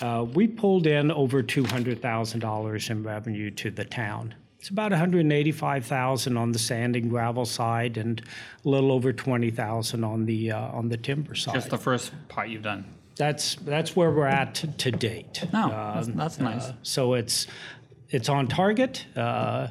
uh, 0.00 0.24
we 0.34 0.46
pulled 0.46 0.86
in 0.86 1.10
over 1.10 1.42
$200,000 1.42 2.90
in 2.90 3.02
revenue 3.02 3.50
to 3.50 3.70
the 3.70 3.84
town. 3.84 4.34
It's 4.62 4.68
about 4.68 4.92
185,000 4.92 6.36
on 6.36 6.52
the 6.52 6.58
sand 6.60 6.94
and 6.94 7.10
gravel 7.10 7.44
side 7.44 7.96
and 7.96 8.22
a 8.64 8.68
little 8.68 8.92
over 8.92 9.12
20,000 9.12 10.04
on 10.04 10.24
the, 10.24 10.52
uh, 10.52 10.56
on 10.68 10.88
the 10.88 10.96
timber 10.96 11.34
side. 11.34 11.54
Just 11.54 11.70
the 11.70 11.76
first 11.78 12.12
part 12.28 12.48
you've 12.48 12.62
done. 12.62 12.84
That's, 13.16 13.56
that's 13.56 13.96
where 13.96 14.12
we're 14.12 14.28
at 14.28 14.54
t- 14.54 14.68
to 14.68 14.92
date. 14.92 15.42
No, 15.52 15.68
that's, 15.68 16.06
that's 16.06 16.38
nice. 16.38 16.66
Uh, 16.66 16.74
So 16.84 17.14
it's, 17.14 17.48
it's 18.10 18.28
on 18.28 18.46
target. 18.46 19.04
Uh, 19.16 19.66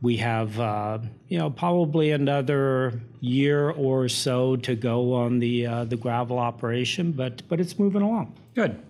We 0.00 0.18
have, 0.18 0.60
uh, 0.60 0.98
you 1.26 1.38
know, 1.38 1.50
probably 1.50 2.12
another 2.12 3.00
year 3.20 3.70
or 3.70 4.08
so 4.08 4.54
to 4.58 4.76
go 4.76 5.12
on 5.14 5.40
the, 5.40 5.66
uh, 5.66 5.84
the 5.86 5.96
gravel 5.96 6.38
operation, 6.38 7.10
but, 7.10 7.42
but 7.48 7.58
it's 7.58 7.80
moving 7.80 8.02
along. 8.02 8.32
Good. 8.54 8.80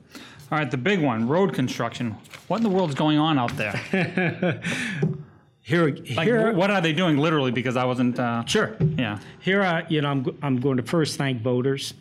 All 0.53 0.59
right, 0.59 0.71
the 0.71 0.77
big 0.77 1.01
one, 1.01 1.27
road 1.27 1.55
construction. 1.55 2.15
What 2.47 2.59
in 2.59 2.63
the 2.63 2.69
world's 2.69 2.95
going 2.95 3.19
on 3.19 3.39
out 3.39 3.57
there? 3.57 4.61
Here, 5.67 5.89
Like, 5.89 6.29
here, 6.29 6.53
what 6.53 6.71
are 6.71 6.81
they 6.81 6.93
doing? 6.93 7.19
Literally, 7.19 7.51
because 7.51 7.77
I 7.77 7.85
wasn't. 7.85 8.21
Uh, 8.21 8.45
sure. 8.45 8.77
Yeah. 8.81 9.19
Here, 9.41 9.65
I, 9.65 9.85
you 9.89 10.01
know, 10.01 10.11
I'm, 10.11 10.39
I'm 10.41 10.61
going 10.61 10.77
to 10.77 10.85
first 10.85 11.19
thank 11.19 11.43
voters 11.43 11.93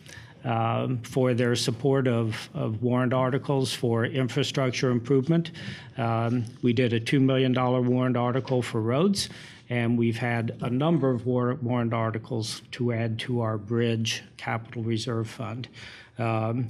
um, 0.44 0.98
for 0.98 1.34
their 1.34 1.56
support 1.56 2.06
of, 2.06 2.48
of 2.54 2.80
warrant 2.80 3.12
articles 3.12 3.74
for 3.74 4.04
infrastructure 4.06 4.90
improvement. 4.90 5.50
Um, 5.98 6.44
we 6.62 6.72
did 6.72 6.92
a 6.92 7.00
$2 7.00 7.20
million 7.20 7.52
warrant 7.52 8.16
article 8.16 8.62
for 8.62 8.80
roads, 8.80 9.30
and 9.68 9.98
we've 9.98 10.16
had 10.16 10.56
a 10.60 10.70
number 10.70 11.10
of 11.10 11.26
war- 11.26 11.58
warrant 11.60 11.92
articles 11.92 12.62
to 12.70 12.92
add 12.92 13.18
to 13.18 13.40
our 13.40 13.58
bridge 13.58 14.22
capital 14.36 14.84
reserve 14.84 15.28
fund. 15.28 15.68
Um, 16.18 16.68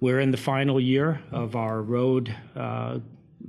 we're 0.00 0.18
in 0.18 0.32
the 0.32 0.36
final 0.36 0.80
year 0.80 1.20
of 1.30 1.54
our 1.54 1.80
road 1.80 2.34
uh, 2.56 2.98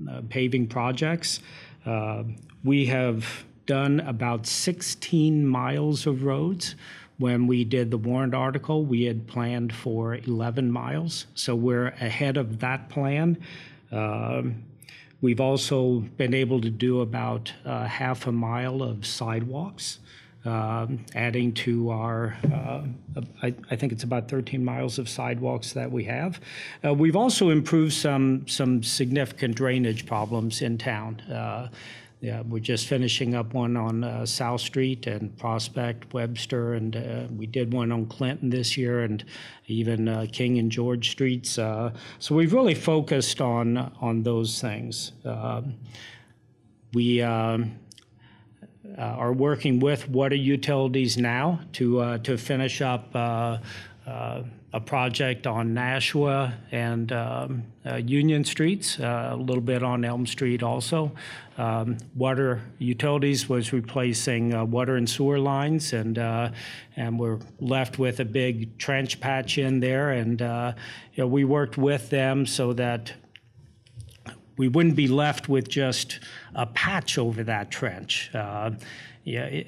uh, 0.07 0.22
paving 0.30 0.67
projects. 0.67 1.39
Uh, 1.84 2.26
We 2.64 2.88
have 2.88 3.45
done 3.66 4.01
about 4.01 4.45
16 4.45 5.47
miles 5.47 6.05
of 6.05 6.24
roads. 6.24 6.76
When 7.18 7.47
we 7.47 7.64
did 7.64 7.91
the 7.91 7.97
warrant 7.97 8.34
article, 8.34 8.86
we 8.86 9.03
had 9.03 9.28
planned 9.28 9.74
for 9.74 10.16
11 10.16 10.72
miles, 10.72 11.28
so 11.36 11.55
we're 11.55 11.88
ahead 11.88 12.38
of 12.38 12.60
that 12.60 12.89
plan. 12.89 13.38
Um, 13.91 14.64
We've 15.22 15.41
also 15.41 15.99
been 16.16 16.34
able 16.34 16.62
to 16.62 16.70
do 16.70 17.01
about 17.01 17.51
uh, 17.66 17.84
half 17.84 18.26
a 18.26 18.32
mile 18.32 18.82
of 18.82 19.05
sidewalks, 19.05 19.99
um, 20.45 21.05
adding 21.14 21.51
to 21.55 21.89
our, 21.89 22.38
uh, 22.49 22.84
I 23.43 23.53
I 23.70 23.76
think 23.76 23.91
it's 23.91 24.05
about 24.05 24.30
13 24.30 24.64
miles 24.64 24.97
of 24.97 25.10
sidewalks 25.10 25.74
that 25.74 25.91
we 25.91 26.05
have. 26.05 26.39
Uh, 26.86 26.93
We've 26.93 27.18
also 27.18 27.49
improved 27.49 27.91
some, 27.91 28.47
some 28.47 28.82
significant 28.82 29.55
drainage 29.55 30.05
problems 30.05 30.62
in 30.62 30.78
town. 30.78 31.22
Yeah, 32.22 32.41
we're 32.41 32.59
just 32.59 32.88
finishing 32.88 33.34
up 33.34 33.53
one 33.53 33.78
on 33.78 34.03
uh, 34.03 34.26
South 34.26 34.59
Street 34.59 35.07
and 35.07 35.38
Prospect, 35.38 36.13
Webster, 36.13 36.74
and 36.74 36.93
uh, 36.93 37.28
we 37.34 37.45
did 37.45 37.72
one 37.72 37.93
on 37.93 38.07
Clinton 38.07 38.49
this 38.49 38.76
year, 38.76 39.03
and 39.03 39.24
even 39.67 40.09
uh, 40.09 40.26
King 40.30 40.59
and 40.59 40.70
George 40.70 41.11
Streets. 41.11 41.57
Uh, 41.57 41.93
so 42.20 42.36
we've 42.36 42.51
really 42.51 42.76
focused 42.76 43.39
on 43.39 43.78
on 44.01 44.24
those 44.24 44.59
things. 44.59 45.13
Um, 45.24 45.76
we 46.93 47.22
um, 47.22 47.80
uh, 48.97 49.01
are 49.01 49.32
working 49.32 49.80
with 49.80 50.09
water 50.09 50.36
utilities 50.36 51.17
now 51.17 51.61
to 51.74 52.01
uh, 52.01 52.17
to 52.17 52.38
finish 52.38 52.82
up 52.82 53.15
a 54.72 54.80
project 54.80 55.47
on 55.47 55.74
Nashua 55.74 56.53
and 56.72 57.11
um, 57.11 57.63
uh, 57.86 57.95
Union 57.95 58.43
Streets, 58.43 58.99
uh, 58.99 59.30
a 59.32 59.36
little 59.36 59.63
bit 59.63 59.82
on 59.82 60.05
Elm 60.05 60.28
Street 60.28 60.61
also. 60.61 61.11
Um, 61.57 61.97
water 62.15 62.61
utilities 62.78 63.49
was 63.49 63.74
replacing 63.74 64.53
uh, 64.53 64.65
water 64.65 64.95
and 64.95 65.09
sewer 65.09 65.39
lines, 65.39 65.93
and 65.93 66.17
uh, 66.20 66.51
and 66.95 67.20
we're 67.20 67.39
left 67.59 67.97
with 67.97 68.20
a 68.20 68.26
big 68.26 68.78
trench 68.78 69.20
patch 69.20 69.57
in 69.57 69.80
there. 69.80 70.11
And 70.11 70.41
uh, 70.41 70.74
you 71.15 71.24
know, 71.24 71.28
we 71.28 71.45
worked 71.45 71.78
with 71.78 72.09
them 72.11 72.45
so 72.45 72.74
that 72.74 73.13
we 74.55 74.67
wouldn't 74.67 74.95
be 74.95 75.07
left 75.07 75.49
with 75.49 75.67
just 75.67 76.20
a 76.53 76.67
patch 76.67 77.17
over 77.17 77.43
that 77.43 77.72
trench. 77.72 78.30
Uh, 78.36 78.72
yeah. 79.24 79.45
It, 79.45 79.67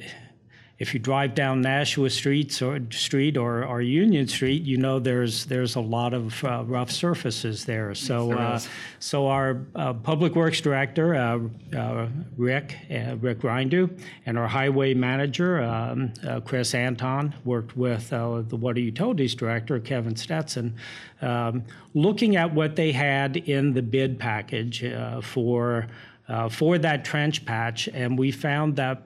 if 0.82 0.96
you 0.96 1.00
drive 1.00 1.36
down 1.36 1.62
Nashua 1.62 2.10
Streets 2.10 2.60
or 2.60 2.80
Street 2.90 3.38
or, 3.38 3.64
or 3.64 3.84
Union 3.84 4.28
Street, 4.28 4.64
you 4.64 4.78
know 4.78 4.98
there's 4.98 5.46
there's 5.46 5.76
a 5.76 5.80
lot 5.80 6.12
of 6.16 6.44
uh, 6.44 6.64
rough 6.66 6.90
surfaces 6.90 7.66
there. 7.66 7.94
So 7.94 8.32
uh, 8.32 8.60
so 8.98 9.28
our 9.28 9.62
uh, 9.76 9.94
public 9.94 10.36
works 10.36 10.60
director 10.60 11.14
uh, 11.14 11.40
uh, 11.78 12.08
Rick 12.36 12.78
uh, 12.90 13.16
Rick 13.18 13.42
Riendeau 13.42 13.96
and 14.26 14.40
our 14.40 14.48
highway 14.48 14.96
manager 14.96 15.62
um, 15.62 16.14
uh, 16.28 16.40
Chris 16.40 16.74
Anton 16.74 17.36
worked 17.46 17.78
with 17.78 18.12
uh, 18.12 18.42
the 18.42 18.56
water 18.56 18.80
utilities 18.80 19.36
director 19.36 19.80
Kevin 19.80 20.16
Stetson, 20.16 20.76
um, 21.22 21.64
looking 21.94 22.38
at 22.38 22.52
what 22.56 22.76
they 22.76 22.92
had 22.92 23.38
in 23.38 23.74
the 23.74 23.84
bid 23.84 24.18
package 24.18 24.84
uh, 24.84 25.22
for 25.22 25.86
uh, 26.28 26.50
for 26.50 26.80
that 26.80 27.06
trench 27.06 27.46
patch, 27.46 27.88
and 27.90 28.18
we 28.18 28.32
found 28.32 28.78
that 28.78 29.04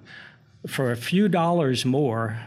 for 0.68 0.91
a 0.91 0.97
few 0.97 1.28
dollars 1.28 1.86
more, 1.86 2.39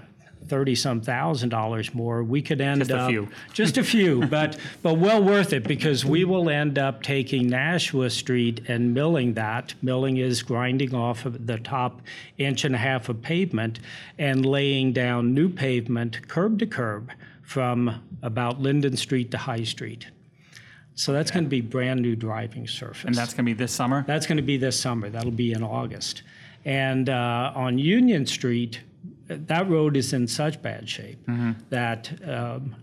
thirty 0.49 0.75
some 0.75 1.01
thousand 1.01 1.51
dollars 1.51 1.95
more, 1.95 2.23
we 2.23 2.43
could 2.43 2.61
end 2.61 2.81
Just 2.81 2.91
a 2.91 3.07
few. 3.07 3.29
just 3.53 3.77
a 3.77 3.85
few, 3.85 4.27
but 4.27 4.59
but 4.83 4.95
well 4.95 5.23
worth 5.23 5.53
it 5.53 5.64
because 5.64 6.05
we 6.05 6.25
will 6.25 6.49
end 6.49 6.79
up 6.79 7.03
taking 7.03 7.49
Nashua 7.49 8.11
Street 8.11 8.62
and 8.69 8.95
milling 8.95 9.35
that. 9.35 9.75
Milling 9.83 10.16
is 10.16 10.43
grinding 10.43 10.95
off 10.95 11.27
of 11.27 11.47
the 11.47 11.59
top 11.59 12.01
inch 12.39 12.64
and 12.64 12.75
a 12.75 12.79
half 12.79 13.09
of 13.09 13.23
pavement 13.23 13.81
and 14.19 14.45
laying 14.45 14.93
down 14.93 15.35
new 15.35 15.49
pavement 15.49 16.27
curb 16.29 16.59
to 16.59 16.66
curb 16.66 17.11
from 17.43 18.03
about 18.23 18.61
Linden 18.61 18.97
Street 18.97 19.31
to 19.31 19.39
High 19.39 19.64
Street. 19.64 20.07
So 20.95 21.12
that's 21.12 21.31
going 21.31 21.45
to 21.45 21.49
be 21.49 21.61
brand 21.61 22.03
new 22.03 22.16
driving 22.16 22.66
surface. 22.66 23.05
And 23.05 23.14
that's 23.14 23.33
going 23.33 23.47
to 23.47 23.51
be 23.51 23.53
this 23.55 23.73
summer? 23.73 24.05
That's 24.07 24.27
going 24.27 24.37
to 24.37 24.43
be 24.43 24.57
this 24.57 24.79
summer. 24.79 25.09
That'll 25.09 25.31
be 25.31 25.53
in 25.53 25.62
August. 25.62 26.23
And 26.69 27.09
uh, 27.09 27.51
on 27.55 27.79
Union 27.79 28.27
Street, 28.27 28.83
that 29.27 29.71
road 29.71 29.97
is 29.97 30.12
in 30.12 30.29
such 30.29 30.61
bad 30.61 30.87
shape 30.87 31.19
that 31.71 32.12
um, 32.29 32.77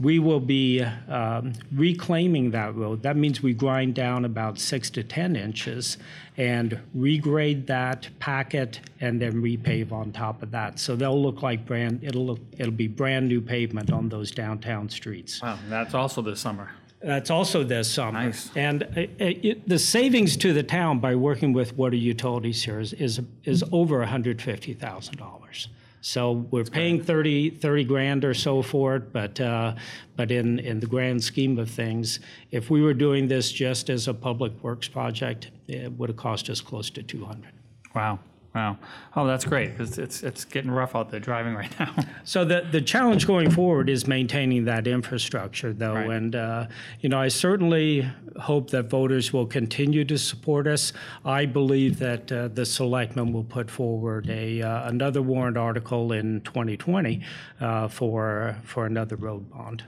we 0.00 0.18
will 0.18 0.40
be 0.40 0.82
um, 1.08 1.52
reclaiming 1.72 2.50
that 2.50 2.74
road. 2.74 3.04
That 3.04 3.16
means 3.16 3.44
we 3.44 3.54
grind 3.54 3.94
down 3.94 4.24
about 4.24 4.58
six 4.58 4.90
to 4.90 5.04
10 5.04 5.36
inches 5.36 5.98
and 6.36 6.80
regrade 6.96 7.66
that, 7.68 8.08
pack 8.18 8.54
it, 8.56 8.80
and 9.00 9.22
then 9.22 9.40
repave 9.40 9.92
on 9.92 10.10
top 10.10 10.42
of 10.42 10.50
that. 10.50 10.80
So 10.80 10.96
they'll 10.96 11.22
look 11.22 11.42
like 11.42 11.64
brand, 11.64 12.02
it'll 12.02 12.26
look, 12.26 12.40
it'll 12.58 12.72
be 12.72 12.88
brand 12.88 13.28
new 13.28 13.40
pavement 13.40 13.92
on 13.92 14.08
those 14.08 14.32
downtown 14.32 14.88
streets. 14.88 15.40
Wow, 15.40 15.60
that's 15.68 15.94
also 15.94 16.22
this 16.22 16.40
summer. 16.40 16.72
That's 17.02 17.30
also 17.30 17.64
this 17.64 17.90
summer. 17.90 18.24
Nice. 18.24 18.50
And 18.54 18.82
uh, 18.82 19.06
it, 19.18 19.66
the 19.68 19.78
savings 19.78 20.36
to 20.38 20.52
the 20.52 20.62
town 20.62 20.98
by 20.98 21.14
working 21.14 21.52
with 21.52 21.74
water 21.76 21.96
utilities 21.96 22.62
here 22.62 22.78
is, 22.78 22.92
is, 22.94 23.20
is 23.44 23.64
over 23.72 24.04
$150,000. 24.04 25.66
So 26.02 26.46
we're 26.50 26.64
paying 26.64 27.02
30, 27.02 27.50
30 27.50 27.84
grand 27.84 28.24
or 28.24 28.32
so 28.32 28.62
for 28.62 28.96
it, 28.96 29.12
but, 29.12 29.38
uh, 29.38 29.74
but 30.16 30.30
in, 30.30 30.58
in 30.60 30.80
the 30.80 30.86
grand 30.86 31.22
scheme 31.22 31.58
of 31.58 31.70
things, 31.70 32.20
if 32.50 32.70
we 32.70 32.80
were 32.80 32.94
doing 32.94 33.28
this 33.28 33.52
just 33.52 33.90
as 33.90 34.08
a 34.08 34.14
public 34.14 34.52
works 34.62 34.88
project, 34.88 35.50
it 35.68 35.92
would 35.92 36.08
have 36.08 36.16
cost 36.16 36.48
us 36.48 36.60
close 36.62 36.88
to 36.90 37.02
200. 37.02 37.52
Wow, 37.94 38.18
wow. 38.54 38.78
Oh, 39.16 39.26
that's 39.26 39.44
great, 39.44 39.72
because 39.72 39.98
it's, 39.98 40.22
it's 40.22 40.44
getting 40.44 40.70
rough 40.70 40.94
out 40.94 41.10
there 41.10 41.20
driving 41.20 41.54
right 41.54 41.72
now. 41.78 41.94
So 42.24 42.44
the, 42.44 42.66
the 42.70 42.80
challenge 42.80 43.26
going 43.26 43.50
forward 43.50 43.88
is 43.88 44.06
maintaining 44.06 44.64
that 44.66 44.86
infrastructure, 44.86 45.72
though. 45.72 45.94
Right. 45.94 46.10
And, 46.10 46.36
uh, 46.36 46.66
you 47.00 47.08
know, 47.08 47.18
I 47.18 47.28
certainly 47.28 48.08
hope 48.38 48.70
that 48.70 48.84
voters 48.84 49.32
will 49.32 49.46
continue 49.46 50.04
to 50.04 50.16
support 50.16 50.66
us. 50.66 50.92
I 51.24 51.46
believe 51.46 51.98
that 51.98 52.30
uh, 52.30 52.48
the 52.48 52.64
selectmen 52.64 53.32
will 53.32 53.44
put 53.44 53.70
forward 53.70 54.28
a, 54.30 54.62
uh, 54.62 54.88
another 54.88 55.22
warrant 55.22 55.56
article 55.56 56.12
in 56.12 56.40
2020 56.42 57.22
uh, 57.60 57.88
for, 57.88 58.56
for 58.62 58.86
another 58.86 59.16
road 59.16 59.50
bond. 59.50 59.82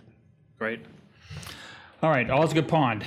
Great. 0.58 0.80
All 2.02 2.10
right, 2.10 2.28
Osgood 2.28 2.66
Pond, 2.66 3.04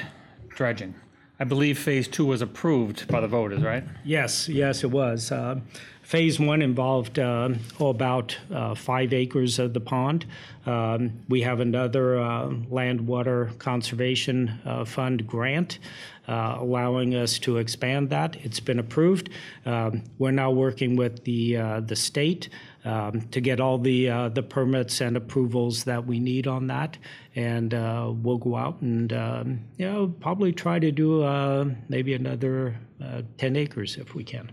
dredging. 0.50 0.96
I 1.40 1.44
believe 1.44 1.78
phase 1.78 2.08
two 2.08 2.26
was 2.26 2.42
approved 2.42 3.08
by 3.08 3.20
the 3.20 3.28
voters, 3.28 3.62
right? 3.62 3.84
Yes, 4.04 4.48
yes, 4.48 4.84
it 4.84 4.92
was. 4.92 5.32
Uh, 5.32 5.60
Phase 6.06 6.40
one 6.40 6.62
involved 6.62 7.18
uh, 7.18 7.50
oh, 7.80 7.88
about 7.88 8.38
uh, 8.54 8.76
five 8.76 9.12
acres 9.12 9.58
of 9.58 9.74
the 9.74 9.80
pond. 9.80 10.28
Um, 10.68 11.14
We 11.28 11.42
have 11.42 11.60
another 11.60 12.20
uh, 12.20 12.54
Land 12.70 13.08
Water 13.08 13.50
Conservation 13.58 14.60
uh, 14.64 14.86
Fund 14.86 15.26
grant 15.26 15.80
uh, 16.28 16.58
allowing 16.60 17.16
us 17.16 17.40
to 17.40 17.58
expand 17.58 18.12
that. 18.12 18.36
It's 18.44 18.60
been 18.60 18.78
approved. 18.78 19.32
Um, 19.66 20.04
We're 20.20 20.30
now 20.30 20.52
working 20.52 20.96
with 20.96 21.24
the, 21.24 21.58
uh, 21.58 21.80
the 21.80 21.96
state 21.96 22.50
um, 22.86 23.22
to 23.32 23.42
get 23.42 23.60
all 23.60 23.78
the, 23.78 24.10
uh, 24.10 24.30
the 24.30 24.44
permits 24.44 25.02
and 25.02 25.18
approvals 25.18 25.84
that 25.84 26.06
we 26.06 26.20
need 26.20 26.48
on 26.48 26.68
that. 26.68 26.98
And 27.36 27.74
uh, 27.74 28.12
we'll 28.14 28.38
go 28.38 28.56
out 28.56 28.82
and, 28.82 29.12
um, 29.12 29.62
you 29.78 29.92
know, 29.92 30.08
probably 30.08 30.54
try 30.54 30.80
to 30.80 30.92
do 30.92 31.24
uh, 31.24 31.66
maybe 31.90 32.14
another 32.14 32.80
uh, 33.04 33.24
10 33.38 33.56
acres 33.56 33.98
if 33.98 34.16
we 34.16 34.24
can. 34.24 34.52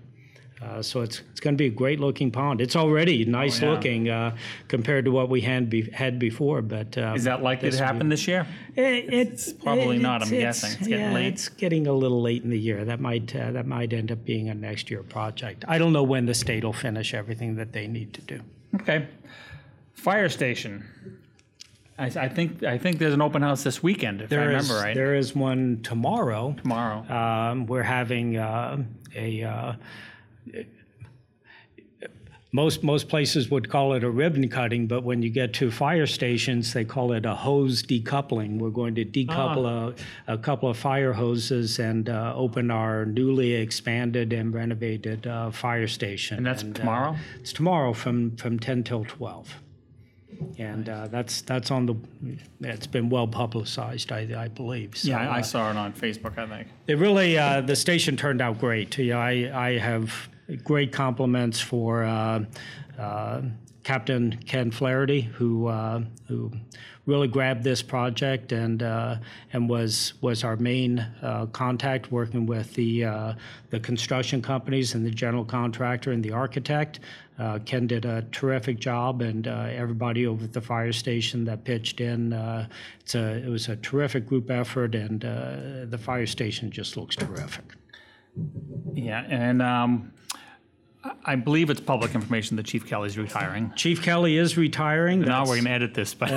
Uh, 0.63 0.81
so 0.81 1.01
it's, 1.01 1.23
it's 1.33 1.41
going 1.41 1.55
to 1.55 1.59
be 1.59 1.67
a 1.67 1.71
great 1.71 1.99
looking 1.99 2.31
pond. 2.31 2.61
It's 2.61 2.77
already 2.77 3.25
nice 3.25 3.61
Oh, 3.63 3.67
yeah. 3.67 3.73
looking 3.73 4.09
uh, 4.09 4.37
compared 4.69 5.05
to 5.07 5.11
what 5.11 5.29
we 5.29 5.41
had, 5.41 5.69
be, 5.69 5.91
had 5.91 6.19
before. 6.19 6.63
But 6.63 6.97
uh, 6.97 7.15
Is 7.17 7.25
that 7.25 7.43
likely 7.43 7.71
to 7.71 7.77
happen 7.85 8.09
this 8.09 8.29
year? 8.29 8.47
it, 8.77 9.13
it's 9.13 9.53
probably 9.53 9.99
not, 9.99 10.23
I'm 10.23 10.29
guessing. 10.31 10.71
It's 10.79 10.87
getting 10.87 11.05
yeah, 11.07 11.13
late. 11.13 11.27
It's 11.35 11.49
getting 11.49 11.87
a 11.89 11.93
little 11.93 12.23
late 12.23 12.45
in 12.45 12.51
the 12.51 12.59
year. 12.59 12.85
That 12.85 13.01
might 13.01 13.35
uh, 13.35 13.51
that 13.53 13.67
might 13.67 13.93
end 13.93 14.13
up 14.13 14.25
being 14.25 14.49
a 14.51 14.55
next 14.55 14.91
year 14.91 15.03
project. 15.03 15.65
I 15.67 15.79
don't 15.79 15.93
know 15.93 16.05
when 16.05 16.27
the 16.27 16.35
state 16.35 16.63
will 16.65 16.73
finish 16.73 17.13
everything 17.13 17.57
that 17.57 17.73
they 17.73 17.87
need 17.89 18.15
to 18.15 18.21
do. 18.23 18.41
Okay. 18.77 19.09
Fire 19.95 20.29
station. 20.29 20.85
I, 21.99 22.07
I 22.07 22.29
think, 22.29 22.63
I 22.65 22.79
think 22.79 22.99
there's 22.99 23.13
an 23.15 23.21
open 23.21 23.43
house 23.43 23.63
this 23.63 23.83
weekend, 23.83 24.23
if 24.23 24.27
I 24.33 24.37
There 24.37 24.51
is- 24.53 24.69
remember 24.71 24.85
right. 24.87 24.95
There 24.95 25.15
is 25.15 25.35
one 25.37 25.81
tomorrow. 25.83 26.55
Tomorrow. 26.63 27.05
Um, 27.13 27.67
we're 27.67 27.83
having 27.83 28.37
uh, 28.37 28.83
a. 29.15 29.43
Uh, 29.43 29.73
most 32.53 32.83
most 32.83 33.09
places 33.09 33.51
would 33.51 33.71
call 33.71 33.95
it 33.95 34.05
a 34.05 34.11
ribbon 34.11 34.49
cutting, 34.49 34.87
but 34.87 35.03
when 35.03 35.23
you 35.23 35.31
get 35.31 35.55
to 35.55 35.71
fire 35.71 36.07
stations, 36.07 36.75
they 36.75 36.85
call 36.85 37.13
it 37.13 37.25
a 37.25 37.35
hose 37.35 37.83
decoupling. 37.83 38.59
We're 38.59 38.71
going 38.71 38.95
to 38.97 39.07
decouple 39.07 39.95
a, 40.29 40.33
a 40.35 40.37
couple 40.37 40.69
of 40.69 40.77
fire 40.77 41.15
hoses 41.15 41.79
and 41.79 42.11
uh, 42.11 42.35
open 42.37 42.71
our 42.71 43.07
newly 43.07 43.53
expanded 43.55 44.35
and 44.35 44.53
renovated 44.53 45.27
uh, 45.27 45.51
fire 45.51 45.89
station. 45.89 46.37
And 46.37 46.47
that's 46.47 46.63
uh, 46.63 46.73
tomorrow? 46.75 47.17
it's 47.41 47.55
tomorrow 47.55 47.95
from 47.95 48.37
from 48.37 48.59
ten 48.59 48.85
till 48.85 49.07
twelve. 49.07 49.55
And 50.59 50.89
uh, 50.89 51.07
that's 51.07 51.41
that's 51.43 51.71
on 51.71 51.87
the. 51.87 51.97
It's 52.61 52.87
been 52.87 53.09
well 53.09 53.29
publicized, 53.29 54.13
I, 54.13 54.29
I 54.37 54.49
believe. 54.49 54.97
So, 54.97 55.09
Yeah, 55.09 55.21
I, 55.21 55.37
I 55.37 55.39
uh, 55.39 55.43
saw 55.43 55.71
it 55.71 55.77
on 55.77 55.93
Facebook, 55.93 56.37
I 56.37 56.47
think. 56.47 56.69
it 56.87 56.99
really, 56.99 57.39
uh, 57.39 57.61
the 57.61 57.77
station 57.77 58.17
turned 58.17 58.43
out 58.43 58.59
great. 58.59 58.99
You 58.99 59.13
know, 59.13 59.21
I, 59.21 59.51
I 59.55 59.79
have 59.79 60.29
great 60.65 60.93
compliments 60.93 61.61
for 61.61 62.05
uh, 62.05 62.45
uh, 62.99 63.43
Captain 63.83 64.37
Ken 64.47 64.71
Flaherty, 64.71 65.23
who 65.23 65.67
uh, 65.67 66.03
who 66.29 66.53
really 67.07 67.27
grabbed 67.27 67.65
this 67.65 67.83
project 67.83 68.53
and 68.53 68.81
and 69.53 69.69
was 69.69 70.15
was 70.21 70.45
our 70.45 70.57
main 70.57 71.05
contact, 71.53 72.13
working 72.13 72.47
with 72.47 72.75
the 72.75 73.35
the 73.71 73.81
construction 73.81 74.41
companies 74.41 74.95
and 74.95 75.05
the 75.05 75.11
general 75.11 75.45
contractor 75.45 76.13
and 76.13 76.23
the 76.23 76.33
architect. 76.33 77.01
Uh, 77.39 77.59
Ken 77.65 77.89
did 77.89 78.05
a 78.05 78.23
terrific 78.31 78.79
job, 78.79 79.21
and 79.21 79.49
uh, 79.49 79.67
everybody 79.71 80.29
over 80.29 80.45
at 80.45 80.53
the 80.53 80.61
fire 80.61 80.93
station 80.93 81.45
that 81.47 81.65
pitched 81.65 82.01
in. 82.01 82.33
Uh, 82.33 82.69
it's 83.01 83.17
a, 83.17 83.45
it 83.45 83.49
was 83.49 83.69
a 83.69 83.75
terrific 83.77 84.27
group 84.27 84.49
effort, 84.49 84.95
and 84.95 85.23
the 85.23 85.99
fire 85.99 86.27
station 86.27 86.71
just 86.71 86.97
looks 86.97 87.17
terrific. 87.17 87.65
Yeah, 88.95 89.25
and 89.29 89.61
um, 89.61 90.13
I- 91.25 91.37
believe 91.37 91.71
it's 91.71 91.81
public 91.81 92.15
information 92.15 92.57
that 92.57 92.67
Chief 92.67 92.87
Kelly's 92.87 93.19
retiring. 93.19 93.73
Chief 93.77 94.03
Kelly 94.03 94.37
is 94.37 94.57
retiring. 94.57 95.21
Now 95.21 95.43
we're 95.43 95.55
going 95.57 95.65
to 95.65 95.71
edit 95.71 95.95
this, 95.95 96.15
but 96.15 96.31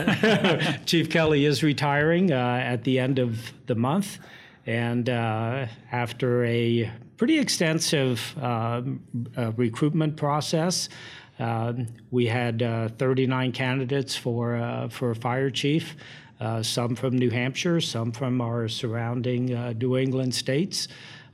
Chief 0.85 1.09
Kelly 1.09 1.45
is 1.45 1.61
retiring 1.63 2.31
uh, 2.31 2.35
at 2.63 2.83
the 2.83 2.99
end 2.99 3.19
of 3.19 3.53
the 3.67 3.75
month. 3.75 4.19
And 4.65 5.07
uh, 5.09 5.67
after 5.91 6.43
a 6.45 6.91
pretty 7.17 7.37
extensive 7.39 8.35
um, 8.41 9.01
uh, 9.37 9.51
recruitment 9.55 10.17
process, 10.17 10.89
Um, 11.37 11.87
we 12.11 12.27
had 12.27 12.61
uh, 12.63 12.87
39 12.97 13.51
candidates 13.51 14.15
for 14.15 14.55
uh, 14.55 14.87
for 14.87 15.13
fire 15.15 15.49
chief, 15.51 15.95
uh, 16.39 16.63
some 16.63 16.95
from 16.95 17.17
New 17.17 17.29
Hampshire, 17.29 17.81
some 17.81 18.13
from 18.13 18.39
our 18.39 18.69
surrounding 18.69 19.53
uh, 19.53 19.73
New 19.73 19.97
England 19.97 20.33
states. 20.33 20.87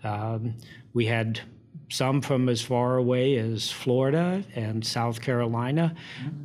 Um, 0.03 0.55
we 0.93 1.05
had 1.05 1.39
some 1.91 2.21
from 2.21 2.49
as 2.49 2.61
far 2.61 2.97
away 2.97 3.37
as 3.37 3.69
Florida 3.71 4.43
and 4.55 4.85
South 4.85 5.21
Carolina. 5.21 5.93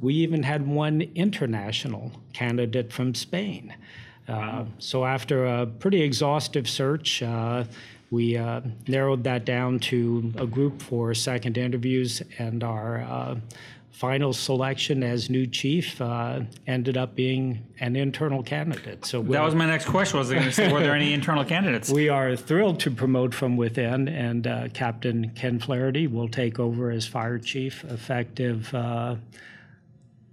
We 0.00 0.14
even 0.14 0.42
had 0.42 0.66
one 0.66 1.02
international 1.14 2.12
candidate 2.32 2.92
from 2.92 3.14
Spain. 3.14 3.74
Uh, 4.28 4.64
so 4.78 5.04
after 5.04 5.46
a 5.46 5.66
pretty 5.66 6.02
exhaustive 6.02 6.68
search, 6.68 7.22
uh, 7.22 7.64
we 8.10 8.36
uh, 8.36 8.60
narrowed 8.86 9.24
that 9.24 9.44
down 9.44 9.78
to 9.80 10.32
a 10.36 10.46
group 10.46 10.82
for 10.82 11.14
second 11.14 11.58
interviews, 11.58 12.22
and 12.38 12.62
our 12.62 13.00
uh, 13.02 13.36
final 13.96 14.34
selection 14.34 15.02
as 15.02 15.30
new 15.30 15.46
chief 15.46 15.98
uh, 16.02 16.40
ended 16.66 16.98
up 16.98 17.14
being 17.14 17.66
an 17.80 17.96
internal 17.96 18.42
candidate. 18.42 19.06
So 19.06 19.22
That 19.22 19.42
was 19.42 19.54
my 19.54 19.64
next 19.64 19.86
question. 19.86 20.18
Was 20.18 20.30
going 20.30 20.42
to 20.42 20.52
say, 20.52 20.70
were 20.70 20.80
there 20.80 20.94
any 20.94 21.14
internal 21.14 21.46
candidates? 21.46 21.88
we 21.88 22.10
are 22.10 22.36
thrilled 22.36 22.78
to 22.80 22.90
promote 22.90 23.32
from 23.34 23.56
within, 23.56 24.06
and 24.08 24.46
uh, 24.46 24.68
Captain 24.74 25.30
Ken 25.30 25.58
Flaherty 25.58 26.06
will 26.08 26.28
take 26.28 26.58
over 26.58 26.90
as 26.90 27.06
fire 27.06 27.38
chief 27.38 27.84
effective 27.84 28.74
uh, 28.74 29.16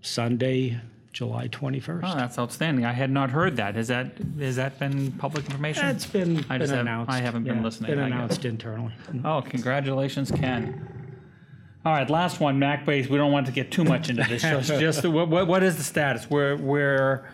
Sunday, 0.01 0.81
July 1.13 1.47
21st. 1.47 2.01
Oh, 2.03 2.17
that's 2.17 2.37
outstanding. 2.37 2.83
I 2.83 2.91
had 2.91 3.11
not 3.11 3.29
heard 3.29 3.55
that. 3.55 3.75
Has 3.75 3.87
that 3.87 4.17
has 4.39 4.57
that 4.57 4.77
been 4.77 5.13
public 5.13 5.45
information? 5.45 5.85
It's 5.87 6.05
been, 6.05 6.43
I 6.49 6.57
been 6.57 6.69
announced. 6.73 7.09
I 7.13 7.19
haven't 7.19 7.45
been 7.45 7.63
listening, 7.63 7.91
Been 7.91 7.99
I 7.99 8.09
guess. 8.09 8.15
announced 8.17 8.43
internally. 8.45 8.93
Oh, 9.23 9.41
congratulations, 9.41 10.31
Ken. 10.31 11.02
All 11.85 11.91
right, 11.91 12.09
last 12.09 12.39
one, 12.39 12.59
MACC 12.59 12.85
Base. 12.85 13.09
We 13.09 13.17
don't 13.17 13.33
want 13.33 13.45
to 13.47 13.51
get 13.51 13.69
too 13.69 13.83
much 13.83 14.09
into 14.09 14.23
this. 14.23 14.41
Just, 14.41 14.69
just 14.79 15.05
what, 15.05 15.27
what, 15.27 15.47
what 15.47 15.63
is 15.63 15.75
the 15.75 15.83
status? 15.83 16.29
Where, 16.29 16.55
where, 16.55 17.29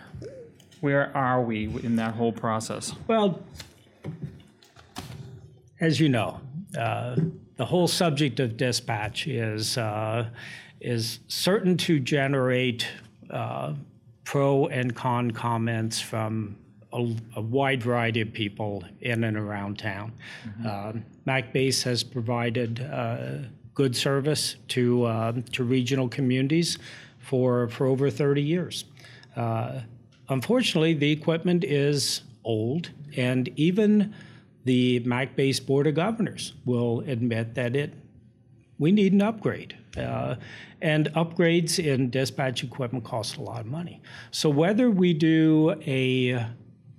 where 0.80 1.16
are 1.16 1.40
we 1.40 1.66
in 1.84 1.94
that 1.96 2.14
whole 2.14 2.32
process? 2.32 2.92
Well, 3.06 3.40
as 5.80 6.00
you 6.00 6.08
know, 6.08 6.40
uh, 6.76 7.16
the 7.56 7.64
whole 7.64 7.86
subject 7.86 8.40
of 8.40 8.56
dispatch 8.56 9.28
is 9.28 9.78
uh, 9.78 10.26
is 10.80 11.20
certain 11.28 11.76
to 11.76 12.00
generate 12.00 12.88
uh, 13.30 13.74
pro 14.24 14.66
and 14.66 14.96
con 14.96 15.30
comments 15.30 16.00
from 16.00 16.56
a, 16.92 17.14
a 17.36 17.40
wide 17.40 17.82
variety 17.82 18.20
of 18.20 18.32
people 18.32 18.82
in 19.00 19.24
and 19.24 19.36
around 19.36 19.78
town. 19.78 20.12
Um, 20.66 21.04
MACC 21.26 21.52
Base 21.52 21.82
has 21.84 22.02
provided 22.02 22.80
uh, 22.80 23.46
good 23.80 23.96
service 23.96 24.56
to 24.68 25.04
uh, 25.06 25.32
to 25.52 25.64
regional 25.64 26.06
communities 26.06 26.76
for 27.18 27.66
for 27.68 27.86
over 27.86 28.10
30 28.10 28.42
years. 28.42 28.84
Uh, 29.36 29.80
unfortunately, 30.28 30.92
the 30.92 31.10
equipment 31.10 31.64
is 31.64 32.20
old, 32.44 32.90
and 33.16 33.48
even 33.56 34.14
the 34.66 35.00
MACC 35.00 35.34
Base 35.34 35.60
Board 35.60 35.86
of 35.86 35.94
Governors 35.94 36.52
will 36.66 37.00
admit 37.06 37.54
that 37.54 37.74
it 37.74 37.94
we 38.78 38.92
need 38.92 39.14
an 39.14 39.22
upgrade. 39.22 39.74
Uh, 39.96 40.34
and 40.82 41.08
upgrades 41.14 41.82
in 41.82 42.10
dispatch 42.10 42.62
equipment 42.62 43.02
cost 43.02 43.38
a 43.38 43.42
lot 43.42 43.60
of 43.60 43.66
money. 43.66 44.00
So 44.30 44.50
whether 44.50 44.90
we 44.90 45.14
do 45.14 45.74
a 45.86 46.46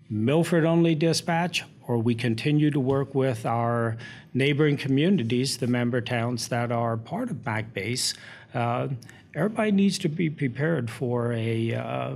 Milford 0.09 0.65
only 0.65 0.95
dispatch 0.95 1.63
or 1.87 1.97
we 1.97 2.15
continue 2.15 2.71
to 2.71 2.79
work 2.79 3.13
with 3.15 3.45
our 3.45 3.97
neighboring 4.33 4.77
communities, 4.77 5.57
the 5.57 5.67
member 5.67 6.01
towns 6.01 6.47
that 6.49 6.71
are 6.71 6.97
part 6.97 7.29
of 7.29 7.37
MACC 7.43 7.73
Base, 7.73 8.13
uh, 8.53 8.87
everybody 9.33 9.71
needs 9.71 9.97
to 9.99 10.09
be 10.09 10.29
prepared 10.29 10.89
for 10.89 11.33
a, 11.33 11.73
uh, 11.73 12.15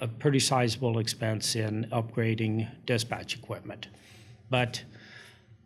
a 0.00 0.08
pretty 0.08 0.40
sizable 0.40 0.98
expense 0.98 1.56
in 1.56 1.86
upgrading 1.92 2.68
dispatch 2.86 3.34
equipment. 3.36 3.88
But 4.50 4.84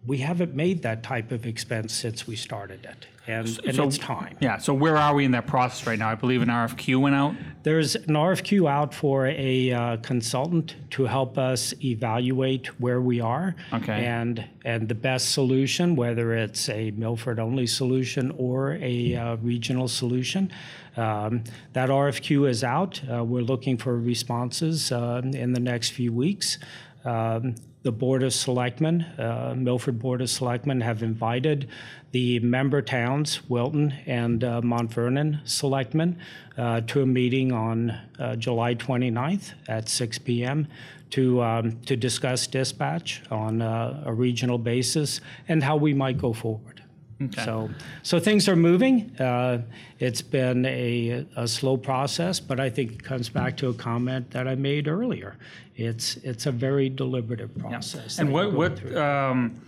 we 0.05 0.19
haven't 0.19 0.55
made 0.55 0.83
that 0.83 1.03
type 1.03 1.31
of 1.31 1.47
expense 1.47 1.93
since 1.95 2.27
we 2.27 2.35
started 2.35 2.85
it, 2.85 3.07
and, 3.29 3.47
and 3.65 3.77
So- 3.77 3.85
it's 3.85 3.99
time. 3.99 4.37
Yeah, 4.41 4.59
so 4.59 4.75
where 4.75 4.97
are 4.97 5.15
we 5.15 5.25
in 5.25 5.31
that 5.31 5.47
process 5.47 5.87
right 5.87 5.99
now? 5.99 6.09
I 6.09 6.17
believe 6.17 6.43
an 6.43 6.49
RFQ 6.49 7.01
went 7.01 7.15
out. 7.15 7.35
There's 7.63 7.95
an 7.95 8.15
RFQ 8.15 8.69
out 8.69 8.93
for 8.93 9.29
a 9.29 9.71
uh, 9.73 9.97
consultant 9.99 10.75
to 10.91 11.05
help 11.05 11.39
us 11.39 11.73
evaluate 11.85 12.67
where 12.81 13.01
we 13.01 13.21
are. 13.21 13.55
Okay. 13.73 14.05
And, 14.05 14.45
and 14.65 14.89
the 14.89 14.97
best 14.97 15.31
solution, 15.31 15.95
whether 15.95 16.35
it's 16.35 16.69
a 16.69 16.91
Milford-only 16.93 17.69
solution 17.69 18.33
or 18.37 18.79
a 18.83 19.15
uh, 19.15 19.37
regional 19.37 19.87
solution. 19.87 20.51
Um, 20.97 21.45
That 21.75 21.89
RFQ 21.91 22.49
is 22.49 22.65
out. 22.65 23.01
Uh, 23.09 23.23
We're 23.25 23.43
looking 23.43 23.79
for 23.79 23.97
responses 23.97 24.91
uh, 24.91 25.23
in 25.25 25.53
the 25.53 25.61
next 25.61 25.91
few 25.91 26.13
weeks. 26.13 26.59
Um, 27.05 27.55
The 27.83 27.91
Board 27.91 28.23
of 28.23 28.33
Selectmen, 28.33 29.03
uh, 29.19 29.55
Milford 29.57 29.99
Board 29.99 30.21
of 30.21 30.31
Selectmen, 30.31 30.83
have 30.83 31.03
invited 31.03 31.69
the 32.13 32.39
member 32.39 32.81
towns, 32.81 33.41
Wilton 33.49 33.93
and 34.07 34.45
uh, 34.45 34.61
Mont 34.63 34.93
Vernon 34.93 35.41
Selectmen, 35.45 36.17
uh, 36.57 36.83
to 36.83 37.03
a 37.03 37.07
meeting 37.07 37.51
on 37.51 37.99
uh, 38.21 38.37
July 38.37 38.77
29th 38.77 39.55
at 39.67 39.89
6 39.89 40.19
PM 40.19 40.69
to, 41.11 41.43
um, 41.43 41.81
to 41.81 41.97
discuss 41.97 42.47
dispatch 42.47 43.23
on 43.33 43.61
uh, 43.61 44.05
a 44.07 44.15
regional 44.15 44.59
basis 44.59 45.21
and 45.49 45.65
how 45.65 45.75
we 45.77 45.93
might 45.93 46.19
go 46.19 46.33
forward. 46.33 46.82
So, 47.31 47.71
so 48.03 48.19
things 48.19 48.49
are 48.49 48.57
moving. 48.57 49.15
Uh, 49.21 49.63
It's 49.99 50.23
been 50.23 50.67
a, 50.67 51.25
a 51.37 51.47
slow 51.47 51.77
process, 51.77 52.41
but 52.41 52.59
I 52.59 52.71
think 52.71 52.93
it 52.93 53.03
comes 53.05 53.29
back 53.29 53.57
to 53.59 53.69
a 53.69 53.75
comment 53.75 54.31
that 54.33 54.49
I 54.49 54.57
made 54.57 54.89
earlier. 54.89 55.37
It's, 55.77 56.17
it's 56.25 56.47
a 56.47 56.53
very 56.53 56.89
deliberative 56.89 57.57
process. 57.57 58.19
And 58.19 58.33
what, 58.33 58.53
what, 58.53 58.97
um, 58.97 59.61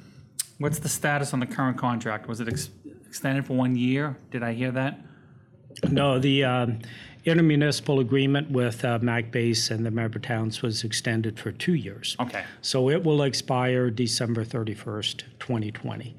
what's 0.59 0.81
the 0.81 0.89
status 0.89 1.33
on 1.33 1.41
the 1.41 1.47
current 1.47 1.79
contract? 1.79 2.27
Was 2.29 2.41
it 2.41 2.49
ex- 2.49 2.71
extended 3.07 3.47
for 3.47 3.55
one 3.55 3.77
year? 3.77 4.17
Did 4.33 4.43
I 4.43 4.55
hear 4.55 4.73
that? 4.73 4.99
No, 5.91 6.19
the 6.19 6.45
um, 6.45 6.79
intermunicipal 7.25 8.01
agreement 8.01 8.51
with 8.51 8.85
uh, 8.85 8.99
MACC 9.01 9.31
Base 9.31 9.71
and 9.71 9.85
the 9.87 9.91
member 9.91 10.19
towns 10.19 10.63
was 10.63 10.85
extended 10.85 11.39
for 11.39 11.53
two 11.53 11.75
years. 11.75 12.17
Okay. 12.21 12.45
So 12.61 12.91
it 12.91 13.03
will 13.05 13.23
expire 13.23 13.91
December 13.91 14.45
31st, 14.45 15.23
2020. 15.39 16.17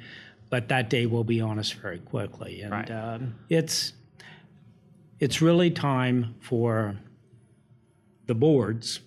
But 0.50 0.68
that 0.70 0.90
day 0.90 1.06
will 1.06 1.24
be 1.24 1.42
on 1.42 1.60
us 1.60 1.72
very 1.72 2.00
quickly. 2.00 2.62
And 2.62 2.72
Right. 2.72 2.92
um, 2.92 3.36
it's, 3.50 3.94
it's 5.20 5.42
really 5.42 5.72
time 5.72 6.36
for 6.40 6.96
the 8.28 8.36
boards, 8.36 9.00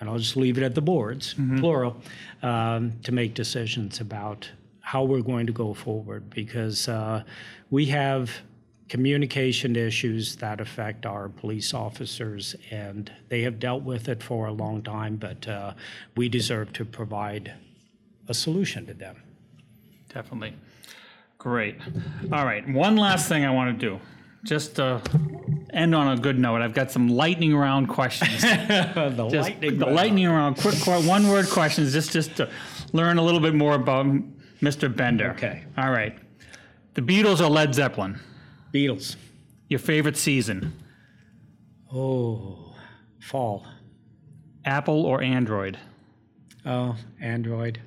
and 0.00 0.08
I'll 0.08 0.18
just 0.18 0.36
leave 0.36 0.58
it 0.58 0.64
at 0.64 0.74
the 0.74 0.80
boards, 0.82 1.34
plural, 1.58 1.96
um, 2.42 2.92
to 3.02 3.12
make 3.12 3.34
decisions 3.34 4.00
about 4.00 4.48
how 4.80 5.04
we're 5.04 5.22
going 5.22 5.46
to 5.46 5.52
go 5.52 5.74
forward 5.74 6.30
because 6.30 6.88
uh, 6.88 7.22
we 7.70 7.86
have 7.86 8.30
communication 8.88 9.76
issues 9.76 10.36
that 10.36 10.60
affect 10.60 11.04
our 11.04 11.28
police 11.28 11.74
officers, 11.74 12.56
and 12.70 13.12
they 13.28 13.42
have 13.42 13.58
dealt 13.58 13.82
with 13.82 14.08
it 14.08 14.22
for 14.22 14.46
a 14.46 14.52
long 14.52 14.82
time, 14.82 15.16
but 15.16 15.46
uh, 15.46 15.74
we 16.16 16.28
deserve 16.28 16.72
to 16.72 16.84
provide 16.84 17.52
a 18.28 18.34
solution 18.34 18.86
to 18.86 18.94
them. 18.94 19.16
Definitely. 20.08 20.54
Great. 21.38 21.76
All 22.32 22.44
right, 22.44 22.68
one 22.68 22.96
last 22.96 23.28
thing 23.28 23.44
I 23.44 23.50
want 23.50 23.78
to 23.78 23.86
do, 23.88 24.00
just 24.44 24.76
to 24.76 25.00
end 25.72 25.94
on 25.94 26.18
a 26.18 26.20
good 26.20 26.36
note. 26.38 26.60
I've 26.62 26.74
got 26.74 26.90
some 26.90 27.08
lightning 27.08 27.54
round 27.54 27.88
questions. 27.88 28.42
the 28.42 29.28
Just 29.30 29.60
the 29.60 29.70
lightning 29.86 30.28
round, 30.28 30.56
quick, 30.56 30.74
que- 30.74 31.00
one-word 31.06 31.48
questions, 31.48 31.92
just 31.92 32.10
just 32.12 32.36
to 32.36 32.50
learn 32.92 33.18
a 33.18 33.22
little 33.22 33.40
bit 33.40 33.54
more 33.54 33.74
about 33.74 34.06
Mr. 34.60 34.94
Bender. 34.94 35.30
Okay. 35.32 35.64
All 35.76 35.90
right. 35.92 36.18
The 36.94 37.02
Beatles 37.02 37.40
or 37.40 37.48
Led 37.48 37.72
Zeppelin? 37.72 38.18
Beatles. 38.74 39.14
Your 39.68 39.78
favorite 39.78 40.16
season? 40.16 40.72
Oh, 41.94 42.74
fall. 43.20 43.64
Apple 44.64 45.06
or 45.06 45.22
Android? 45.22 45.78
Oh, 46.66 46.96
Android. 47.20 47.80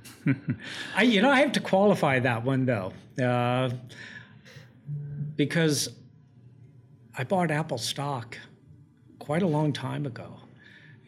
I, 0.95 1.03
you 1.03 1.21
know, 1.21 1.29
I 1.29 1.39
have 1.41 1.51
to 1.53 1.59
qualify 1.59 2.19
that 2.19 2.43
one 2.43 2.65
though, 2.65 2.93
uh, 3.21 3.69
because 5.35 5.89
I 7.17 7.23
bought 7.23 7.51
Apple 7.51 7.77
stock 7.77 8.37
quite 9.19 9.43
a 9.43 9.47
long 9.47 9.73
time 9.73 10.05
ago, 10.05 10.33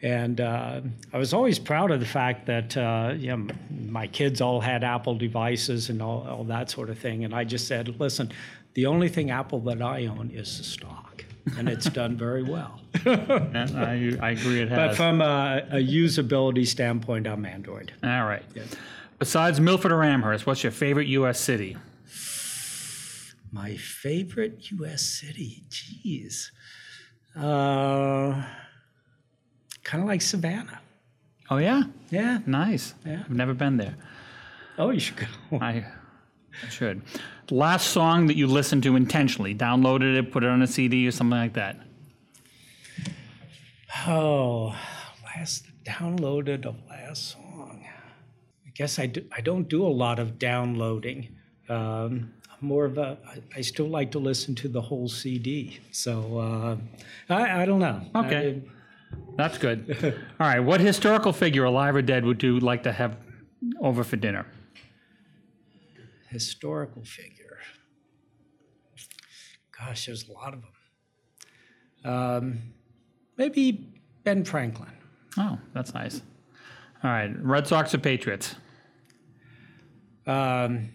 and 0.02 0.40
uh, 0.40 0.82
I 1.12 1.18
was 1.18 1.32
always 1.32 1.58
proud 1.58 1.90
of 1.90 2.00
the 2.00 2.06
fact 2.06 2.46
that 2.46 2.76
uh, 2.76 3.14
you 3.16 3.28
know, 3.36 3.48
my 3.88 4.06
kids 4.06 4.40
all 4.40 4.60
had 4.60 4.84
Apple 4.84 5.14
devices 5.16 5.88
and 5.88 6.02
all, 6.02 6.26
all 6.28 6.44
that 6.44 6.70
sort 6.70 6.90
of 6.90 6.98
thing, 6.98 7.24
and 7.24 7.34
I 7.34 7.44
just 7.44 7.66
said, 7.66 7.98
listen, 7.98 8.30
the 8.74 8.86
only 8.86 9.08
thing 9.08 9.30
Apple 9.30 9.60
that 9.60 9.80
I 9.80 10.06
own 10.06 10.30
is 10.32 10.58
the 10.58 10.64
stock, 10.64 11.24
and 11.58 11.68
it's 11.68 11.86
done 11.90 12.16
very 12.16 12.42
well. 12.42 12.80
Yeah, 13.06 13.66
I, 13.76 14.16
I 14.20 14.30
agree 14.30 14.60
it 14.62 14.68
has. 14.68 14.76
But 14.76 14.96
from 14.96 15.20
a, 15.20 15.62
a 15.70 15.76
usability 15.76 16.66
standpoint, 16.66 17.26
I'm 17.26 17.44
Android. 17.44 17.92
All 18.02 18.24
right. 18.24 18.42
Besides 19.18 19.60
Milford 19.60 19.92
or 19.92 20.02
Amherst, 20.02 20.46
what's 20.46 20.62
your 20.62 20.72
favorite 20.72 21.06
U.S. 21.08 21.38
city? 21.40 21.76
My 23.52 23.76
favorite 23.76 24.70
U.S. 24.72 25.02
city, 25.02 25.64
jeez. 25.70 26.50
Uh, 27.36 28.44
kind 29.82 30.02
of 30.02 30.08
like 30.08 30.22
Savannah. 30.22 30.80
Oh 31.50 31.58
yeah, 31.58 31.82
Yeah. 32.10 32.38
nice. 32.46 32.94
Yeah. 33.04 33.20
I've 33.24 33.30
never 33.30 33.54
been 33.54 33.76
there. 33.76 33.96
Oh, 34.78 34.90
you 34.90 34.98
should 35.00 35.16
go. 35.16 35.26
I 35.60 35.84
should. 36.70 37.02
Last 37.50 37.88
song 37.88 38.26
that 38.28 38.36
you 38.36 38.46
listened 38.46 38.82
to 38.84 38.96
intentionally, 38.96 39.54
downloaded 39.54 40.16
it, 40.16 40.32
put 40.32 40.44
it 40.44 40.48
on 40.48 40.62
a 40.62 40.66
CD 40.66 41.06
or 41.06 41.10
something 41.10 41.38
like 41.38 41.54
that. 41.54 41.78
Oh, 44.06 44.76
last 45.24 45.66
downloaded 45.84 46.66
of 46.66 46.76
last 46.88 47.32
song. 47.32 47.84
I 48.66 48.70
guess 48.74 48.98
I, 48.98 49.06
do, 49.06 49.24
I 49.32 49.40
don't 49.40 49.68
do 49.68 49.86
a 49.86 49.88
lot 49.88 50.18
of 50.18 50.38
downloading. 50.38 51.28
Um, 51.68 52.32
I'm 52.50 52.68
more 52.68 52.84
of 52.84 52.98
a, 52.98 53.18
I, 53.26 53.58
I 53.58 53.60
still 53.60 53.88
like 53.88 54.10
to 54.12 54.18
listen 54.18 54.54
to 54.56 54.68
the 54.68 54.80
whole 54.80 55.08
CD. 55.08 55.78
So 55.92 56.38
uh, 56.38 56.76
I, 57.32 57.62
I 57.62 57.64
don't 57.66 57.80
know. 57.80 58.02
Okay. 58.14 58.62
That's 59.36 59.58
good. 59.58 59.96
All 60.40 60.46
right. 60.46 60.60
What 60.60 60.80
historical 60.80 61.32
figure, 61.32 61.64
alive 61.64 61.94
or 61.96 62.02
dead, 62.02 62.24
would 62.24 62.42
you 62.42 62.58
like 62.60 62.82
to 62.84 62.92
have 62.92 63.16
over 63.80 64.04
for 64.04 64.16
dinner? 64.16 64.46
Historical 66.30 67.04
figure. 67.04 67.33
Gosh, 69.86 70.06
there's 70.06 70.28
a 70.28 70.32
lot 70.32 70.54
of 70.54 70.62
them. 72.02 72.12
Um, 72.12 72.58
maybe 73.36 73.92
Ben 74.22 74.44
Franklin. 74.44 74.92
Oh, 75.36 75.58
that's 75.74 75.92
nice. 75.94 76.22
All 77.02 77.10
right. 77.10 77.30
Red 77.40 77.66
Sox 77.66 77.94
or 77.94 77.98
Patriots? 77.98 78.54
Um, 80.26 80.90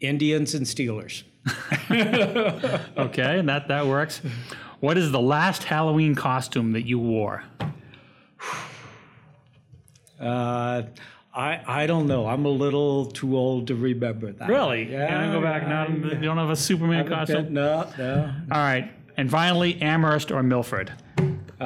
Indians 0.00 0.54
and 0.54 0.66
Steelers. 0.66 1.22
Okay, 2.96 3.38
and 3.38 3.48
that 3.48 3.68
that 3.68 3.86
works. 3.86 4.20
What 4.80 4.98
is 4.98 5.12
the 5.12 5.20
last 5.20 5.62
Halloween 5.64 6.16
costume 6.16 6.72
that 6.72 6.86
you 6.86 6.98
wore? 6.98 7.44
Uh, 10.20 10.82
I 11.36 11.60
I 11.66 11.86
don't 11.86 12.06
know. 12.06 12.26
I'm 12.26 12.44
a 12.46 12.50
little 12.50 13.06
too 13.06 13.36
old 13.36 13.66
to 13.68 13.74
remember 13.74 14.32
that. 14.32 14.48
Really? 14.48 14.90
Yeah. 14.90 15.06
Can 15.08 15.16
I 15.28 15.32
go 15.32 15.40
back 15.42 15.68
now? 15.68 15.86
You 15.86 16.14
don't 16.22 16.38
have 16.38 16.50
a 16.50 16.56
Superman 16.56 17.06
costume? 17.06 17.52
No, 17.52 17.88
no. 17.98 18.32
All 18.50 18.58
right. 18.58 18.90
And 19.18 19.30
finally, 19.30 19.80
Amherst 19.82 20.30
or 20.32 20.42
Milford? 20.42 20.92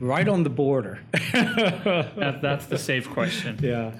Right 0.00 0.28
on 0.28 0.42
the 0.44 0.50
border. 0.50 1.00
That, 1.32 2.38
that's 2.40 2.66
the 2.66 2.78
safe 2.78 3.10
question. 3.10 3.58
yeah. 3.62 3.92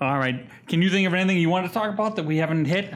All 0.00 0.18
right. 0.18 0.46
Can 0.68 0.80
you 0.80 0.88
think 0.90 1.06
of 1.06 1.14
anything 1.14 1.38
you 1.38 1.50
want 1.50 1.66
to 1.66 1.72
talk 1.72 1.92
about 1.92 2.16
that 2.16 2.24
we 2.24 2.38
haven't 2.38 2.64
hit? 2.64 2.94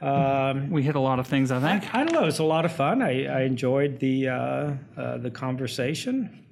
Um, 0.00 0.70
We 0.70 0.82
hit 0.82 0.94
a 0.94 1.00
lot 1.00 1.18
of 1.18 1.26
things, 1.26 1.50
I 1.50 1.60
think. 1.60 1.92
I 1.94 2.04
don't 2.04 2.12
know. 2.12 2.26
It's 2.26 2.38
a 2.38 2.44
lot 2.44 2.64
of 2.64 2.72
fun. 2.72 3.02
I, 3.02 3.24
I 3.26 3.40
enjoyed 3.42 3.98
the 3.98 4.28
uh, 4.28 4.36
uh, 4.96 5.18
the 5.18 5.30
conversation. 5.30 6.43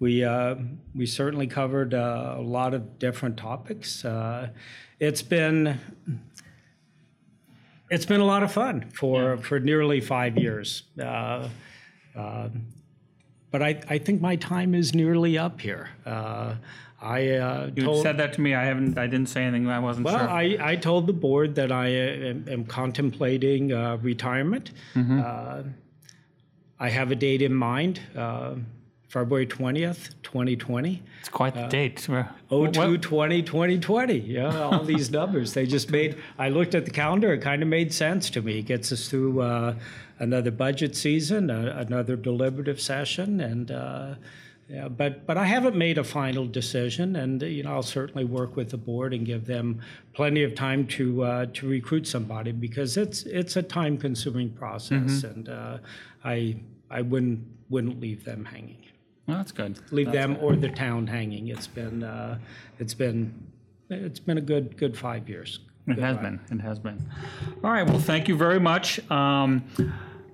We 0.00 0.24
uh, 0.24 0.56
we 0.94 1.06
certainly 1.06 1.46
covered 1.46 1.94
uh, 1.94 2.34
a 2.38 2.42
lot 2.42 2.74
of 2.74 2.98
different 2.98 3.36
topics. 3.36 4.04
Uh, 4.04 4.48
it's 4.98 5.22
been 5.22 5.78
it's 7.90 8.06
been 8.06 8.20
a 8.20 8.24
lot 8.24 8.42
of 8.42 8.50
fun 8.50 8.90
for 8.92 9.36
for 9.36 9.60
nearly 9.60 10.00
five 10.00 10.38
years. 10.38 10.84
Uh, 10.98 11.48
um, 12.16 12.66
but 13.50 13.62
I, 13.62 13.80
I 13.88 13.98
think 13.98 14.20
my 14.20 14.36
time 14.36 14.74
is 14.74 14.94
nearly 14.94 15.36
up 15.36 15.60
here. 15.60 15.90
Uh, 16.06 16.54
I 17.02 17.30
uh, 17.30 17.70
You 17.74 17.84
told, 17.84 18.02
said 18.02 18.18
that 18.18 18.34
to 18.34 18.40
me. 18.40 18.54
I 18.54 18.64
haven't. 18.64 18.98
I 18.98 19.06
didn't 19.06 19.28
say 19.28 19.42
anything. 19.42 19.68
I 19.68 19.78
wasn't 19.78 20.06
well, 20.06 20.18
sure. 20.18 20.28
I, 20.28 20.56
I 20.60 20.76
told 20.76 21.06
the 21.06 21.12
board 21.12 21.54
that 21.54 21.72
I 21.72 21.86
uh, 21.86 22.30
am, 22.30 22.44
am 22.48 22.64
contemplating 22.64 23.72
uh, 23.72 23.96
retirement. 24.02 24.72
Mm-hmm. 24.94 25.20
Uh, 25.24 25.62
I 26.78 26.88
have 26.90 27.10
a 27.10 27.14
date 27.14 27.42
in 27.42 27.54
mind, 27.54 28.00
uh, 28.16 28.54
February 29.10 29.44
20th, 29.44 30.10
2020. 30.22 31.02
it's 31.18 31.28
quite 31.28 31.52
the 31.54 31.66
date. 31.66 32.08
We're- 32.08 32.28
02 32.48 32.96
20 32.98 33.42
2020. 33.42 34.18
Yeah, 34.20 34.56
all 34.62 34.84
these 34.84 35.10
numbers. 35.20 35.52
They 35.52 35.66
just 35.66 35.90
made, 35.90 36.16
I 36.38 36.48
looked 36.48 36.76
at 36.76 36.84
the 36.84 36.92
calendar, 36.92 37.32
it 37.32 37.40
kind 37.40 37.60
of 37.60 37.68
made 37.68 37.92
sense 37.92 38.30
to 38.30 38.40
me. 38.40 38.60
It 38.60 38.66
gets 38.66 38.92
us 38.92 39.08
through 39.08 39.40
uh, 39.40 39.74
another 40.20 40.52
budget 40.52 40.94
season, 40.94 41.50
uh, 41.50 41.84
another 41.84 42.14
deliberative 42.14 42.80
session, 42.80 43.40
and 43.40 43.72
uh, 43.72 44.14
yeah, 44.68 44.86
but 44.86 45.26
but 45.26 45.36
I 45.36 45.44
haven't 45.44 45.74
made 45.74 45.98
a 45.98 46.04
final 46.04 46.46
decision, 46.46 47.16
and 47.16 47.42
you 47.42 47.64
know 47.64 47.72
I'll 47.72 47.82
certainly 47.82 48.24
work 48.24 48.54
with 48.54 48.70
the 48.70 48.76
board 48.76 49.12
and 49.12 49.26
give 49.26 49.44
them 49.44 49.80
plenty 50.12 50.44
of 50.44 50.54
time 50.54 50.86
to 50.86 51.24
uh, 51.24 51.46
to 51.54 51.66
recruit 51.66 52.06
somebody 52.06 52.52
because 52.52 52.96
it's 52.96 53.24
it's 53.24 53.56
a 53.56 53.62
time 53.64 53.98
consuming 53.98 54.50
process, 54.50 55.24
and 55.24 55.48
uh, 55.48 55.78
I 56.24 56.60
I 56.88 57.02
wouldn't 57.02 57.40
wouldn't 57.70 57.98
leave 58.00 58.24
them 58.24 58.44
hanging 58.44 58.76
Well, 59.26 59.36
that's 59.36 59.52
good. 59.52 59.78
leave 59.92 60.10
them 60.10 60.36
or 60.40 60.56
the 60.56 60.68
town 60.70 61.06
hanging. 61.06 61.48
It's 61.48 61.66
been, 61.66 62.02
uh, 62.02 62.38
it's 62.78 62.94
been, 62.94 63.32
it's 63.88 64.18
been 64.18 64.38
a 64.38 64.42
good, 64.42 64.76
good 64.76 64.96
five 64.96 65.28
years. 65.28 65.60
It 65.86 65.98
has 65.98 66.16
been. 66.18 66.40
It 66.50 66.60
has 66.60 66.78
been. 66.78 67.04
All 67.64 67.70
right. 67.70 67.86
Well, 67.86 67.98
thank 67.98 68.28
you 68.28 68.36
very 68.36 68.60
much. 68.60 69.00
Um, 69.10 69.64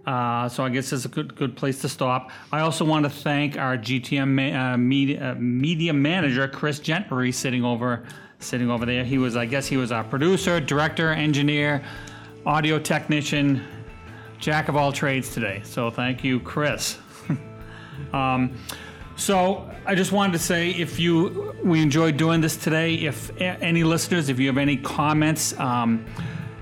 uh, 0.07 0.49
so 0.49 0.65
I 0.65 0.69
guess 0.69 0.93
it's 0.93 1.05
a 1.05 1.09
good 1.09 1.35
good 1.35 1.57
place 1.57 1.81
to 1.81 1.89
stop. 1.89 2.31
I 2.53 2.61
also 2.61 2.85
want 2.85 3.05
to 3.05 3.11
thank 3.11 3.57
our 3.57 3.77
GTM 3.77 4.29
ma- 4.29 4.73
uh, 4.75 4.77
media, 4.77 5.33
uh, 5.33 5.35
media 5.37 5.93
manager 5.93 6.47
Chris 6.47 6.79
Gentry 6.79 7.33
sitting 7.33 7.65
over 7.65 8.05
sitting 8.39 8.71
over 8.71 8.85
there. 8.87 9.03
He 9.03 9.19
was, 9.19 9.35
I 9.35 9.47
guess, 9.47 9.67
he 9.67 9.77
was 9.77 9.91
our 9.93 10.05
producer, 10.05 10.61
director, 10.61 11.11
engineer, 11.11 11.83
audio 12.45 12.79
technician, 12.79 13.65
jack 14.39 14.69
of 14.69 14.77
all 14.77 14.93
trades 14.93 15.33
today. 15.33 15.63
So 15.65 15.91
thank 15.91 16.23
you, 16.23 16.39
Chris. 16.41 16.99
Um, 18.13 18.57
so 19.17 19.71
I 19.87 19.95
just 19.95 20.13
wanted 20.13 20.35
to 20.35 20.39
say, 20.39 20.71
if 20.71 20.99
you 20.99 21.55
we 21.65 21.81
enjoyed 21.81 22.17
doing 22.17 22.41
this 22.41 22.57
today, 22.57 22.95
if 22.95 23.31
a- 23.41 23.59
any 23.63 23.83
listeners, 23.83 24.29
if 24.29 24.39
you 24.39 24.47
have 24.49 24.59
any 24.59 24.77
comments, 24.77 25.59
um, 25.59 26.05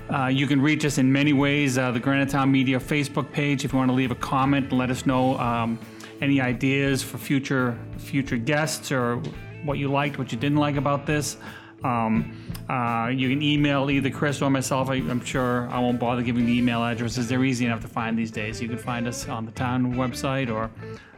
uh, 0.09 0.27
you 0.27 0.47
can 0.47 0.61
reach 0.61 0.85
us 0.85 0.97
in 0.97 1.11
many 1.11 1.33
ways. 1.33 1.77
Uh, 1.77 1.91
the 1.91 1.99
Granite 1.99 2.29
Town 2.29 2.51
Media 2.51 2.79
Facebook 2.79 3.31
page, 3.31 3.65
if 3.65 3.73
you 3.73 3.79
want 3.79 3.89
to 3.89 3.95
leave 3.95 4.11
a 4.11 4.15
comment 4.15 4.69
and 4.69 4.77
let 4.79 4.89
us 4.89 5.05
know 5.05 5.37
um, 5.39 5.77
any 6.21 6.39
ideas 6.39 7.03
for 7.03 7.17
future 7.17 7.77
future 7.97 8.37
guests 8.37 8.91
or 8.91 9.21
what 9.65 9.77
you 9.77 9.87
liked, 9.89 10.17
what 10.17 10.31
you 10.31 10.37
didn't 10.37 10.59
like 10.59 10.77
about 10.77 11.05
this. 11.05 11.37
Um, 11.85 12.41
uh, 12.69 13.09
you 13.13 13.29
can 13.29 13.43
email 13.43 13.91
either 13.91 14.09
Chris 14.09 14.41
or 14.41 14.49
myself. 14.49 14.89
I, 14.89 14.95
I'm 14.95 15.23
sure 15.23 15.69
I 15.69 15.79
won't 15.79 15.99
bother 15.99 16.23
giving 16.23 16.45
the 16.47 16.57
email 16.57 16.83
addresses. 16.83 17.27
They're 17.27 17.43
easy 17.45 17.65
enough 17.67 17.81
to 17.81 17.87
find 17.87 18.17
these 18.17 18.31
days. 18.31 18.59
You 18.59 18.67
can 18.67 18.79
find 18.79 19.07
us 19.07 19.27
on 19.29 19.45
the 19.45 19.51
town 19.51 19.93
website 19.93 20.49
or 20.51 20.71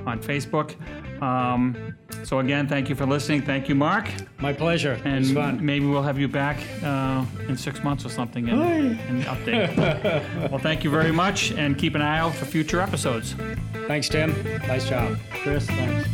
on 0.05 0.19
Facebook. 0.21 0.75
Um, 1.21 1.95
so 2.23 2.39
again, 2.39 2.67
thank 2.67 2.89
you 2.89 2.95
for 2.95 3.05
listening. 3.05 3.43
Thank 3.43 3.69
you, 3.69 3.75
Mark. 3.75 4.09
My 4.39 4.51
pleasure. 4.51 4.93
It 4.93 5.05
And 5.05 5.21
was 5.21 5.31
fun. 5.31 5.65
maybe 5.65 5.85
we'll 5.85 6.03
have 6.03 6.19
you 6.19 6.27
back 6.27 6.57
uh, 6.83 7.23
in 7.47 7.55
six 7.55 7.81
months 7.81 8.05
or 8.05 8.09
something 8.09 8.49
and, 8.49 8.99
and 9.07 9.23
update. 9.23 9.77
well, 10.51 10.59
thank 10.59 10.83
you 10.83 10.89
very 10.89 11.13
much, 11.13 11.51
and 11.53 11.77
keep 11.77 11.95
an 11.95 12.01
eye 12.01 12.19
out 12.19 12.33
for 12.35 12.45
future 12.45 12.81
episodes. 12.81 13.35
Thanks, 13.87 14.09
Tim. 14.09 14.35
Nice 14.67 14.87
job. 14.89 15.17
Chris, 15.43 15.65
thanks. 15.65 16.09